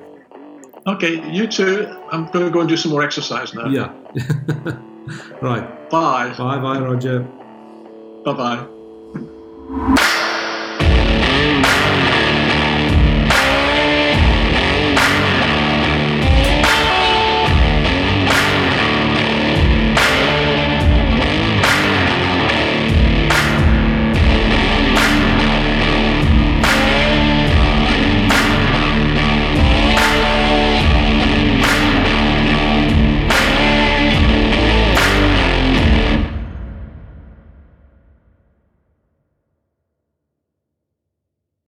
Okay, 0.85 1.27
you 1.31 1.47
too. 1.47 1.87
I'm 2.11 2.29
going 2.31 2.45
to 2.45 2.51
go 2.51 2.59
and 2.59 2.69
do 2.69 2.77
some 2.77 2.91
more 2.91 3.01
exercise 3.01 3.55
now. 3.55 3.67
Yeah. 3.67 3.91
right. 5.41 5.89
Bye. 5.89 6.35
Bye 6.37 6.59
bye, 6.59 6.79
Roger. 6.79 7.21
Bye 8.23 8.33
bye. 8.33 10.05